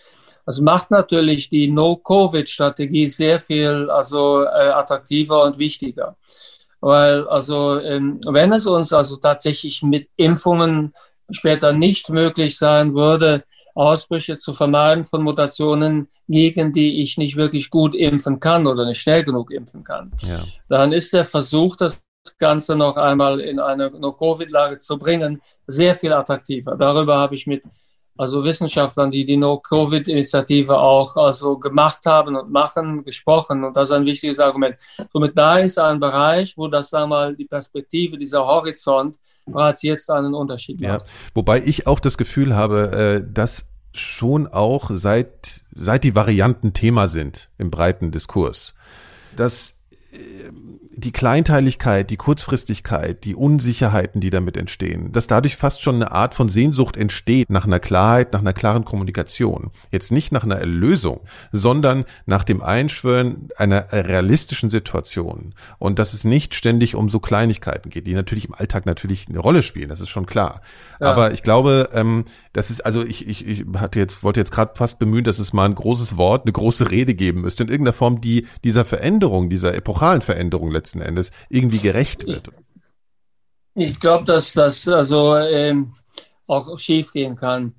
Das 0.46 0.60
macht 0.62 0.92
natürlich 0.92 1.50
die 1.50 1.68
No-Covid-Strategie 1.72 3.08
sehr 3.08 3.40
viel 3.40 3.90
also 3.90 4.44
äh, 4.44 4.70
attraktiver 4.82 5.46
und 5.46 5.58
wichtiger. 5.58 6.16
Weil 6.80 7.28
also 7.28 7.80
ähm, 7.80 8.22
wenn 8.28 8.54
es 8.54 8.68
uns 8.68 8.94
also 8.94 9.16
tatsächlich 9.18 9.82
mit 9.82 10.08
Impfungen 10.16 10.94
später 11.32 11.74
nicht 11.74 12.12
möglich 12.12 12.56
sein 12.56 12.94
würde, 12.94 13.46
Ausbrüche 13.78 14.38
zu 14.38 14.54
vermeiden 14.54 15.04
von 15.04 15.24
Mutationen, 15.24 16.08
gegen 16.28 16.74
die 16.74 17.02
ich 17.02 17.18
nicht 17.18 17.36
wirklich 17.36 17.70
gut 17.70 17.96
impfen 17.96 18.40
kann 18.40 18.66
oder 18.66 18.86
nicht 18.86 19.00
schnell 19.00 19.24
genug 19.24 19.52
impfen 19.52 19.84
kann. 19.84 20.12
Ja. 20.28 20.44
Dann 20.68 20.92
ist 20.92 21.14
der 21.14 21.26
Versuch, 21.26 21.76
das 21.76 22.04
Ganze 22.40 22.76
noch 22.76 22.98
einmal 22.98 23.40
in 23.40 23.60
eine 23.60 23.92
No-Covid-Lage 23.92 24.78
zu 24.78 24.98
bringen, 24.98 25.42
sehr 25.68 25.96
viel 25.96 26.12
attraktiver. 26.12 26.76
Darüber 26.76 27.18
habe 27.18 27.36
ich 27.36 27.48
mit 27.48 27.64
also 28.18 28.44
Wissenschaftlern, 28.44 29.12
die 29.12 29.26
die 29.26 29.38
No-Covid-Initiative 29.38 30.78
auch 30.78 31.16
also 31.16 31.58
gemacht 31.60 32.06
haben 32.06 32.36
und 32.36 32.52
machen, 32.52 33.06
gesprochen. 33.06 33.64
Und 33.64 33.78
das 33.78 33.90
ist 33.90 33.96
ein 33.96 34.06
wichtiges 34.06 34.40
Argument. 34.40 34.76
Somit 35.14 35.38
da 35.38 35.60
ist 35.60 35.78
ein 35.78 36.00
Bereich, 36.00 36.58
wo 36.58 36.68
das 36.68 36.94
einmal 36.94 37.36
die 37.36 37.46
Perspektive, 37.46 38.18
dieser 38.18 38.46
Horizont 38.46 39.18
bereits 39.48 39.82
jetzt 39.82 40.10
einen 40.10 40.34
Unterschied 40.34 40.82
macht. 40.82 41.02
Ja, 41.02 41.08
wobei 41.34 41.62
ich 41.64 41.88
auch 41.88 42.00
das 42.00 42.18
Gefühl 42.18 42.56
habe, 42.56 43.22
äh, 43.26 43.34
dass 43.34 43.66
schon 43.94 44.48
auch 44.48 44.90
seit, 44.94 45.62
seit 45.74 46.04
die 46.04 46.16
Varianten 46.16 46.74
Thema 46.74 47.08
sind 47.08 47.50
im 47.58 47.72
breiten 47.72 48.12
Diskurs, 48.12 48.76
dass 49.36 49.76
äh, 50.12 50.18
die 50.98 51.12
Kleinteiligkeit, 51.12 52.10
die 52.10 52.18
Kurzfristigkeit, 52.18 53.24
die 53.24 53.36
Unsicherheiten, 53.36 54.20
die 54.20 54.32
damit 54.32 54.58
entstehen, 54.58 55.12
dass 55.12 55.28
dadurch 55.28 55.56
fast 55.56 55.82
schon 55.84 55.96
eine 55.96 56.12
Art 56.12 56.34
von 56.34 56.50
Sehnsucht 56.50 56.98
entsteht 56.98 57.52
nach 57.52 57.66
einer 57.66 57.80
Klarheit, 57.80 58.34
nach 58.34 58.40
einer 58.40 58.54
klaren 58.54 58.84
Kommunikation. 58.84 59.70
Jetzt 59.92 60.12
nicht 60.12 60.32
nach 60.32 60.44
einer 60.44 60.58
Erlösung, 60.58 61.22
sondern 61.52 62.06
nach 62.26 62.44
dem 62.44 62.64
Einschwören 62.64 63.50
einer 63.58 63.86
realistischen 63.92 64.72
Situation. 64.72 65.54
Und 65.78 66.00
dass 66.00 66.14
es 66.14 66.24
nicht 66.24 66.56
ständig 66.56 66.96
um 66.96 67.10
so 67.10 67.20
Kleinigkeiten 67.20 67.92
geht, 67.92 68.08
die 68.08 68.16
natürlich 68.16 68.46
im 68.46 68.56
Alltag 68.56 68.88
natürlich 68.88 69.28
eine 69.30 69.40
Rolle 69.40 69.62
spielen, 69.62 69.90
das 69.90 70.00
ist 70.00 70.10
schon 70.10 70.26
klar. 70.26 70.62
Ja. 71.00 71.12
Aber 71.12 71.32
ich 71.32 71.44
glaube, 71.44 71.90
ähm, 71.94 72.26
das 72.54 72.72
ist, 72.72 72.84
also 72.86 73.06
ich, 73.06 73.28
ich, 73.28 73.46
ich 73.46 73.66
hatte 73.76 74.00
jetzt, 74.00 74.24
wollte 74.24 74.40
jetzt 74.40 74.52
gerade 74.52 74.72
fast 74.76 74.98
bemühen, 74.98 75.24
dass 75.24 75.38
es 75.38 75.54
mal 75.54 75.66
ein 75.66 75.76
großes 75.76 76.18
Wort, 76.18 76.46
eine 76.46 76.54
große 76.54 76.90
Rede 76.90 77.14
geben 77.14 77.42
müsste, 77.42 77.64
in 77.64 77.70
irgendeiner 77.70 77.94
Form, 77.94 78.20
die 78.20 78.48
dieser 78.64 78.84
Veränderung, 78.84 79.50
dieser 79.50 79.76
epochalen 79.76 80.22
Veränderung 80.22 80.72
letzten 80.88 81.02
Endes 81.02 81.32
irgendwie 81.50 81.80
gerecht 81.80 82.26
wird. 82.28 82.50
Ich 83.76 84.00
glaube, 84.00 84.26
dass 84.26 84.54
das 84.54 84.88
also 84.88 85.36
ähm, 85.36 85.94
auch 86.48 86.80
schiefgehen 86.80 87.36
kann. 87.36 87.76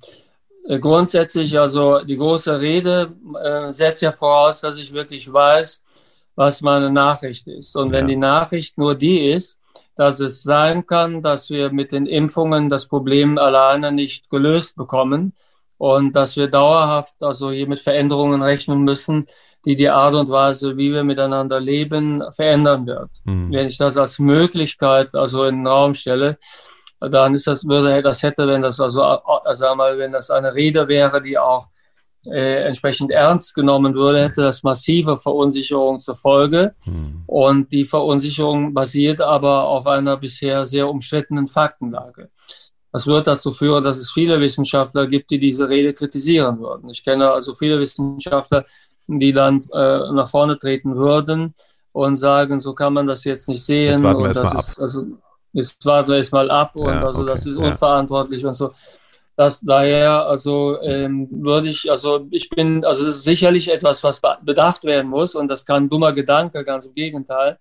Äh, 0.67 0.79
grundsätzlich, 0.79 1.59
also 1.59 1.99
die 2.03 2.17
große 2.17 2.59
Rede 2.59 3.13
äh, 3.43 3.71
setzt 3.71 4.01
ja 4.01 4.11
voraus, 4.11 4.61
dass 4.61 4.77
ich 4.77 4.93
wirklich 4.93 5.31
weiß, 5.31 5.81
was 6.35 6.61
meine 6.61 6.89
Nachricht 6.89 7.47
ist. 7.47 7.75
Und 7.75 7.91
wenn 7.91 8.05
ja. 8.05 8.09
die 8.09 8.17
Nachricht 8.17 8.77
nur 8.77 8.95
die 8.95 9.31
ist, 9.31 9.59
dass 9.95 10.19
es 10.19 10.43
sein 10.43 10.85
kann, 10.85 11.21
dass 11.21 11.49
wir 11.49 11.71
mit 11.71 11.91
den 11.91 12.05
Impfungen 12.05 12.69
das 12.69 12.87
Problem 12.87 13.37
alleine 13.37 13.91
nicht 13.91 14.29
gelöst 14.29 14.77
bekommen 14.77 15.33
und 15.77 16.15
dass 16.15 16.37
wir 16.37 16.47
dauerhaft 16.47 17.15
also 17.21 17.51
hier 17.51 17.67
mit 17.67 17.79
Veränderungen 17.79 18.41
rechnen 18.41 18.83
müssen, 18.83 19.27
die 19.65 19.75
die 19.75 19.89
Art 19.89 20.15
und 20.15 20.29
Weise, 20.29 20.77
wie 20.77 20.91
wir 20.91 21.03
miteinander 21.03 21.59
leben, 21.59 22.23
verändern 22.31 22.87
wird. 22.87 23.09
Mhm. 23.25 23.51
Wenn 23.51 23.67
ich 23.67 23.77
das 23.77 23.97
als 23.97 24.19
Möglichkeit 24.19 25.15
also 25.15 25.43
in 25.45 25.57
den 25.57 25.67
Raum 25.67 25.93
stelle, 25.93 26.37
dann 26.99 27.33
ist 27.33 27.47
das, 27.47 27.65
würde 27.67 28.01
das 28.01 28.23
hätte, 28.23 28.47
wenn 28.47 28.61
das 28.61 28.79
also, 28.79 29.01
also 29.01 29.75
mal, 29.75 29.97
wenn 29.97 30.11
das 30.11 30.29
eine 30.29 30.53
Rede 30.53 30.87
wäre, 30.87 31.21
die 31.21 31.37
auch 31.37 31.67
äh, 32.25 32.63
entsprechend 32.65 33.11
ernst 33.11 33.55
genommen 33.55 33.95
würde, 33.95 34.21
hätte 34.21 34.41
das 34.41 34.63
massive 34.63 35.17
Verunsicherung 35.17 35.99
zur 35.99 36.15
Folge. 36.15 36.75
Mhm. 36.85 37.23
Und 37.25 37.71
die 37.71 37.85
Verunsicherung 37.85 38.73
basiert 38.73 39.21
aber 39.21 39.67
auf 39.67 39.87
einer 39.87 40.17
bisher 40.17 40.65
sehr 40.65 40.89
umstrittenen 40.89 41.47
Faktenlage. 41.47 42.29
Das 42.91 43.05
wird 43.05 43.27
dazu 43.27 43.51
führen, 43.51 43.83
dass 43.83 43.97
es 43.97 44.11
viele 44.11 44.39
Wissenschaftler 44.39 45.05
gibt, 45.07 45.29
die 45.29 45.39
diese 45.39 45.69
Rede 45.69 45.93
kritisieren 45.93 46.59
würden. 46.59 46.89
Ich 46.89 47.03
kenne 47.03 47.31
also 47.31 47.53
viele 47.53 47.79
Wissenschaftler, 47.79 48.65
die 49.17 49.33
dann 49.33 49.63
äh, 49.73 50.11
nach 50.11 50.29
vorne 50.29 50.59
treten 50.59 50.95
würden 50.95 51.55
und 51.91 52.17
sagen, 52.17 52.59
so 52.59 52.73
kann 52.73 52.93
man 52.93 53.07
das 53.07 53.23
jetzt 53.23 53.49
nicht 53.49 53.63
sehen. 53.63 53.91
Jetzt 53.91 54.03
warten 54.03 54.19
wir 54.19 54.27
und 54.27 54.35
das 54.35 54.53
ist, 54.53 54.77
ab. 54.77 54.83
Also, 54.83 55.05
jetzt 55.53 55.85
warten 55.85 56.09
wir 56.09 56.17
erstmal 56.17 56.51
ab 56.51 56.75
und 56.75 56.85
ja, 56.85 57.03
also 57.03 57.21
okay, 57.21 57.31
das 57.31 57.45
ist 57.45 57.57
unverantwortlich 57.57 58.43
ja. 58.43 58.49
und 58.49 58.55
so. 58.55 58.71
dass 59.35 59.61
daher, 59.61 60.27
also 60.27 60.79
ähm, 60.81 61.27
würde 61.31 61.69
ich, 61.69 61.89
also 61.89 62.27
ich 62.29 62.49
bin, 62.49 62.85
also 62.85 63.07
es 63.07 63.15
ist 63.15 63.23
sicherlich 63.23 63.71
etwas, 63.71 64.03
was 64.03 64.21
bedacht 64.43 64.83
werden 64.83 65.09
muss 65.09 65.33
und 65.33 65.47
das 65.47 65.65
kann 65.65 65.85
ein 65.85 65.89
dummer 65.89 66.13
Gedanke, 66.13 66.63
ganz 66.63 66.85
im 66.85 66.93
Gegenteil. 66.93 67.57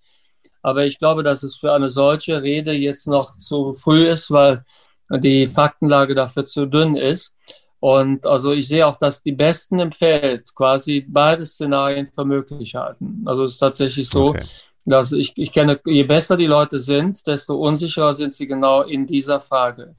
Aber 0.60 0.84
ich 0.84 0.98
glaube, 0.98 1.22
dass 1.22 1.44
es 1.44 1.56
für 1.56 1.72
eine 1.72 1.88
solche 1.88 2.42
Rede 2.42 2.72
jetzt 2.72 3.06
noch 3.06 3.36
zu 3.38 3.74
früh 3.74 4.06
ist, 4.08 4.30
weil 4.30 4.64
die 5.08 5.46
Faktenlage 5.46 6.14
dafür 6.14 6.44
zu 6.44 6.66
dünn 6.66 6.96
ist. 6.96 7.34
Und 7.80 8.26
also 8.26 8.52
ich 8.52 8.68
sehe 8.68 8.86
auch, 8.86 8.96
dass 8.96 9.22
die 9.22 9.32
Besten 9.32 9.78
im 9.78 9.92
Feld 9.92 10.54
quasi 10.54 11.06
beide 11.08 11.46
Szenarien 11.46 12.06
für 12.06 12.24
möglich 12.24 12.74
halten. 12.74 13.22
Also 13.24 13.44
es 13.44 13.52
ist 13.52 13.58
tatsächlich 13.58 14.08
so, 14.08 14.28
okay. 14.28 14.44
dass 14.84 15.12
ich, 15.12 15.32
ich 15.36 15.52
kenne, 15.52 15.78
je 15.86 16.02
besser 16.02 16.36
die 16.36 16.46
Leute 16.46 16.78
sind, 16.78 17.26
desto 17.26 17.54
unsicherer 17.54 18.14
sind 18.14 18.34
sie 18.34 18.48
genau 18.48 18.82
in 18.82 19.06
dieser 19.06 19.38
Frage. 19.38 19.94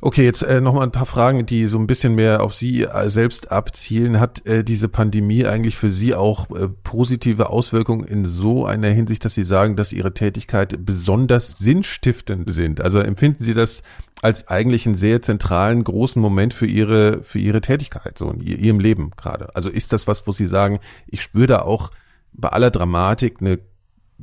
Okay, 0.00 0.24
jetzt 0.24 0.42
äh, 0.42 0.60
nochmal 0.60 0.84
ein 0.84 0.92
paar 0.92 1.06
Fragen, 1.06 1.44
die 1.44 1.66
so 1.66 1.76
ein 1.76 1.88
bisschen 1.88 2.14
mehr 2.14 2.44
auf 2.44 2.54
Sie 2.54 2.84
äh, 2.84 3.10
selbst 3.10 3.50
abzielen. 3.50 4.20
Hat 4.20 4.46
äh, 4.46 4.62
diese 4.62 4.88
Pandemie 4.88 5.44
eigentlich 5.44 5.76
für 5.76 5.90
Sie 5.90 6.14
auch 6.14 6.48
äh, 6.50 6.68
positive 6.68 7.50
Auswirkungen 7.50 8.04
in 8.04 8.24
so 8.24 8.64
einer 8.64 8.90
Hinsicht, 8.90 9.24
dass 9.24 9.34
Sie 9.34 9.44
sagen, 9.44 9.74
dass 9.74 9.92
Ihre 9.92 10.14
Tätigkeit 10.14 10.86
besonders 10.86 11.58
sinnstiftend 11.58 12.48
sind? 12.48 12.80
Also 12.80 13.00
empfinden 13.00 13.42
Sie 13.42 13.54
das 13.54 13.82
als 14.22 14.46
eigentlich 14.46 14.86
einen 14.86 14.94
sehr 14.94 15.20
zentralen, 15.20 15.82
großen 15.82 16.22
Moment 16.22 16.54
für 16.54 16.66
Ihre, 16.66 17.24
für 17.24 17.40
Ihre 17.40 17.60
Tätigkeit, 17.60 18.18
so 18.18 18.30
in 18.30 18.40
Ihrem 18.40 18.78
Leben 18.78 19.10
gerade? 19.16 19.56
Also 19.56 19.68
ist 19.68 19.92
das 19.92 20.06
was, 20.06 20.28
wo 20.28 20.32
Sie 20.32 20.46
sagen, 20.46 20.78
ich 21.08 21.22
spüre 21.22 21.48
da 21.48 21.62
auch 21.62 21.90
bei 22.32 22.50
aller 22.50 22.70
Dramatik 22.70 23.38
eine 23.40 23.58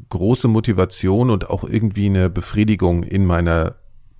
große 0.09 0.47
Motivation 0.47 1.30
und 1.30 1.49
auch 1.49 1.65
irgendwie 1.65 2.05
eine 2.05 2.30
Befriedigung 2.30 3.03
in 3.03 3.26
meiner 3.26 3.76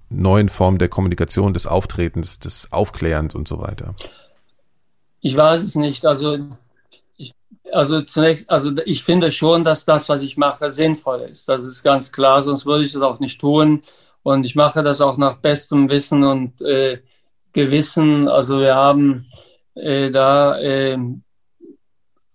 neuen 0.10 0.50
Formen 0.50 0.80
der 0.80 0.90
Kommunikation, 0.90 1.54
des 1.54 1.68
Auftretens, 1.68 2.40
des 2.40 2.72
Aufklärens 2.72 3.36
und 3.36 3.48
so 3.48 3.60
weiter? 3.60 3.96
Ich 5.22 5.36
weiß 5.36 5.64
es 5.64 5.76
nicht. 5.76 6.06
Also, 6.06 6.38
ich, 7.18 7.34
also 7.72 8.02
zunächst, 8.02 8.50
also 8.50 8.72
ich 8.86 9.04
finde 9.04 9.32
schon, 9.32 9.64
dass 9.64 9.86
das, 9.86 10.08
was 10.10 10.22
ich 10.22 10.38
mache, 10.38 10.70
sinnvoll 10.72 11.22
ist. 11.32 11.50
Das 11.50 11.64
ist 11.64 11.84
ganz 11.84 12.12
klar, 12.12 12.42
sonst 12.42 12.66
würde 12.66 12.84
ich 12.84 12.94
das 12.94 13.02
auch 13.02 13.20
nicht 13.20 13.42
tun. 13.42 13.82
Und 14.24 14.46
ich 14.46 14.56
mache 14.56 14.84
das 14.84 15.02
auch 15.02 15.18
nach 15.18 15.38
bestem 15.38 15.90
Wissen 15.90 16.24
und 16.24 16.62
äh, 16.62 17.00
Gewissen. 17.54 18.28
Also 18.28 18.60
wir 18.60 18.76
haben 18.76 19.26
äh, 19.76 20.10
da 20.12 20.60
äh, 20.60 20.98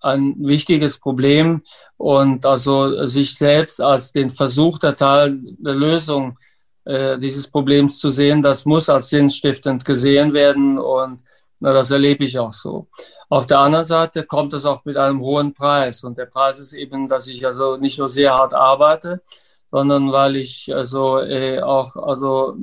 ein 0.00 0.34
wichtiges 0.38 0.98
Problem 0.98 1.62
und 1.96 2.46
also 2.46 3.06
sich 3.06 3.36
selbst 3.36 3.80
als 3.80 4.12
den 4.12 4.30
Versuch 4.30 4.78
der 4.78 4.96
Teil 4.96 5.40
der 5.58 5.74
Lösung 5.74 6.38
äh, 6.84 7.18
dieses 7.18 7.48
Problems 7.48 7.98
zu 7.98 8.10
sehen, 8.10 8.42
das 8.42 8.64
muss 8.64 8.88
als 8.88 9.10
sinnstiftend 9.10 9.84
gesehen 9.84 10.32
werden 10.32 10.78
und 10.78 11.22
na, 11.60 11.72
das 11.74 11.90
erlebe 11.90 12.24
ich 12.24 12.38
auch 12.38 12.54
so. 12.54 12.88
Auf 13.28 13.46
der 13.46 13.58
anderen 13.58 13.84
Seite 13.84 14.24
kommt 14.24 14.54
es 14.54 14.64
auch 14.64 14.84
mit 14.84 14.96
einem 14.96 15.20
hohen 15.20 15.52
Preis 15.52 16.02
und 16.02 16.16
der 16.18 16.26
Preis 16.26 16.58
ist 16.58 16.72
eben, 16.72 17.08
dass 17.08 17.26
ich 17.28 17.44
also 17.44 17.76
nicht 17.76 17.98
nur 17.98 18.08
sehr 18.08 18.34
hart 18.34 18.54
arbeite, 18.54 19.22
sondern 19.70 20.10
weil 20.10 20.36
ich 20.36 20.74
also 20.74 21.18
äh, 21.18 21.60
auch 21.60 21.94
also 21.96 22.56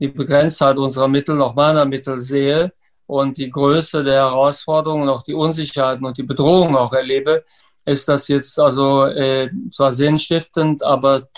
die 0.00 0.08
Begrenztheit 0.08 0.78
unserer 0.78 1.08
Mittel, 1.08 1.36
noch 1.36 1.54
meiner 1.54 1.84
Mittel 1.84 2.20
sehe 2.20 2.72
und 3.06 3.36
die 3.36 3.50
Größe 3.50 4.02
der 4.02 4.24
Herausforderungen, 4.24 5.08
auch 5.08 5.22
die 5.22 5.34
Unsicherheiten 5.34 6.04
und 6.06 6.16
die 6.18 6.22
Bedrohungen 6.22 6.74
auch 6.74 6.92
erlebe, 6.92 7.44
ist 7.84 8.08
das 8.08 8.28
jetzt 8.28 8.58
also 8.58 9.06
äh, 9.06 9.50
zwar 9.70 9.92
sinnstiftend, 9.92 10.82
aber 10.82 11.28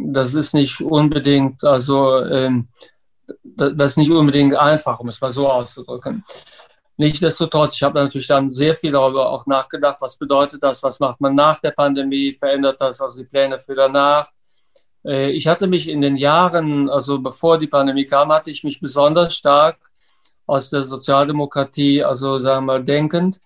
das 0.00 0.34
ist 0.34 0.54
nicht 0.54 0.80
unbedingt, 0.80 1.64
also 1.64 2.24
ähm, 2.24 2.68
das 3.42 3.92
ist 3.92 3.96
nicht 3.98 4.10
unbedingt 4.10 4.56
einfach, 4.56 4.98
um 5.00 5.08
es 5.08 5.20
mal 5.20 5.30
so 5.30 5.48
auszudrücken. 5.48 6.24
Nichtsdestotrotz, 6.96 7.74
ich 7.74 7.82
habe 7.82 7.98
natürlich 7.98 8.26
dann 8.26 8.50
sehr 8.50 8.74
viel 8.74 8.92
darüber 8.92 9.30
auch 9.30 9.46
nachgedacht, 9.46 10.00
was 10.00 10.16
bedeutet 10.16 10.62
das, 10.62 10.82
was 10.82 11.00
macht 11.00 11.20
man 11.20 11.34
nach 11.34 11.58
der 11.60 11.70
Pandemie, 11.70 12.32
verändert 12.32 12.80
das 12.80 13.00
also 13.00 13.22
die 13.22 13.28
Pläne 13.28 13.58
für 13.58 13.74
danach. 13.74 14.28
Äh, 15.04 15.30
ich 15.30 15.46
hatte 15.46 15.66
mich 15.66 15.88
in 15.88 16.00
den 16.00 16.16
Jahren, 16.16 16.90
also 16.90 17.18
bevor 17.18 17.58
die 17.58 17.68
Pandemie 17.68 18.04
kam, 18.04 18.30
hatte 18.32 18.50
ich 18.50 18.64
mich 18.64 18.80
besonders 18.80 19.34
stark 19.34 19.78
aus 20.46 20.70
der 20.70 20.82
Sozialdemokratie, 20.82 22.04
also 22.04 22.38
sagen 22.38 22.66
wir 22.66 22.72
mal 22.74 22.84
denkend, 22.84 23.40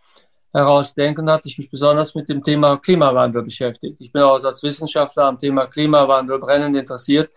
herausdenken, 0.54 1.28
hatte 1.28 1.48
ich 1.48 1.58
mich 1.58 1.68
besonders 1.68 2.14
mit 2.14 2.28
dem 2.28 2.42
Thema 2.42 2.76
Klimawandel 2.78 3.42
beschäftigt. 3.42 3.96
Ich 4.00 4.12
bin 4.12 4.22
auch 4.22 4.42
als 4.42 4.62
Wissenschaftler 4.62 5.24
am 5.24 5.38
Thema 5.38 5.66
Klimawandel 5.66 6.38
brennend 6.38 6.76
interessiert. 6.76 7.30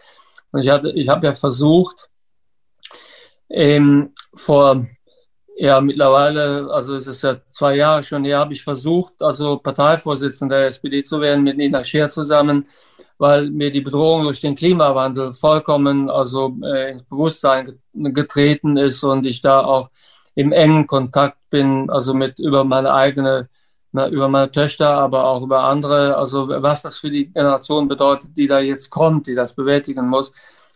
Und 0.51 0.61
ich, 0.61 0.69
ich 0.69 1.09
habe 1.09 1.27
ja 1.27 1.33
versucht, 1.33 2.09
ähm, 3.49 4.13
vor 4.35 4.85
ja 5.57 5.81
mittlerweile, 5.81 6.69
also 6.71 6.95
es 6.95 7.07
ist 7.07 7.23
ja 7.23 7.37
zwei 7.49 7.75
Jahre 7.77 8.03
schon 8.03 8.23
her, 8.23 8.39
habe 8.39 8.53
ich 8.53 8.63
versucht, 8.63 9.13
also 9.19 9.57
Parteivorsitzender 9.57 10.59
der 10.59 10.67
SPD 10.67 11.01
zu 11.01 11.19
werden 11.19 11.43
mit 11.43 11.57
Nina 11.57 11.83
Scher 11.83 12.09
zusammen, 12.09 12.67
weil 13.17 13.49
mir 13.49 13.71
die 13.71 13.81
Bedrohung 13.81 14.23
durch 14.23 14.41
den 14.41 14.55
Klimawandel 14.55 15.33
vollkommen 15.33 16.09
also 16.09 16.55
äh, 16.63 16.91
ins 16.91 17.03
Bewusstsein 17.03 17.79
getreten 17.93 18.77
ist 18.77 19.03
und 19.03 19.25
ich 19.25 19.41
da 19.41 19.61
auch 19.61 19.89
im 20.35 20.51
engen 20.51 20.85
Kontakt 20.85 21.36
bin, 21.49 21.89
also 21.89 22.13
mit 22.13 22.39
über 22.39 22.63
meine 22.63 22.93
eigene, 22.93 23.49
über 23.93 24.27
meine 24.27 24.51
Töchter, 24.51 24.89
aber 24.89 25.25
auch 25.25 25.41
über 25.41 25.63
andere, 25.63 26.15
also 26.17 26.47
was 26.49 26.81
das 26.83 26.97
für 26.97 27.09
die 27.09 27.27
Generation 27.31 27.87
bedeutet, 27.87 28.35
die 28.37 28.47
da 28.47 28.59
jetzt 28.59 28.89
kommt, 28.89 29.27
die 29.27 29.35
das 29.35 29.55
bewältigen 29.55 30.07
muss. 30.07 30.31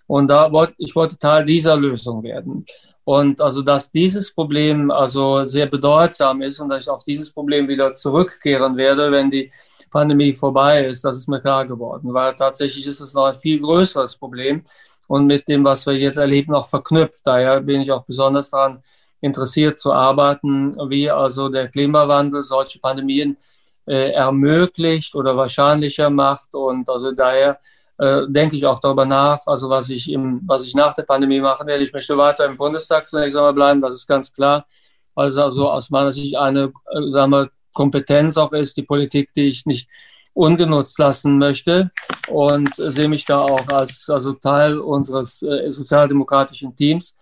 Und 0.07 0.27
da 0.27 0.51
wollte 0.51 0.73
ich 0.77 0.95
wollte 0.95 1.17
Teil 1.17 1.45
dieser 1.45 1.75
Lösung 1.77 2.23
werden. 2.23 2.65
Und 3.03 3.41
also, 3.41 3.61
dass 3.61 3.91
dieses 3.91 4.33
Problem 4.33 4.91
also 4.91 5.45
sehr 5.45 5.65
bedeutsam 5.65 6.41
ist 6.41 6.59
und 6.59 6.69
dass 6.69 6.83
ich 6.83 6.89
auf 6.89 7.03
dieses 7.03 7.31
Problem 7.31 7.67
wieder 7.67 7.93
zurückkehren 7.93 8.77
werde, 8.77 9.11
wenn 9.11 9.31
die 9.31 9.51
Pandemie 9.89 10.33
vorbei 10.33 10.85
ist, 10.85 11.03
das 11.03 11.17
ist 11.17 11.27
mir 11.27 11.41
klar 11.41 11.65
geworden, 11.65 12.13
weil 12.13 12.35
tatsächlich 12.35 12.87
ist 12.87 13.01
es 13.01 13.13
noch 13.13 13.25
ein 13.25 13.35
viel 13.35 13.59
größeres 13.59 14.17
Problem 14.17 14.63
und 15.07 15.25
mit 15.27 15.47
dem, 15.49 15.63
was 15.65 15.85
wir 15.85 15.93
jetzt 15.93 16.17
erleben, 16.17 16.55
auch 16.55 16.67
verknüpft. 16.67 17.21
Daher 17.25 17.59
bin 17.61 17.81
ich 17.81 17.91
auch 17.91 18.05
besonders 18.05 18.49
daran 18.49 18.81
interessiert 19.21 19.79
zu 19.79 19.93
arbeiten, 19.93 20.75
wie 20.89 21.09
also 21.09 21.49
der 21.49 21.69
Klimawandel 21.69 22.43
solche 22.43 22.79
Pandemien 22.79 23.37
äh, 23.85 24.11
ermöglicht 24.11 25.15
oder 25.15 25.37
wahrscheinlicher 25.37 26.09
macht. 26.09 26.53
Und 26.53 26.89
also 26.89 27.11
daher 27.11 27.59
äh, 27.97 28.23
denke 28.27 28.55
ich 28.55 28.65
auch 28.65 28.79
darüber 28.79 29.05
nach, 29.05 29.39
also 29.45 29.69
was 29.69 29.89
ich 29.89 30.11
im, 30.11 30.41
was 30.45 30.65
ich 30.65 30.75
nach 30.75 30.95
der 30.95 31.03
Pandemie 31.03 31.39
machen 31.39 31.67
werde. 31.67 31.83
Ich 31.83 31.93
möchte 31.93 32.17
weiter 32.17 32.45
im 32.45 32.57
Bundestag 32.57 33.05
zunächst 33.05 33.35
einmal 33.37 33.53
bleiben, 33.53 33.81
das 33.81 33.93
ist 33.93 34.07
ganz 34.07 34.33
klar. 34.33 34.65
Also, 35.13 35.43
also 35.43 35.69
aus 35.69 35.89
meiner 35.89 36.11
Sicht 36.11 36.35
eine 36.35 36.71
äh, 36.91 37.11
sagen 37.11 37.31
wir, 37.31 37.49
Kompetenz 37.73 38.37
auch 38.37 38.51
ist, 38.53 38.75
die 38.75 38.83
Politik, 38.83 39.33
die 39.33 39.47
ich 39.47 39.65
nicht 39.65 39.89
ungenutzt 40.33 40.97
lassen 40.97 41.37
möchte 41.37 41.91
und 42.29 42.69
sehe 42.77 43.09
mich 43.09 43.25
da 43.25 43.39
auch 43.39 43.67
als 43.67 44.09
also 44.09 44.33
Teil 44.33 44.79
unseres 44.79 45.41
äh, 45.41 45.71
sozialdemokratischen 45.71 46.75
Teams 46.75 47.17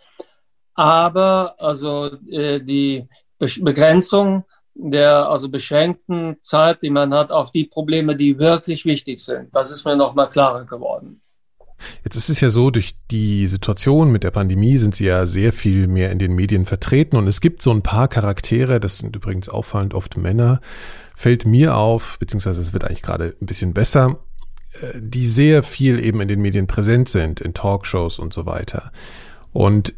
aber 0.80 1.55
also 1.57 2.09
äh, 2.32 2.61
die 2.61 3.05
Be 3.38 3.49
Begrenzung 3.59 4.45
der 4.82 5.27
also 5.27 5.49
beschränkten 5.49 6.38
Zeit, 6.41 6.82
die 6.84 6.89
man 6.89 7.13
hat, 7.13 7.32
auf 7.32 7.51
die 7.51 7.65
Probleme, 7.65 8.15
die 8.15 8.39
wirklich 8.39 8.86
wichtig 8.86 9.19
sind. 9.19 9.53
Das 9.53 9.71
ist 9.71 9.84
mir 9.84 9.97
nochmal 9.97 10.30
klarer 10.30 10.63
geworden. 10.63 11.19
Jetzt 12.05 12.15
ist 12.15 12.30
es 12.30 12.39
ja 12.39 12.49
so, 12.49 12.71
durch 12.71 12.95
die 13.11 13.47
Situation 13.47 14.09
mit 14.09 14.23
der 14.23 14.32
Pandemie 14.32 14.77
sind 14.77 14.95
Sie 14.95 15.03
ja 15.03 15.27
sehr 15.27 15.51
viel 15.51 15.88
mehr 15.88 16.11
in 16.11 16.19
den 16.19 16.34
Medien 16.34 16.65
vertreten 16.65 17.17
und 17.17 17.27
es 17.27 17.41
gibt 17.41 17.61
so 17.61 17.71
ein 17.71 17.82
paar 17.82 18.07
Charaktere, 18.07 18.80
das 18.80 18.99
sind 18.99 19.13
übrigens 19.17 19.49
auffallend 19.49 19.93
oft 19.93 20.15
Männer, 20.15 20.61
fällt 21.13 21.45
mir 21.45 21.75
auf, 21.75 22.17
beziehungsweise 22.19 22.61
es 22.61 22.71
wird 22.71 22.86
eigentlich 22.86 23.01
gerade 23.01 23.36
ein 23.41 23.47
bisschen 23.47 23.73
besser, 23.73 24.19
äh, 24.82 25.01
die 25.01 25.27
sehr 25.27 25.61
viel 25.61 25.99
eben 25.99 26.21
in 26.21 26.30
den 26.30 26.41
Medien 26.41 26.67
präsent 26.67 27.09
sind, 27.09 27.41
in 27.41 27.53
Talkshows 27.53 28.17
und 28.17 28.32
so 28.34 28.45
weiter. 28.45 28.93
Und 29.51 29.93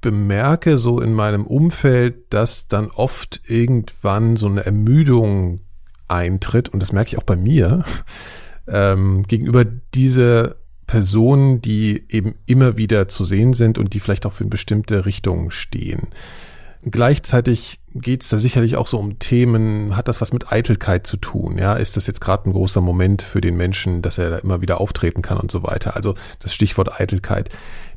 bemerke 0.00 0.78
so 0.78 1.00
in 1.00 1.12
meinem 1.12 1.46
Umfeld, 1.46 2.32
dass 2.32 2.68
dann 2.68 2.90
oft 2.90 3.40
irgendwann 3.46 4.36
so 4.36 4.46
eine 4.46 4.64
Ermüdung 4.64 5.60
eintritt, 6.08 6.68
und 6.68 6.80
das 6.80 6.92
merke 6.92 7.08
ich 7.08 7.18
auch 7.18 7.24
bei 7.24 7.36
mir, 7.36 7.84
ähm, 8.68 9.22
gegenüber 9.24 9.64
dieser 9.64 10.56
Personen, 10.86 11.60
die 11.60 12.04
eben 12.08 12.34
immer 12.46 12.76
wieder 12.76 13.08
zu 13.08 13.24
sehen 13.24 13.54
sind 13.54 13.78
und 13.78 13.92
die 13.92 14.00
vielleicht 14.00 14.24
auch 14.24 14.32
für 14.32 14.44
eine 14.44 14.50
bestimmte 14.50 15.04
Richtung 15.04 15.50
stehen. 15.50 16.08
Gleichzeitig 16.82 17.80
geht 17.92 18.22
es 18.22 18.28
da 18.28 18.38
sicherlich 18.38 18.76
auch 18.76 18.86
so 18.86 18.98
um 18.98 19.18
Themen, 19.18 19.96
hat 19.96 20.06
das 20.06 20.20
was 20.20 20.32
mit 20.32 20.52
Eitelkeit 20.52 21.06
zu 21.06 21.16
tun? 21.16 21.58
Ja, 21.58 21.74
ist 21.74 21.96
das 21.96 22.06
jetzt 22.06 22.20
gerade 22.20 22.48
ein 22.48 22.52
großer 22.52 22.80
Moment 22.80 23.22
für 23.22 23.40
den 23.40 23.56
Menschen, 23.56 24.00
dass 24.00 24.18
er 24.18 24.30
da 24.30 24.38
immer 24.38 24.60
wieder 24.60 24.80
auftreten 24.80 25.22
kann 25.22 25.38
und 25.38 25.50
so 25.50 25.64
weiter? 25.64 25.96
Also 25.96 26.14
das 26.40 26.54
Stichwort 26.54 27.00
Eitelkeit. 27.00 27.50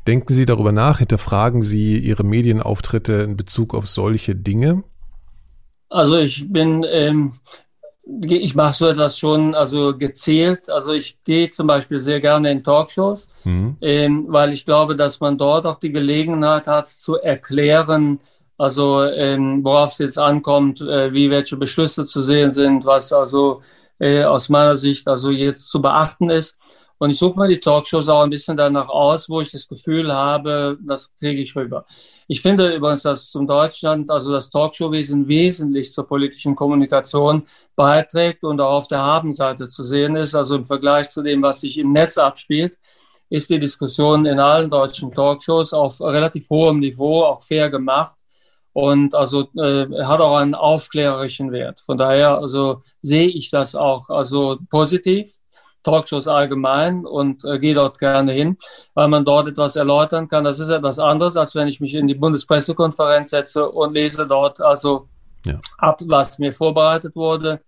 Denken 0.06 0.34
Sie 0.34 0.46
darüber 0.46 0.72
nach? 0.72 0.98
Hinterfragen 0.98 1.62
Sie 1.62 1.98
Ihre 1.98 2.24
Medienauftritte 2.24 3.12
in 3.14 3.36
Bezug 3.36 3.74
auf 3.74 3.88
solche 3.88 4.34
Dinge? 4.34 4.82
Also 5.88 6.18
ich 6.18 6.52
bin 6.52 6.84
ähm, 6.90 7.34
ich 8.20 8.54
mache 8.54 8.74
so 8.74 8.88
etwas 8.88 9.16
schon 9.16 9.54
also 9.54 9.96
gezielt. 9.96 10.68
Also 10.68 10.92
ich 10.92 11.22
gehe 11.24 11.50
zum 11.50 11.66
Beispiel 11.66 11.98
sehr 11.98 12.20
gerne 12.20 12.50
in 12.50 12.64
Talkshows, 12.64 13.28
mhm. 13.44 13.76
ähm, 13.80 14.26
weil 14.28 14.52
ich 14.52 14.64
glaube, 14.64 14.96
dass 14.96 15.20
man 15.20 15.38
dort 15.38 15.66
auch 15.66 15.78
die 15.78 15.92
Gelegenheit 15.92 16.66
hat 16.66 16.86
zu 16.88 17.16
erklären, 17.16 18.20
also 18.62 19.02
ähm, 19.02 19.64
worauf 19.64 19.90
es 19.90 19.98
jetzt 19.98 20.18
ankommt, 20.20 20.80
äh, 20.82 21.12
wie 21.12 21.28
welche 21.30 21.56
Beschlüsse 21.56 22.04
zu 22.04 22.22
sehen 22.22 22.52
sind, 22.52 22.84
was 22.84 23.12
also 23.12 23.60
äh, 23.98 24.22
aus 24.22 24.48
meiner 24.48 24.76
Sicht 24.76 25.08
also 25.08 25.30
jetzt 25.30 25.68
zu 25.68 25.82
beachten 25.82 26.30
ist. 26.30 26.60
Und 26.98 27.10
ich 27.10 27.18
suche 27.18 27.40
mir 27.40 27.48
die 27.48 27.58
Talkshows 27.58 28.08
auch 28.08 28.22
ein 28.22 28.30
bisschen 28.30 28.56
danach 28.56 28.88
aus, 28.88 29.28
wo 29.28 29.40
ich 29.40 29.50
das 29.50 29.66
Gefühl 29.66 30.12
habe, 30.12 30.78
das 30.80 31.12
kriege 31.18 31.42
ich 31.42 31.56
rüber. 31.56 31.86
Ich 32.28 32.40
finde 32.40 32.72
übrigens, 32.72 33.02
dass 33.02 33.32
zum 33.32 33.48
Deutschland, 33.48 34.08
also 34.12 34.30
das 34.30 34.48
Talkshowwesen 34.48 35.26
wesentlich 35.26 35.92
zur 35.92 36.06
politischen 36.06 36.54
Kommunikation 36.54 37.48
beiträgt 37.74 38.44
und 38.44 38.60
auch 38.60 38.74
auf 38.74 38.86
der 38.86 39.00
Habenseite 39.00 39.66
zu 39.68 39.82
sehen 39.82 40.14
ist. 40.14 40.36
Also 40.36 40.54
im 40.54 40.64
Vergleich 40.64 41.10
zu 41.10 41.24
dem, 41.24 41.42
was 41.42 41.62
sich 41.62 41.78
im 41.78 41.90
Netz 41.90 42.16
abspielt, 42.16 42.78
ist 43.28 43.50
die 43.50 43.58
Diskussion 43.58 44.24
in 44.24 44.38
allen 44.38 44.70
deutschen 44.70 45.10
Talkshows 45.10 45.72
auf 45.72 46.00
relativ 46.00 46.48
hohem 46.48 46.78
Niveau, 46.78 47.24
auch 47.24 47.42
fair 47.42 47.68
gemacht 47.68 48.14
und 48.72 49.14
also 49.14 49.48
äh, 49.56 49.86
hat 50.04 50.20
auch 50.20 50.36
einen 50.36 50.54
aufklärerischen 50.54 51.52
Wert. 51.52 51.80
Von 51.80 51.98
daher 51.98 52.38
also 52.38 52.82
sehe 53.02 53.28
ich 53.28 53.50
das 53.50 53.74
auch 53.74 54.08
also 54.08 54.58
positiv 54.70 55.36
Talkshows 55.82 56.28
allgemein 56.28 57.04
und 57.04 57.44
äh, 57.44 57.58
gehe 57.58 57.74
dort 57.74 57.98
gerne 57.98 58.32
hin, 58.32 58.56
weil 58.94 59.08
man 59.08 59.24
dort 59.24 59.48
etwas 59.48 59.76
erläutern 59.76 60.28
kann. 60.28 60.44
Das 60.44 60.58
ist 60.58 60.68
etwas 60.68 60.98
anderes, 60.98 61.36
als 61.36 61.54
wenn 61.54 61.68
ich 61.68 61.80
mich 61.80 61.94
in 61.94 62.06
die 62.06 62.14
Bundespressekonferenz 62.14 63.30
setze 63.30 63.68
und 63.68 63.92
lese 63.92 64.26
dort 64.26 64.60
also 64.60 65.08
ja. 65.44 65.58
ab, 65.78 66.00
was 66.06 66.38
mir 66.38 66.54
vorbereitet 66.54 67.16
wurde 67.16 67.60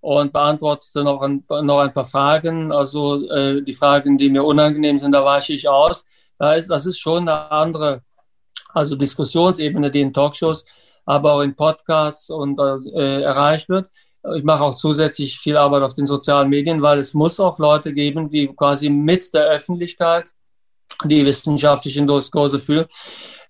und 0.00 0.32
beantworte 0.32 1.02
noch 1.02 1.20
ein, 1.22 1.44
noch 1.48 1.80
ein 1.80 1.92
paar 1.92 2.04
Fragen. 2.04 2.72
Also 2.72 3.28
äh, 3.28 3.62
die 3.62 3.74
Fragen, 3.74 4.16
die 4.16 4.30
mir 4.30 4.44
unangenehm 4.44 4.98
sind, 4.98 5.12
da 5.12 5.24
weiche 5.24 5.52
ich 5.52 5.68
aus. 5.68 6.04
Da 6.38 6.54
ist, 6.54 6.70
das 6.70 6.86
ist 6.86 7.00
schon 7.00 7.28
eine 7.28 7.50
andere 7.50 8.02
also 8.74 8.96
Diskussionsebene, 8.96 9.90
die 9.90 10.00
in 10.00 10.12
Talkshows, 10.12 10.64
aber 11.04 11.34
auch 11.34 11.40
in 11.40 11.54
Podcasts 11.54 12.30
und 12.30 12.58
äh, 12.60 13.22
erreicht 13.22 13.68
wird. 13.68 13.88
Ich 14.36 14.44
mache 14.44 14.64
auch 14.64 14.74
zusätzlich 14.74 15.38
viel 15.38 15.56
Arbeit 15.56 15.82
auf 15.82 15.94
den 15.94 16.06
sozialen 16.06 16.48
Medien, 16.48 16.82
weil 16.82 16.98
es 16.98 17.14
muss 17.14 17.40
auch 17.40 17.58
Leute 17.58 17.94
geben, 17.94 18.28
die 18.28 18.48
quasi 18.48 18.90
mit 18.90 19.32
der 19.32 19.46
Öffentlichkeit 19.46 20.30
die 21.04 21.24
wissenschaftlichen 21.24 22.06
Diskurse 22.06 22.58
führen. 22.58 22.86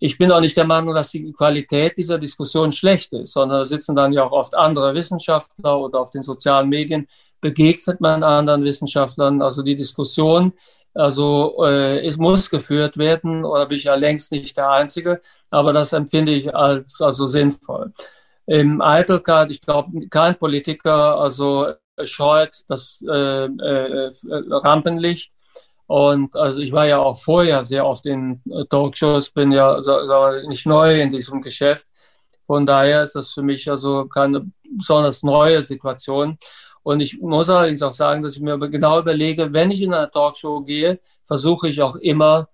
Ich 0.01 0.19
bin 0.19 0.31
auch 0.31 0.41
nicht 0.41 0.57
der 0.57 0.67
Meinung, 0.67 0.95
dass 0.95 1.11
die 1.11 1.33
Qualität 1.33 1.97
dieser 1.97 2.19
Diskussion 2.19 2.71
schlecht 2.71 3.13
ist, 3.13 3.33
sondern 3.33 3.61
da 3.61 3.65
sitzen 3.65 3.97
dann 3.97 4.13
ja 4.13 4.25
auch 4.25 4.33
oft 4.33 4.55
andere 4.55 4.95
Wissenschaftler 4.95 5.81
oder 5.81 6.01
auf 6.01 6.11
den 6.11 6.23
sozialen 6.23 6.69
Medien 6.69 7.09
begegnet 7.41 8.01
man 8.01 8.23
anderen 8.23 8.65
Wissenschaftlern. 8.65 9.43
Also 9.43 9.63
die 9.63 9.77
Diskussion, 9.77 10.53
also 10.99 11.65
äh, 11.65 12.07
es 12.07 12.17
muss 12.17 12.51
geführt 12.51 12.99
werden, 12.99 13.45
oder 13.45 13.67
bin 13.67 13.79
ich 13.79 13.85
ja 13.85 13.95
längst 13.95 14.33
nicht 14.33 14.57
der 14.57 14.71
Einzige, 14.71 15.21
aber 15.51 15.73
das 15.73 15.93
empfinde 15.93 16.33
ich 16.33 16.55
als 16.55 17.01
also 17.01 17.27
sinnvoll 17.27 17.93
im 18.49 18.81
Eitelkeit, 18.81 19.51
ich 19.51 19.61
glaube, 19.61 20.09
kein 20.09 20.35
Politiker 20.39 21.19
also 21.19 21.75
scheut 22.03 22.65
das 22.69 23.05
äh, 23.07 23.45
äh, 23.45 24.11
Rampenlicht. 24.51 25.33
Und 25.87 26.35
also 26.35 26.59
ich 26.59 26.73
war 26.73 26.87
ja 26.87 26.99
auch 26.99 27.19
vorher 27.19 27.63
sehr 27.65 27.87
oft 27.87 28.07
in 28.07 28.43
Talkshows, 28.71 29.31
bin 29.31 29.53
ja 29.53 29.81
so, 29.83 30.05
so 30.07 30.49
nicht 30.49 30.67
neu 30.67 31.01
in 31.01 31.11
diesem 31.11 31.43
Geschäft. 31.43 31.87
Von 32.47 32.65
daher 32.65 33.03
ist 33.03 33.15
das 33.15 33.33
für 33.33 33.43
mich 33.43 33.71
also 33.71 34.07
keine 34.07 34.51
besonders 34.79 35.23
neue 35.23 35.63
Situation. 35.63 36.39
Und 36.83 37.01
ich 37.01 37.21
muss 37.21 37.49
allerdings 37.49 37.83
auch 37.83 37.93
sagen, 37.93 38.23
dass 38.23 38.35
ich 38.35 38.41
mir 38.41 38.59
genau 38.59 39.01
überlege, 39.01 39.53
wenn 39.53 39.71
ich 39.71 39.83
in 39.83 39.95
eine 39.95 40.11
Talkshow 40.11 40.61
gehe, 40.63 41.01
versuche 41.25 41.69
ich 41.69 41.83
auch 41.83 41.97
immer 41.97 42.49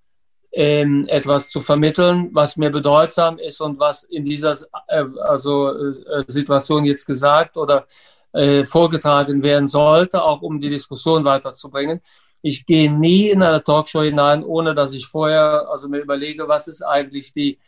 ähm, 0.52 1.06
etwas 1.08 1.50
zu 1.50 1.60
vermitteln, 1.60 2.30
was 2.32 2.56
mir 2.56 2.70
bedeutsam 2.70 3.38
ist 3.38 3.60
und 3.60 3.78
was 3.78 4.04
in 4.04 4.24
dieser 4.24 4.56
äh, 4.88 5.04
also, 5.20 5.70
äh, 5.76 6.24
Situation 6.28 6.84
jetzt 6.84 7.06
gesagt 7.06 7.56
oder 7.56 7.86
äh, 8.32 8.64
vorgetragen 8.64 9.42
werden 9.42 9.66
sollte, 9.66 10.22
auch 10.22 10.42
um 10.42 10.60
die 10.60 10.70
Diskussion 10.70 11.24
weiterzubringen. 11.24 12.00
Ich 12.42 12.66
gehe 12.66 12.92
nie 12.92 13.30
in 13.30 13.42
eine 13.42 13.64
Talkshow 13.64 14.02
hinein, 14.02 14.44
ohne 14.44 14.74
dass 14.74 14.92
ich 14.92 15.06
vorher 15.06 15.68
also 15.70 15.88
mir 15.88 16.00
überlege, 16.00 16.46
was 16.46 16.68
ist 16.68 16.82
eigentlich 16.82 17.32
die 17.32 17.58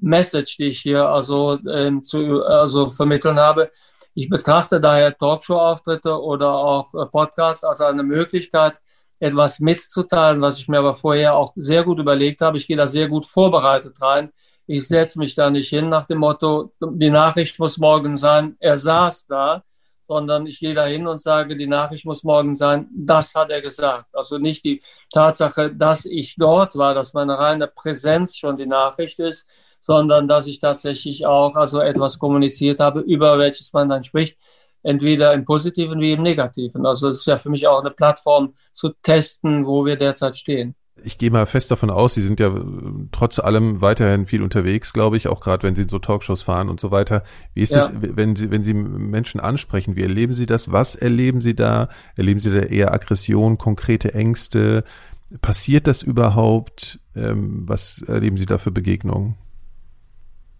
Message, 0.00 0.56
die 0.56 0.66
ich 0.66 0.80
hier 0.80 1.08
also, 1.08 1.58
ähm, 1.68 2.02
zu, 2.02 2.44
also 2.44 2.86
vermitteln 2.86 3.38
habe. 3.38 3.70
Ich 4.14 4.28
betrachte 4.28 4.80
daher 4.80 5.16
Talkshow-Auftritte 5.16 6.20
oder 6.20 6.52
auch 6.52 6.92
äh, 6.94 7.06
Podcasts 7.06 7.64
als 7.64 7.80
eine 7.80 8.02
Möglichkeit, 8.02 8.80
etwas 9.20 9.60
mitzuteilen, 9.60 10.40
was 10.40 10.58
ich 10.58 10.68
mir 10.68 10.78
aber 10.78 10.94
vorher 10.94 11.34
auch 11.34 11.52
sehr 11.54 11.84
gut 11.84 11.98
überlegt 11.98 12.40
habe. 12.40 12.56
Ich 12.56 12.66
gehe 12.66 12.76
da 12.76 12.86
sehr 12.86 13.08
gut 13.08 13.26
vorbereitet 13.26 14.00
rein. 14.00 14.30
Ich 14.66 14.88
setze 14.88 15.18
mich 15.18 15.34
da 15.34 15.50
nicht 15.50 15.68
hin 15.68 15.88
nach 15.88 16.06
dem 16.06 16.18
Motto, 16.18 16.72
die 16.80 17.10
Nachricht 17.10 17.58
muss 17.58 17.78
morgen 17.78 18.16
sein, 18.16 18.56
er 18.60 18.76
saß 18.76 19.26
da, 19.26 19.64
sondern 20.06 20.46
ich 20.46 20.58
gehe 20.60 20.74
da 20.74 20.86
hin 20.86 21.06
und 21.06 21.20
sage, 21.20 21.56
die 21.56 21.66
Nachricht 21.66 22.04
muss 22.04 22.24
morgen 22.24 22.54
sein, 22.54 22.88
das 22.92 23.34
hat 23.34 23.50
er 23.50 23.60
gesagt. 23.60 24.06
Also 24.12 24.38
nicht 24.38 24.64
die 24.64 24.82
Tatsache, 25.12 25.74
dass 25.74 26.04
ich 26.04 26.36
dort 26.36 26.76
war, 26.76 26.94
dass 26.94 27.14
meine 27.14 27.38
reine 27.38 27.66
Präsenz 27.66 28.36
schon 28.36 28.56
die 28.56 28.66
Nachricht 28.66 29.18
ist, 29.18 29.46
sondern 29.80 30.28
dass 30.28 30.46
ich 30.46 30.60
tatsächlich 30.60 31.26
auch 31.26 31.54
also 31.56 31.80
etwas 31.80 32.18
kommuniziert 32.18 32.80
habe, 32.80 33.00
über 33.00 33.38
welches 33.38 33.72
man 33.72 33.88
dann 33.88 34.02
spricht 34.02 34.38
entweder 34.82 35.34
im 35.34 35.44
Positiven 35.44 36.00
wie 36.00 36.12
im 36.12 36.22
Negativen. 36.22 36.86
Also 36.86 37.08
es 37.08 37.18
ist 37.18 37.26
ja 37.26 37.36
für 37.36 37.50
mich 37.50 37.66
auch 37.66 37.80
eine 37.80 37.90
Plattform 37.90 38.54
zu 38.72 38.90
testen, 39.02 39.66
wo 39.66 39.84
wir 39.84 39.96
derzeit 39.96 40.36
stehen. 40.36 40.74
Ich 41.02 41.16
gehe 41.16 41.30
mal 41.30 41.46
fest 41.46 41.70
davon 41.70 41.88
aus, 41.88 42.12
Sie 42.12 42.20
sind 42.20 42.40
ja 42.40 42.48
äh, 42.48 42.60
trotz 43.10 43.38
allem 43.38 43.80
weiterhin 43.80 44.26
viel 44.26 44.42
unterwegs, 44.42 44.92
glaube 44.92 45.16
ich, 45.16 45.28
auch 45.28 45.40
gerade 45.40 45.66
wenn 45.66 45.74
Sie 45.74 45.82
in 45.82 45.88
so 45.88 45.98
Talkshows 45.98 46.42
fahren 46.42 46.68
und 46.68 46.78
so 46.78 46.90
weiter. 46.90 47.24
Wie 47.54 47.62
ist 47.62 47.72
ja. 47.72 47.78
es, 47.78 47.92
wenn 47.94 48.36
Sie, 48.36 48.50
wenn 48.50 48.62
Sie 48.62 48.74
Menschen 48.74 49.40
ansprechen? 49.40 49.96
Wie 49.96 50.02
erleben 50.02 50.34
Sie 50.34 50.44
das? 50.44 50.72
Was 50.72 50.94
erleben 50.94 51.40
Sie 51.40 51.54
da? 51.54 51.88
Erleben 52.16 52.38
Sie 52.38 52.52
da 52.52 52.60
eher 52.60 52.92
Aggression, 52.92 53.56
konkrete 53.56 54.12
Ängste? 54.12 54.84
Passiert 55.40 55.86
das 55.86 56.02
überhaupt? 56.02 57.00
Ähm, 57.16 57.66
was 57.66 58.02
erleben 58.02 58.36
Sie 58.36 58.46
da 58.46 58.58
für 58.58 58.70
Begegnungen? 58.70 59.36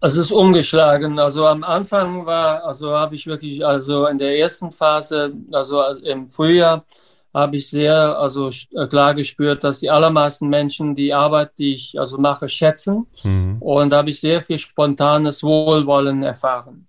Es 0.03 0.15
ist 0.15 0.31
umgeschlagen. 0.31 1.19
Also 1.19 1.45
am 1.45 1.63
Anfang 1.63 2.25
war, 2.25 2.63
also 2.65 2.91
habe 2.91 3.13
ich 3.13 3.27
wirklich, 3.27 3.63
also 3.63 4.07
in 4.07 4.17
der 4.17 4.39
ersten 4.39 4.71
Phase, 4.71 5.33
also 5.51 5.83
im 6.03 6.27
Frühjahr, 6.29 6.83
habe 7.33 7.57
ich 7.57 7.69
sehr, 7.69 8.17
also 8.17 8.49
äh, 8.49 8.87
klar 8.87 9.13
gespürt, 9.13 9.63
dass 9.63 9.79
die 9.79 9.89
allermeisten 9.89 10.49
Menschen 10.49 10.95
die 10.95 11.13
Arbeit, 11.13 11.51
die 11.57 11.75
ich 11.75 11.99
also 11.99 12.17
mache, 12.17 12.49
schätzen. 12.49 13.05
Mhm. 13.23 13.61
Und 13.61 13.91
da 13.91 13.97
habe 13.97 14.09
ich 14.09 14.19
sehr 14.19 14.41
viel 14.41 14.57
spontanes 14.57 15.43
Wohlwollen 15.43 16.23
erfahren. 16.23 16.85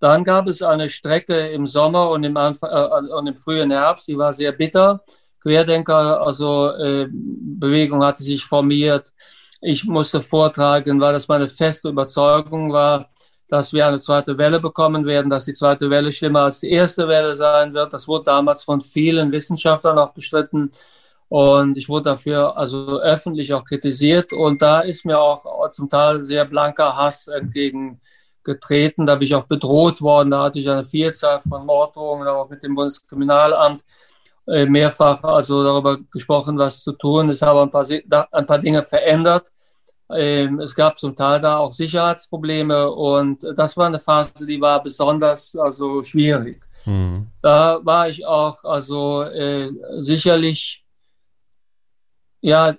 Dann 0.00 0.24
gab 0.24 0.48
es 0.48 0.60
eine 0.60 0.90
Strecke 0.90 1.48
im 1.48 1.66
Sommer 1.66 2.10
und 2.10 2.24
im, 2.24 2.36
Anfang, 2.36 2.70
äh, 2.70 3.12
und 3.12 3.26
im 3.28 3.36
frühen 3.36 3.70
Herbst, 3.70 4.08
die 4.08 4.18
war 4.18 4.32
sehr 4.32 4.52
bitter. 4.52 5.02
Querdenker, 5.40 6.20
also 6.20 6.72
äh, 6.72 7.06
Bewegung 7.10 8.04
hatte 8.04 8.24
sich 8.24 8.44
formiert 8.44 9.12
ich 9.60 9.84
musste 9.84 10.22
vortragen, 10.22 11.00
weil 11.00 11.12
das 11.12 11.28
meine 11.28 11.48
feste 11.48 11.88
Überzeugung 11.88 12.72
war, 12.72 13.08
dass 13.48 13.72
wir 13.72 13.86
eine 13.86 14.00
zweite 14.00 14.38
Welle 14.38 14.60
bekommen 14.60 15.06
werden, 15.06 15.30
dass 15.30 15.44
die 15.44 15.54
zweite 15.54 15.88
Welle 15.88 16.12
schlimmer 16.12 16.42
als 16.42 16.60
die 16.60 16.70
erste 16.70 17.06
Welle 17.08 17.34
sein 17.36 17.74
wird. 17.74 17.92
Das 17.92 18.08
wurde 18.08 18.24
damals 18.24 18.64
von 18.64 18.80
vielen 18.80 19.30
Wissenschaftlern 19.32 19.98
auch 19.98 20.12
bestritten. 20.12 20.70
Und 21.28 21.76
ich 21.76 21.88
wurde 21.88 22.10
dafür 22.10 22.56
also 22.56 23.00
öffentlich 23.00 23.52
auch 23.54 23.64
kritisiert. 23.64 24.32
Und 24.32 24.62
da 24.62 24.80
ist 24.80 25.04
mir 25.04 25.18
auch 25.20 25.70
zum 25.70 25.88
Teil 25.88 26.24
sehr 26.24 26.44
blanker 26.44 26.96
Hass 26.96 27.28
entgegengetreten. 27.28 29.06
Da 29.06 29.14
bin 29.16 29.26
ich 29.26 29.34
auch 29.34 29.46
bedroht 29.46 30.00
worden. 30.02 30.30
Da 30.32 30.44
hatte 30.44 30.58
ich 30.58 30.68
eine 30.68 30.84
Vielzahl 30.84 31.40
von 31.40 31.66
Morddrohungen, 31.66 32.28
auch 32.28 32.48
mit 32.48 32.62
dem 32.62 32.74
Bundeskriminalamt 32.74 33.82
mehrfach 34.46 35.22
also 35.24 35.64
darüber 35.64 35.98
gesprochen, 36.12 36.56
was 36.58 36.82
zu 36.82 36.92
tun. 36.92 37.30
Es 37.30 37.42
haben 37.42 37.58
ein 37.58 37.70
paar, 37.70 37.86
ein 38.32 38.46
paar 38.46 38.58
Dinge 38.58 38.82
verändert. 38.82 39.50
Ähm, 40.08 40.60
es 40.60 40.74
gab 40.74 40.98
zum 40.98 41.16
Teil 41.16 41.40
da 41.40 41.58
auch 41.58 41.72
Sicherheitsprobleme 41.72 42.90
und 42.90 43.42
das 43.56 43.76
war 43.76 43.86
eine 43.86 43.98
Phase, 43.98 44.46
die 44.46 44.60
war 44.60 44.80
besonders 44.82 45.56
also 45.56 46.04
schwierig. 46.04 46.64
Mhm. 46.84 47.26
Da 47.42 47.80
war 47.82 48.08
ich 48.08 48.24
auch 48.24 48.62
also 48.62 49.22
äh, 49.22 49.70
sicherlich 49.98 50.84
ja 52.40 52.76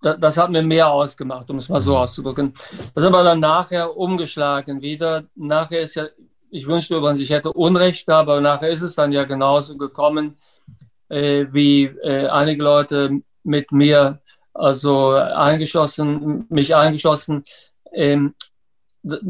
das 0.00 0.36
hat 0.36 0.50
mir 0.50 0.62
mehr 0.62 0.90
ausgemacht, 0.90 1.50
um 1.50 1.58
es 1.58 1.68
mal 1.68 1.80
so 1.80 1.90
mhm. 1.92 1.96
auszudrücken. 1.98 2.54
Das 2.94 3.02
ist 3.02 3.08
aber 3.08 3.24
dann 3.24 3.40
nachher 3.40 3.96
umgeschlagen 3.96 4.80
wieder. 4.80 5.24
Nachher 5.34 5.80
ist 5.80 5.96
ja, 5.96 6.06
ich 6.50 6.66
wünschte 6.66 6.96
übrigens, 6.96 7.20
ich 7.20 7.30
hätte 7.30 7.52
Unrecht, 7.52 8.08
aber 8.08 8.40
nachher 8.40 8.68
ist 8.68 8.82
es 8.82 8.94
dann 8.94 9.12
ja 9.12 9.24
genauso 9.24 9.76
gekommen, 9.76 10.36
äh, 11.08 11.46
wie 11.52 11.84
äh, 11.84 12.26
einige 12.28 12.62
Leute 12.62 13.20
mit 13.42 13.72
mir 13.72 14.20
also 14.54 15.10
eingeschossen, 15.12 16.46
mich 16.48 16.74
eingeschossen. 16.74 17.44
Ähm, 17.92 18.34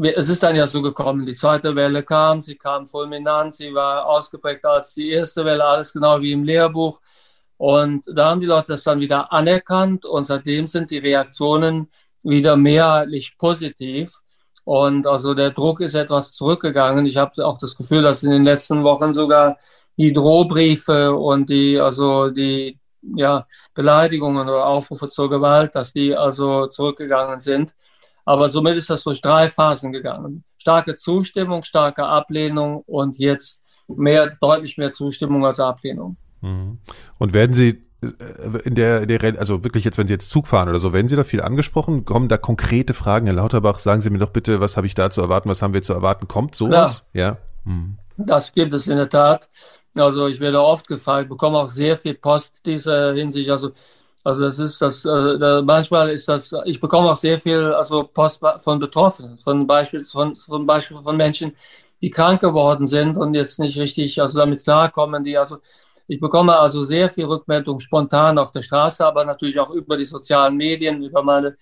es 0.01 0.29
ist 0.29 0.43
dann 0.43 0.55
ja 0.55 0.67
so 0.67 0.81
gekommen, 0.81 1.25
die 1.25 1.35
zweite 1.35 1.75
Welle 1.75 2.03
kam, 2.03 2.41
sie 2.41 2.55
kam 2.55 2.85
fulminant, 2.85 3.53
sie 3.53 3.73
war 3.73 4.05
ausgeprägter 4.07 4.71
als 4.71 4.93
die 4.95 5.11
erste 5.11 5.45
Welle, 5.45 5.63
alles 5.63 5.93
genau 5.93 6.19
wie 6.21 6.31
im 6.31 6.43
Lehrbuch. 6.43 6.99
Und 7.57 8.05
da 8.13 8.29
haben 8.29 8.41
die 8.41 8.47
Leute 8.47 8.73
das 8.73 8.83
dann 8.83 8.99
wieder 8.99 9.31
anerkannt 9.31 10.05
und 10.05 10.25
seitdem 10.25 10.67
sind 10.67 10.91
die 10.91 10.97
Reaktionen 10.97 11.89
wieder 12.23 12.55
mehrheitlich 12.55 13.37
positiv. 13.37 14.21
Und 14.63 15.07
also 15.07 15.33
der 15.33 15.51
Druck 15.51 15.81
ist 15.81 15.95
etwas 15.95 16.33
zurückgegangen. 16.33 17.05
Ich 17.05 17.17
habe 17.17 17.45
auch 17.45 17.57
das 17.57 17.75
Gefühl, 17.75 18.01
dass 18.01 18.23
in 18.23 18.31
den 18.31 18.43
letzten 18.43 18.83
Wochen 18.83 19.13
sogar 19.13 19.57
die 19.99 20.13
Drohbriefe 20.13 21.13
und 21.13 21.49
die, 21.49 21.77
also 21.77 22.29
die 22.29 22.79
ja, 23.01 23.43
Beleidigungen 23.73 24.47
oder 24.47 24.65
Aufrufe 24.65 25.09
zur 25.09 25.29
Gewalt, 25.29 25.75
dass 25.75 25.91
die 25.91 26.15
also 26.15 26.67
zurückgegangen 26.67 27.39
sind. 27.39 27.75
Aber 28.23 28.47
somit 28.47 28.77
ist 28.77 28.89
das 28.89 29.03
durch 29.03 29.21
drei 29.21 29.49
Phasen 29.49 29.91
gegangen. 29.91 30.45
Starke 30.57 30.95
Zustimmung, 30.95 31.63
starke 31.63 32.05
Ablehnung 32.05 32.83
und 32.85 33.17
jetzt 33.17 33.61
mehr, 33.87 34.37
deutlich 34.39 34.77
mehr 34.77 34.93
Zustimmung 34.93 35.45
als 35.45 35.59
Ablehnung. 35.59 36.15
Mhm. 36.41 36.77
Und 37.17 37.33
werden 37.33 37.53
Sie 37.53 37.83
äh, 38.01 38.59
in 38.63 38.75
der, 38.75 39.05
der, 39.05 39.37
also 39.37 39.65
wirklich 39.65 39.83
jetzt, 39.83 39.97
wenn 39.97 40.07
Sie 40.07 40.13
jetzt 40.13 40.29
Zug 40.29 40.47
fahren 40.47 40.69
oder 40.69 40.79
so, 40.79 40.93
werden 40.93 41.09
Sie 41.09 41.17
da 41.17 41.25
viel 41.25 41.41
angesprochen? 41.41 42.05
Kommen 42.05 42.29
da 42.29 42.37
konkrete 42.37 42.93
Fragen? 42.93 43.25
Herr 43.25 43.35
Lauterbach, 43.35 43.79
sagen 43.79 44.01
Sie 44.01 44.09
mir 44.09 44.19
doch 44.19 44.31
bitte, 44.31 44.61
was 44.61 44.77
habe 44.77 44.87
ich 44.87 44.95
da 44.95 45.09
zu 45.09 45.19
erwarten? 45.19 45.49
Was 45.49 45.61
haben 45.61 45.73
wir 45.73 45.81
zu 45.81 45.91
erwarten? 45.91 46.29
Kommt 46.29 46.55
sowas? 46.55 47.03
Ja. 47.11 47.37
Mhm. 47.65 47.97
Das 48.17 48.53
gibt 48.53 48.73
es 48.73 48.87
in 48.87 48.97
der 48.97 49.09
Tat. 49.09 49.49
Also 49.95 50.27
ich 50.27 50.39
werde 50.39 50.61
oft 50.61 50.87
gefragt, 50.87 51.29
bekomme 51.29 51.57
auch 51.57 51.69
sehr 51.69 51.97
viel 51.97 52.13
Post 52.15 52.55
dieser 52.65 53.13
Hinsicht. 53.13 53.49
Also, 53.49 53.71
also 54.23 54.41
das 54.43 54.59
ist 54.59 54.81
das, 54.81 55.05
äh, 55.05 55.61
manchmal 55.63 56.09
ist 56.09 56.27
das, 56.27 56.53
ich 56.65 56.79
bekomme 56.79 57.11
auch 57.11 57.17
sehr 57.17 57.39
viel 57.39 57.73
also 57.73 58.03
Post 58.03 58.41
von 58.59 58.79
Betroffenen, 58.79 59.37
von 59.37 59.65
Beispiel, 59.67 60.03
von, 60.03 60.35
von 60.35 60.65
Beispiel 60.65 61.01
von 61.01 61.17
Menschen, 61.17 61.55
die 62.01 62.11
krank 62.11 62.41
geworden 62.41 62.85
sind 62.85 63.17
und 63.17 63.33
jetzt 63.33 63.59
nicht 63.59 63.77
richtig 63.77 64.21
also 64.21 64.39
damit 64.39 64.63
klarkommen, 64.63 65.23
die 65.23 65.37
also 65.37 65.57
ich 66.07 66.19
bekomme 66.19 66.57
also 66.57 66.83
sehr 66.83 67.09
viel 67.09 67.25
Rückmeldung 67.25 67.79
spontan 67.79 68.39
auf 68.39 68.51
der 68.51 68.63
Straße, 68.63 69.05
aber 69.05 69.25
natürlich 69.25 69.59
auch 69.59 69.69
über 69.69 69.95
die 69.95 70.05
sozialen 70.05 70.57
Medien, 70.57 71.03
über 71.03 71.21
meine 71.23 71.55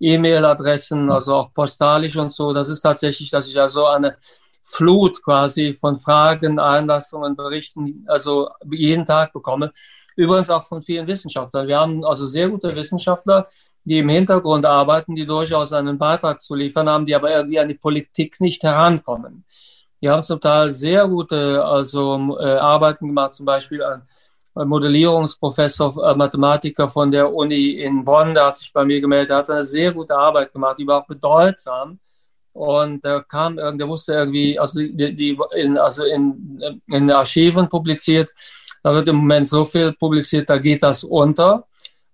E-Mail-Adressen, 0.00 1.10
also 1.10 1.34
auch 1.34 1.52
postalisch 1.52 2.16
und 2.16 2.32
so. 2.32 2.54
Das 2.54 2.70
ist 2.70 2.80
tatsächlich, 2.80 3.30
dass 3.30 3.46
ich 3.48 3.60
also 3.60 3.84
eine 3.86 4.16
Flut 4.62 5.22
quasi 5.22 5.74
von 5.74 5.96
Fragen, 5.96 6.58
Einlassungen, 6.58 7.36
Berichten, 7.36 8.04
also 8.06 8.48
jeden 8.70 9.06
Tag 9.06 9.32
bekomme. 9.32 9.72
Übrigens 10.16 10.50
auch 10.50 10.66
von 10.66 10.82
vielen 10.82 11.06
Wissenschaftlern. 11.06 11.66
Wir 11.66 11.80
haben 11.80 12.04
also 12.04 12.26
sehr 12.26 12.48
gute 12.48 12.74
Wissenschaftler, 12.74 13.48
die 13.84 13.98
im 13.98 14.08
Hintergrund 14.08 14.66
arbeiten, 14.66 15.14
die 15.14 15.26
durchaus 15.26 15.72
einen 15.72 15.98
Beitrag 15.98 16.40
zu 16.40 16.54
liefern 16.54 16.88
haben, 16.88 17.06
die 17.06 17.14
aber 17.14 17.34
irgendwie 17.34 17.58
an 17.58 17.68
die 17.68 17.74
Politik 17.74 18.40
nicht 18.40 18.62
herankommen. 18.62 19.44
Die 20.02 20.08
haben 20.08 20.22
zum 20.22 20.40
Teil 20.40 20.70
sehr 20.70 21.06
gute 21.08 21.64
also, 21.64 22.38
äh, 22.38 22.56
Arbeiten 22.56 23.08
gemacht, 23.08 23.34
zum 23.34 23.46
Beispiel 23.46 23.82
ein, 23.82 24.02
Modellierungsprofessor, 24.54 26.10
äh, 26.10 26.14
Mathematiker 26.16 26.88
von 26.88 27.10
der 27.10 27.32
Uni 27.32 27.70
in 27.70 28.04
Bonn, 28.04 28.34
der 28.34 28.46
hat 28.46 28.56
sich 28.56 28.72
bei 28.72 28.84
mir 28.84 29.00
gemeldet, 29.00 29.30
der 29.30 29.36
hat 29.38 29.50
eine 29.50 29.64
sehr 29.64 29.92
gute 29.92 30.16
Arbeit 30.16 30.52
gemacht, 30.52 30.78
die 30.78 30.86
war 30.86 31.02
auch 31.02 31.06
bedeutsam. 31.06 31.98
Und 32.60 33.02
der 33.06 33.22
kam, 33.22 33.56
der 33.56 33.86
musste 33.86 34.12
irgendwie, 34.12 34.58
also 34.58 34.78
die, 34.80 35.16
die 35.16 35.38
in, 35.56 35.78
also 35.78 36.04
in, 36.04 36.60
in 36.88 37.10
Archiven 37.10 37.70
publiziert. 37.70 38.30
Da 38.82 38.92
wird 38.92 39.08
im 39.08 39.16
Moment 39.16 39.48
so 39.48 39.64
viel 39.64 39.94
publiziert, 39.94 40.50
da 40.50 40.58
geht 40.58 40.82
das 40.82 41.02
unter. 41.02 41.64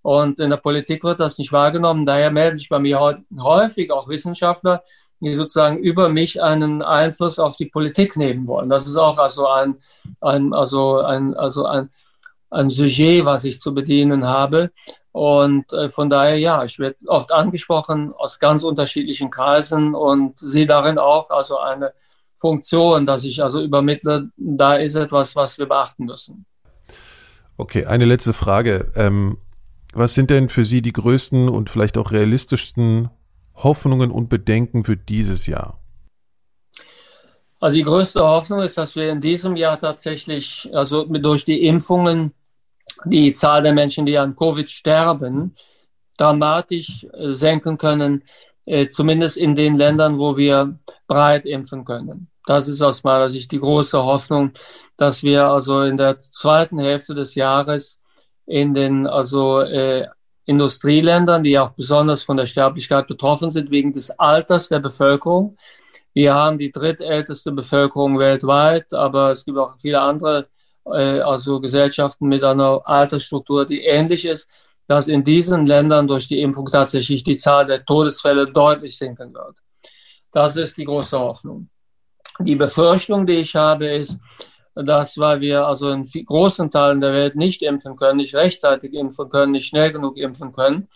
Und 0.03 0.39
in 0.39 0.51
der 0.51 0.59
Politik 0.59 1.03
wird 1.03 1.19
das 1.19 1.39
nicht 1.39 1.51
wahrgenommen. 1.51 2.07
Daher 2.07 2.31
melden 2.31 2.55
sich 2.55 2.69
bei 2.69 2.79
mir 2.79 3.17
häufig 3.41 3.91
auch 3.91 4.09
Wissenschaftler, 4.09 4.85
die 5.19 5.35
sozusagen 5.35 5.79
über 5.79 6.11
mich 6.11 6.41
einen 6.41 6.81
Einfluss 6.81 7.41
auf 7.41 7.57
die 7.57 7.67
Politik 7.67 8.17
nehmen 8.17 8.47
wollen. 8.47 8.69
Das 8.69 8.87
ist 8.87 8.97
auch 8.97 9.19
also 9.19 9.49
ein, 9.49 9.75
ein, 10.21 10.53
also 10.53 11.01
ein, 11.01 11.35
also 11.35 11.67
ein, 11.67 11.91
ein 12.51 12.71
Sujet, 12.71 13.25
was 13.25 13.45
ich 13.45 13.61
zu 13.61 13.75
bedienen 13.75 14.25
habe. 14.25 14.71
Und 15.13 15.73
äh, 15.73 15.89
von 15.89 16.11
daher, 16.11 16.39
ja, 16.39 16.65
ich 16.65 16.79
werde 16.79 16.97
oft 17.07 17.33
angesprochen 17.33 18.13
aus 18.13 18.39
ganz 18.39 18.63
unterschiedlichen 18.63 19.31
Kreisen 19.31 19.95
und 19.95 20.39
sehe 20.39 20.67
darin 20.67 20.99
auch 20.99 21.31
also 21.31 21.59
eine 21.59 21.93
Funktion, 22.37 23.07
dass 23.07 23.25
ich 23.25 23.43
also 23.43 23.63
übermittle, 23.63 24.31
da 24.37 24.75
ist 24.75 24.95
etwas, 24.95 25.35
was 25.35 25.59
wir 25.59 25.67
beachten 25.67 26.05
müssen. 26.05 26.45
Okay, 27.57 27.87
eine 27.87 28.05
letzte 28.05 28.35
Frage. 28.35 28.93
Ähm, 28.95 29.39
was 29.95 30.13
sind 30.13 30.29
denn 30.29 30.51
für 30.51 30.67
Sie 30.67 30.83
die 30.83 30.93
größten 30.93 31.49
und 31.49 31.71
vielleicht 31.71 31.97
auch 31.97 32.13
realistischsten 32.13 33.09
Hoffnungen 33.55 34.11
und 34.11 34.29
Bedenken 34.29 34.85
für 34.85 34.99
dieses 34.99 35.47
Jahr? 35.47 35.81
Also 37.67 37.79
die 37.79 37.83
größte 37.83 38.21
Hoffnung 38.25 38.61
ist, 38.61 38.79
dass 38.79 38.95
wir 38.95 39.11
in 39.11 39.21
diesem 39.21 39.57
Jahr 39.57 39.77
tatsächlich, 39.77 40.71
also 40.73 41.03
durch 41.03 41.45
die 41.45 41.67
Impfungen, 41.67 42.33
die 43.05 43.35
Zahl 43.35 43.65
der 43.65 43.73
Menschen, 43.73 44.07
die 44.07 44.17
an 44.17 44.37
Covid 44.37 44.71
sterben, 44.71 45.53
dramatisch 46.17 47.05
äh, 47.13 47.33
senken 47.33 47.77
können, 47.77 48.23
äh, 48.67 48.89
zumindest 48.89 49.37
in 49.37 49.57
den 49.57 49.75
Ländern, 49.75 50.17
wo 50.21 50.37
wir 50.37 50.79
breit 51.09 51.45
impfen 51.45 51.85
können. 51.85 52.29
Das 52.47 52.69
ist 52.69 52.83
aus 52.83 53.03
meiner 53.03 53.29
Sicht 53.31 53.51
die 53.51 53.59
große 53.59 54.01
Hoffnung, 54.01 54.53
dass 54.97 55.25
wir 55.25 55.47
also 55.47 55.83
in 55.83 55.97
der 55.97 56.21
zweiten 56.21 56.79
Hälfte 56.79 57.17
des 57.17 57.35
Jahres 57.35 58.01
in 58.47 58.75
den 58.75 59.09
also 59.09 59.59
äh, 59.59 60.07
Industrieländern, 60.45 61.43
die 61.43 61.59
auch 61.59 61.71
besonders 61.71 62.23
von 62.23 62.37
der 62.37 62.47
Sterblichkeit 62.47 63.09
betroffen 63.09 63.51
sind, 63.51 63.73
wegen 63.73 63.93
des 63.93 64.17
Alters 64.21 64.69
der 64.69 64.79
Bevölkerung. 64.79 65.57
Wir 66.17 66.33
haben 66.33 66.57
die 66.57 66.73
drittälteste 66.73 67.53
Bevölkerung 67.53 68.19
weltweit, 68.19 68.95
aber 68.95 69.33
es 69.33 69.45
gibt 69.45 69.59
auch 69.59 69.75
viele 69.79 70.01
andere, 70.01 70.49
äh, 70.87 71.21
also 71.21 71.61
Gesellschaften 71.61 72.29
mit 72.29 72.43
einer 72.43 72.81
Altersstruktur, 72.87 73.67
die 73.67 73.85
ähnlich 73.85 74.25
ist, 74.25 74.49
dass 74.87 75.09
in 75.09 75.23
diesen 75.23 75.67
Ländern 75.67 76.09
durch 76.09 76.27
die 76.27 76.41
Impfung 76.41 76.71
tatsächlich 76.71 77.23
die 77.23 77.37
Zahl 77.37 77.67
der 77.67 77.85
Todesfälle 77.85 78.51
deutlich 78.51 78.97
sinken 78.97 79.35
wird. 79.35 79.59
Das 80.33 80.57
ist 80.57 80.79
die 80.79 80.87
große 80.87 81.19
Hoffnung. 81.19 81.69
Die 82.41 82.57
Befürchtung, 82.57 83.27
die 83.27 83.41
ich 83.41 83.55
habe, 83.55 83.85
ist, 83.85 84.19
dass, 84.75 85.19
weil 85.19 85.43
wir 85.43 85.67
also 85.67 85.91
in 85.91 86.03
großen 86.03 86.71
Teilen 86.71 87.03
der 87.03 87.13
Welt 87.13 87.37
nicht 87.37 87.61
impfen 87.61 87.95
können, 87.95 88.17
nicht 88.17 88.35
rechtzeitig 88.35 88.95
impfen 88.95 89.29
können, 89.29 89.53
nicht 89.53 89.69
schnell 89.69 89.93
genug 89.93 90.17
impfen 90.17 90.51
können, 90.55 90.89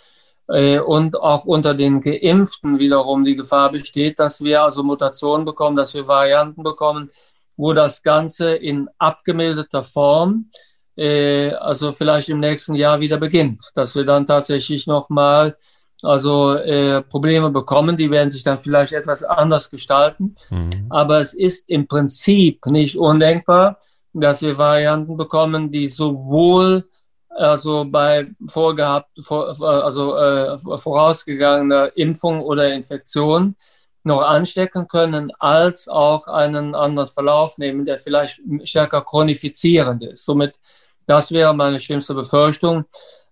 und 0.79 1.17
auch 1.17 1.45
unter 1.45 1.75
den 1.75 2.01
Geimpften 2.01 2.79
wiederum 2.79 3.25
die 3.25 3.37
Gefahr 3.37 3.71
besteht, 3.71 4.19
dass 4.19 4.43
wir 4.43 4.63
also 4.63 4.83
Mutationen 4.83 5.45
bekommen, 5.45 5.77
dass 5.77 5.95
wir 5.95 6.09
Varianten 6.09 6.63
bekommen, 6.63 7.09
wo 7.57 7.73
das 7.73 8.03
Ganze 8.03 8.57
in 8.57 8.89
abgemilderter 8.99 9.85
Form, 9.85 10.51
äh, 10.97 11.51
also 11.51 11.93
vielleicht 11.93 12.29
im 12.29 12.41
nächsten 12.41 12.75
Jahr 12.75 13.01
wieder 13.01 13.19
beginnt, 13.19 13.71
dass 13.75 13.95
wir 13.95 14.05
dann 14.05 14.27
tatsächlich 14.27 14.87
nochmal 14.87 15.57
also 16.03 16.55
äh, 16.55 17.03
Probleme 17.03 17.51
bekommen, 17.51 17.97
die 17.97 18.11
werden 18.11 18.31
sich 18.31 18.43
dann 18.43 18.59
vielleicht 18.59 18.93
etwas 18.93 19.23
anders 19.23 19.71
gestalten. 19.71 20.35
Mhm. 20.49 20.87
Aber 20.89 21.21
es 21.21 21.35
ist 21.35 21.69
im 21.69 21.87
Prinzip 21.87 22.67
nicht 22.67 22.97
undenkbar, 22.97 23.79
dass 24.13 24.43
wir 24.43 24.57
Varianten 24.57 25.17
bekommen, 25.17 25.71
die 25.71 25.89
sowohl 25.89 26.89
also 27.31 27.85
bei 27.85 28.29
vorgehabt, 28.47 29.11
vor, 29.23 29.61
also 29.61 30.17
äh, 30.17 30.59
vorausgegangener 30.59 31.97
Impfung 31.97 32.41
oder 32.41 32.73
Infektion 32.73 33.57
noch 34.03 34.23
anstecken 34.23 34.89
können, 34.89 35.31
als 35.39 35.89
auch 35.89 36.27
einen 36.27 36.75
anderen 36.75 37.09
Verlauf 37.09 37.59
nehmen, 37.59 37.85
der 37.85 37.99
vielleicht 37.99 38.41
stärker 38.65 39.03
chronifizierend 39.03 40.03
ist. 40.05 40.25
Somit, 40.25 40.59
das 41.07 41.31
wäre 41.31 41.55
meine 41.55 41.81
schlimmste 41.81 42.15
Befürchtung. 42.15 42.85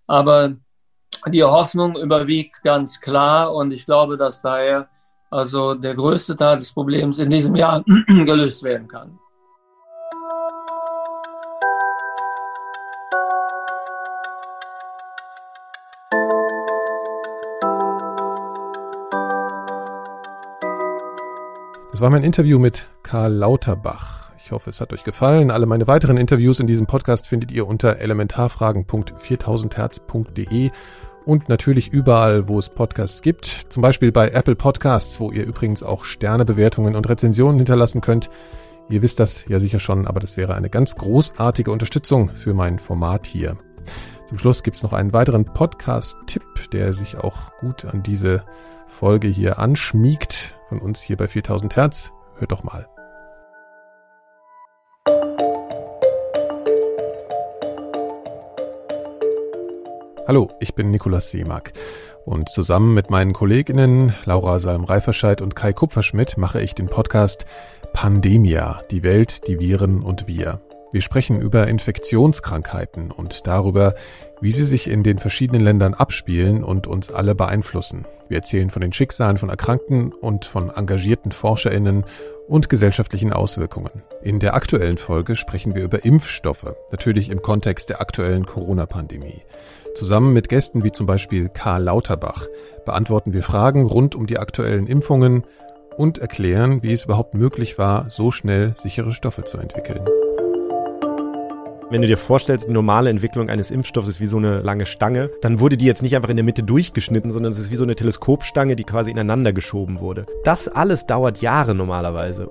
Aber 0.07 0.55
die 1.27 1.43
Hoffnung 1.43 1.97
überwiegt 1.97 2.61
ganz 2.63 2.99
klar 3.01 3.53
und 3.53 3.71
ich 3.71 3.85
glaube, 3.85 4.15
dass 4.17 4.41
daher 4.41 4.89
also 5.29 5.75
der 5.75 5.95
größte 5.95 6.35
Teil 6.35 6.59
des 6.59 6.71
Problems 6.73 7.19
in 7.19 7.29
diesem 7.29 7.55
Jahr 7.55 7.83
gelöst 8.07 8.63
werden 8.63 8.87
kann. 8.87 9.19
Das 21.99 22.05
war 22.05 22.11
mein 22.11 22.23
Interview 22.23 22.59
mit 22.59 22.87
Karl 23.03 23.33
Lauterbach. 23.33 24.31
Ich 24.37 24.53
hoffe, 24.53 24.69
es 24.69 24.79
hat 24.79 24.93
euch 24.93 25.03
gefallen. 25.03 25.51
Alle 25.51 25.65
meine 25.65 25.85
weiteren 25.85 26.15
Interviews 26.15 26.61
in 26.61 26.65
diesem 26.65 26.85
Podcast 26.85 27.27
findet 27.27 27.51
ihr 27.51 27.67
unter 27.67 27.97
elementarfragen.4000herz.de 27.97 30.71
und 31.25 31.49
natürlich 31.49 31.89
überall, 31.89 32.47
wo 32.47 32.57
es 32.57 32.69
Podcasts 32.69 33.21
gibt. 33.21 33.47
Zum 33.67 33.81
Beispiel 33.81 34.13
bei 34.13 34.29
Apple 34.29 34.55
Podcasts, 34.55 35.19
wo 35.19 35.33
ihr 35.33 35.43
übrigens 35.43 35.83
auch 35.83 36.05
Sternebewertungen 36.05 36.95
und 36.95 37.09
Rezensionen 37.09 37.57
hinterlassen 37.57 37.99
könnt. 37.99 38.29
Ihr 38.87 39.01
wisst 39.01 39.19
das 39.19 39.43
ja 39.49 39.59
sicher 39.59 39.81
schon, 39.81 40.07
aber 40.07 40.21
das 40.21 40.37
wäre 40.37 40.55
eine 40.55 40.69
ganz 40.69 40.95
großartige 40.95 41.69
Unterstützung 41.69 42.29
für 42.29 42.53
mein 42.53 42.79
Format 42.79 43.27
hier. 43.27 43.57
Zum 44.25 44.37
Schluss 44.37 44.63
gibt's 44.63 44.83
noch 44.83 44.93
einen 44.93 45.11
weiteren 45.11 45.43
Podcast-Tipp, 45.43 46.69
der 46.71 46.93
sich 46.93 47.17
auch 47.17 47.57
gut 47.57 47.83
an 47.83 48.03
diese 48.03 48.45
Folge 48.89 49.27
hier 49.27 49.59
anschmiegt, 49.59 50.55
von 50.67 50.79
uns 50.79 51.01
hier 51.01 51.15
bei 51.15 51.27
4000 51.27 51.75
Hertz. 51.75 52.11
Hört 52.37 52.51
doch 52.51 52.63
mal. 52.63 52.87
Hallo, 60.27 60.51
ich 60.59 60.75
bin 60.75 60.91
Nikolaus 60.91 61.31
Seemark 61.31 61.73
und 62.23 62.49
zusammen 62.49 62.93
mit 62.93 63.09
meinen 63.09 63.33
Kolleginnen 63.33 64.13
Laura 64.25 64.59
Salm-Reiferscheid 64.59 65.41
und 65.41 65.55
Kai 65.55 65.73
Kupferschmidt 65.73 66.37
mache 66.37 66.61
ich 66.61 66.75
den 66.75 66.87
Podcast 66.87 67.47
Pandemia, 67.93 68.83
die 68.91 69.01
Welt, 69.01 69.47
die 69.47 69.59
Viren 69.59 70.03
und 70.03 70.27
wir. 70.27 70.61
Wir 70.91 71.01
sprechen 71.01 71.39
über 71.39 71.67
Infektionskrankheiten 71.67 73.11
und 73.11 73.45
darüber, 73.45 73.93
wie 74.41 74.51
sie 74.51 74.65
sich 74.65 74.89
in 74.89 75.03
den 75.03 75.19
verschiedenen 75.19 75.61
Ländern 75.61 75.93
abspielen 75.93 76.63
und 76.63 76.87
uns 76.87 77.11
alle 77.11 77.35
beeinflussen. 77.35 78.05
Wir 78.27 78.37
erzählen 78.37 78.71
von 78.71 78.81
den 78.81 78.91
Schicksalen 78.91 79.37
von 79.37 79.49
Erkrankten 79.49 80.11
und 80.13 80.45
von 80.45 80.71
engagierten 80.71 81.31
Forscherinnen 81.31 82.05
und 82.47 82.69
gesellschaftlichen 82.69 83.31
Auswirkungen. 83.31 84.01
In 84.23 84.39
der 84.39 84.55
aktuellen 84.55 84.97
Folge 84.97 85.35
sprechen 85.35 85.75
wir 85.75 85.83
über 85.83 86.03
Impfstoffe, 86.03 86.73
natürlich 86.91 87.29
im 87.29 87.43
Kontext 87.43 87.91
der 87.91 88.01
aktuellen 88.01 88.47
Corona-Pandemie. 88.47 89.43
Zusammen 89.93 90.33
mit 90.33 90.49
Gästen 90.49 90.83
wie 90.83 90.91
zum 90.91 91.05
Beispiel 91.05 91.49
Karl 91.49 91.83
Lauterbach 91.83 92.47
beantworten 92.85 93.33
wir 93.33 93.43
Fragen 93.43 93.85
rund 93.85 94.15
um 94.15 94.25
die 94.25 94.39
aktuellen 94.39 94.87
Impfungen 94.87 95.43
und 95.97 96.17
erklären, 96.17 96.81
wie 96.81 96.93
es 96.93 97.03
überhaupt 97.05 97.35
möglich 97.35 97.77
war, 97.77 98.09
so 98.09 98.31
schnell 98.31 98.73
sichere 98.75 99.11
Stoffe 99.11 99.43
zu 99.43 99.57
entwickeln. 99.57 100.05
Wenn 101.91 102.01
du 102.01 102.07
dir 102.07 102.17
vorstellst, 102.17 102.67
die 102.67 102.71
normale 102.71 103.09
Entwicklung 103.09 103.49
eines 103.49 103.71
Impfstoffs 103.71 104.07
ist 104.07 104.19
wie 104.19 104.27
so 104.27 104.37
eine 104.37 104.59
lange 104.59 104.85
Stange, 104.85 105.31
dann 105.41 105.59
wurde 105.59 105.75
die 105.75 105.85
jetzt 105.85 106.03
nicht 106.03 106.15
einfach 106.15 106.29
in 106.29 106.37
der 106.37 106.45
Mitte 106.45 106.61
durchgeschnitten, 106.61 107.31
sondern 107.31 107.51
es 107.51 107.57
ist 107.57 107.71
wie 107.71 107.75
so 107.75 107.83
eine 107.83 107.95
Teleskopstange, 107.95 108.75
die 108.75 108.83
quasi 108.83 109.09
ineinander 109.09 109.53
geschoben 109.53 109.99
wurde. 109.99 110.27
Das 110.43 110.67
alles 110.67 111.07
dauert 111.07 111.41
Jahre 111.41 111.73
normalerweise. 111.73 112.47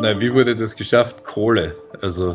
Na, 0.00 0.20
wie 0.20 0.34
wurde 0.34 0.56
das 0.56 0.74
geschafft? 0.74 1.22
Kohle. 1.22 1.76
Also 2.02 2.34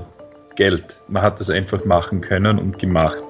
Geld. 0.55 0.97
Man 1.09 1.21
hat 1.21 1.41
das 1.41 1.49
einfach 1.49 1.83
machen 1.83 2.21
können 2.21 2.57
und 2.57 2.79
gemacht. 2.79 3.21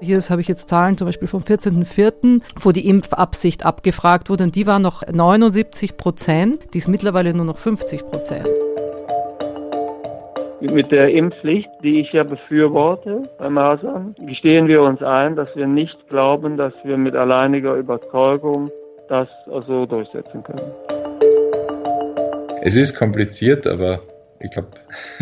Hier 0.00 0.20
habe 0.20 0.40
ich 0.40 0.46
jetzt 0.46 0.68
Zahlen 0.68 0.96
zum 0.96 1.06
Beispiel 1.06 1.26
vom 1.26 1.42
14.04., 1.42 2.40
wo 2.60 2.70
die 2.70 2.88
Impfabsicht 2.88 3.64
abgefragt 3.64 4.30
wurde 4.30 4.44
und 4.44 4.54
die 4.54 4.66
war 4.66 4.78
noch 4.78 5.02
79 5.10 5.96
Prozent, 5.96 6.72
die 6.72 6.78
ist 6.78 6.86
mittlerweile 6.86 7.34
nur 7.34 7.44
noch 7.44 7.58
50 7.58 8.06
Prozent. 8.06 8.46
Mit 10.60 10.92
der 10.92 11.10
Impfpflicht, 11.10 11.68
die 11.82 12.00
ich 12.00 12.12
ja 12.12 12.22
befürworte 12.22 13.28
bei 13.38 13.48
Masern, 13.48 14.14
gestehen 14.24 14.68
wir 14.68 14.82
uns 14.82 15.02
ein, 15.02 15.34
dass 15.34 15.48
wir 15.56 15.66
nicht 15.66 16.08
glauben, 16.08 16.56
dass 16.56 16.74
wir 16.84 16.96
mit 16.96 17.16
alleiniger 17.16 17.74
Überzeugung 17.74 18.70
das 19.08 19.28
also 19.50 19.86
durchsetzen 19.86 20.44
können. 20.44 20.72
Es 22.62 22.76
ist 22.76 22.96
kompliziert, 22.96 23.66
aber 23.66 24.00
ich 24.40 24.50
glaube, 24.50 24.68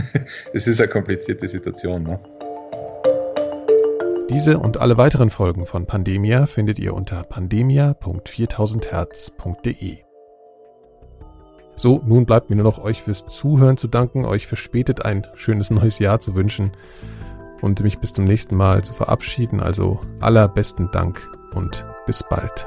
es 0.53 0.67
ist 0.67 0.81
eine 0.81 0.91
komplizierte 0.91 1.49
Situation. 1.49 2.03
Ne? 2.03 2.19
Diese 4.29 4.59
und 4.59 4.81
alle 4.81 4.97
weiteren 4.97 5.31
Folgen 5.31 5.67
von 5.67 5.87
Pandemia 5.87 6.47
findet 6.47 6.81
ihr 6.81 6.95
unter 6.95 7.23
pandemia.4000herz.de. 7.23 9.99
So, 11.77 12.03
nun 12.05 12.27
bleibt 12.27 12.51
mir 12.51 12.57
nur 12.57 12.65
noch 12.65 12.83
euch 12.83 13.03
fürs 13.03 13.25
Zuhören 13.27 13.77
zu 13.77 13.87
danken, 13.87 14.25
euch 14.25 14.49
für 14.49 14.57
spätet 14.57 15.05
ein 15.05 15.25
schönes 15.35 15.71
neues 15.71 16.01
Jahr 16.01 16.19
zu 16.19 16.35
wünschen 16.35 16.73
und 17.61 17.81
mich 17.83 18.01
bis 18.01 18.13
zum 18.13 18.25
nächsten 18.25 18.57
Mal 18.57 18.83
zu 18.83 18.95
verabschieden. 18.95 19.61
Also 19.61 20.01
allerbesten 20.21 20.91
Dank 20.91 21.31
und 21.55 21.87
bis 22.07 22.25
bald. 22.29 22.67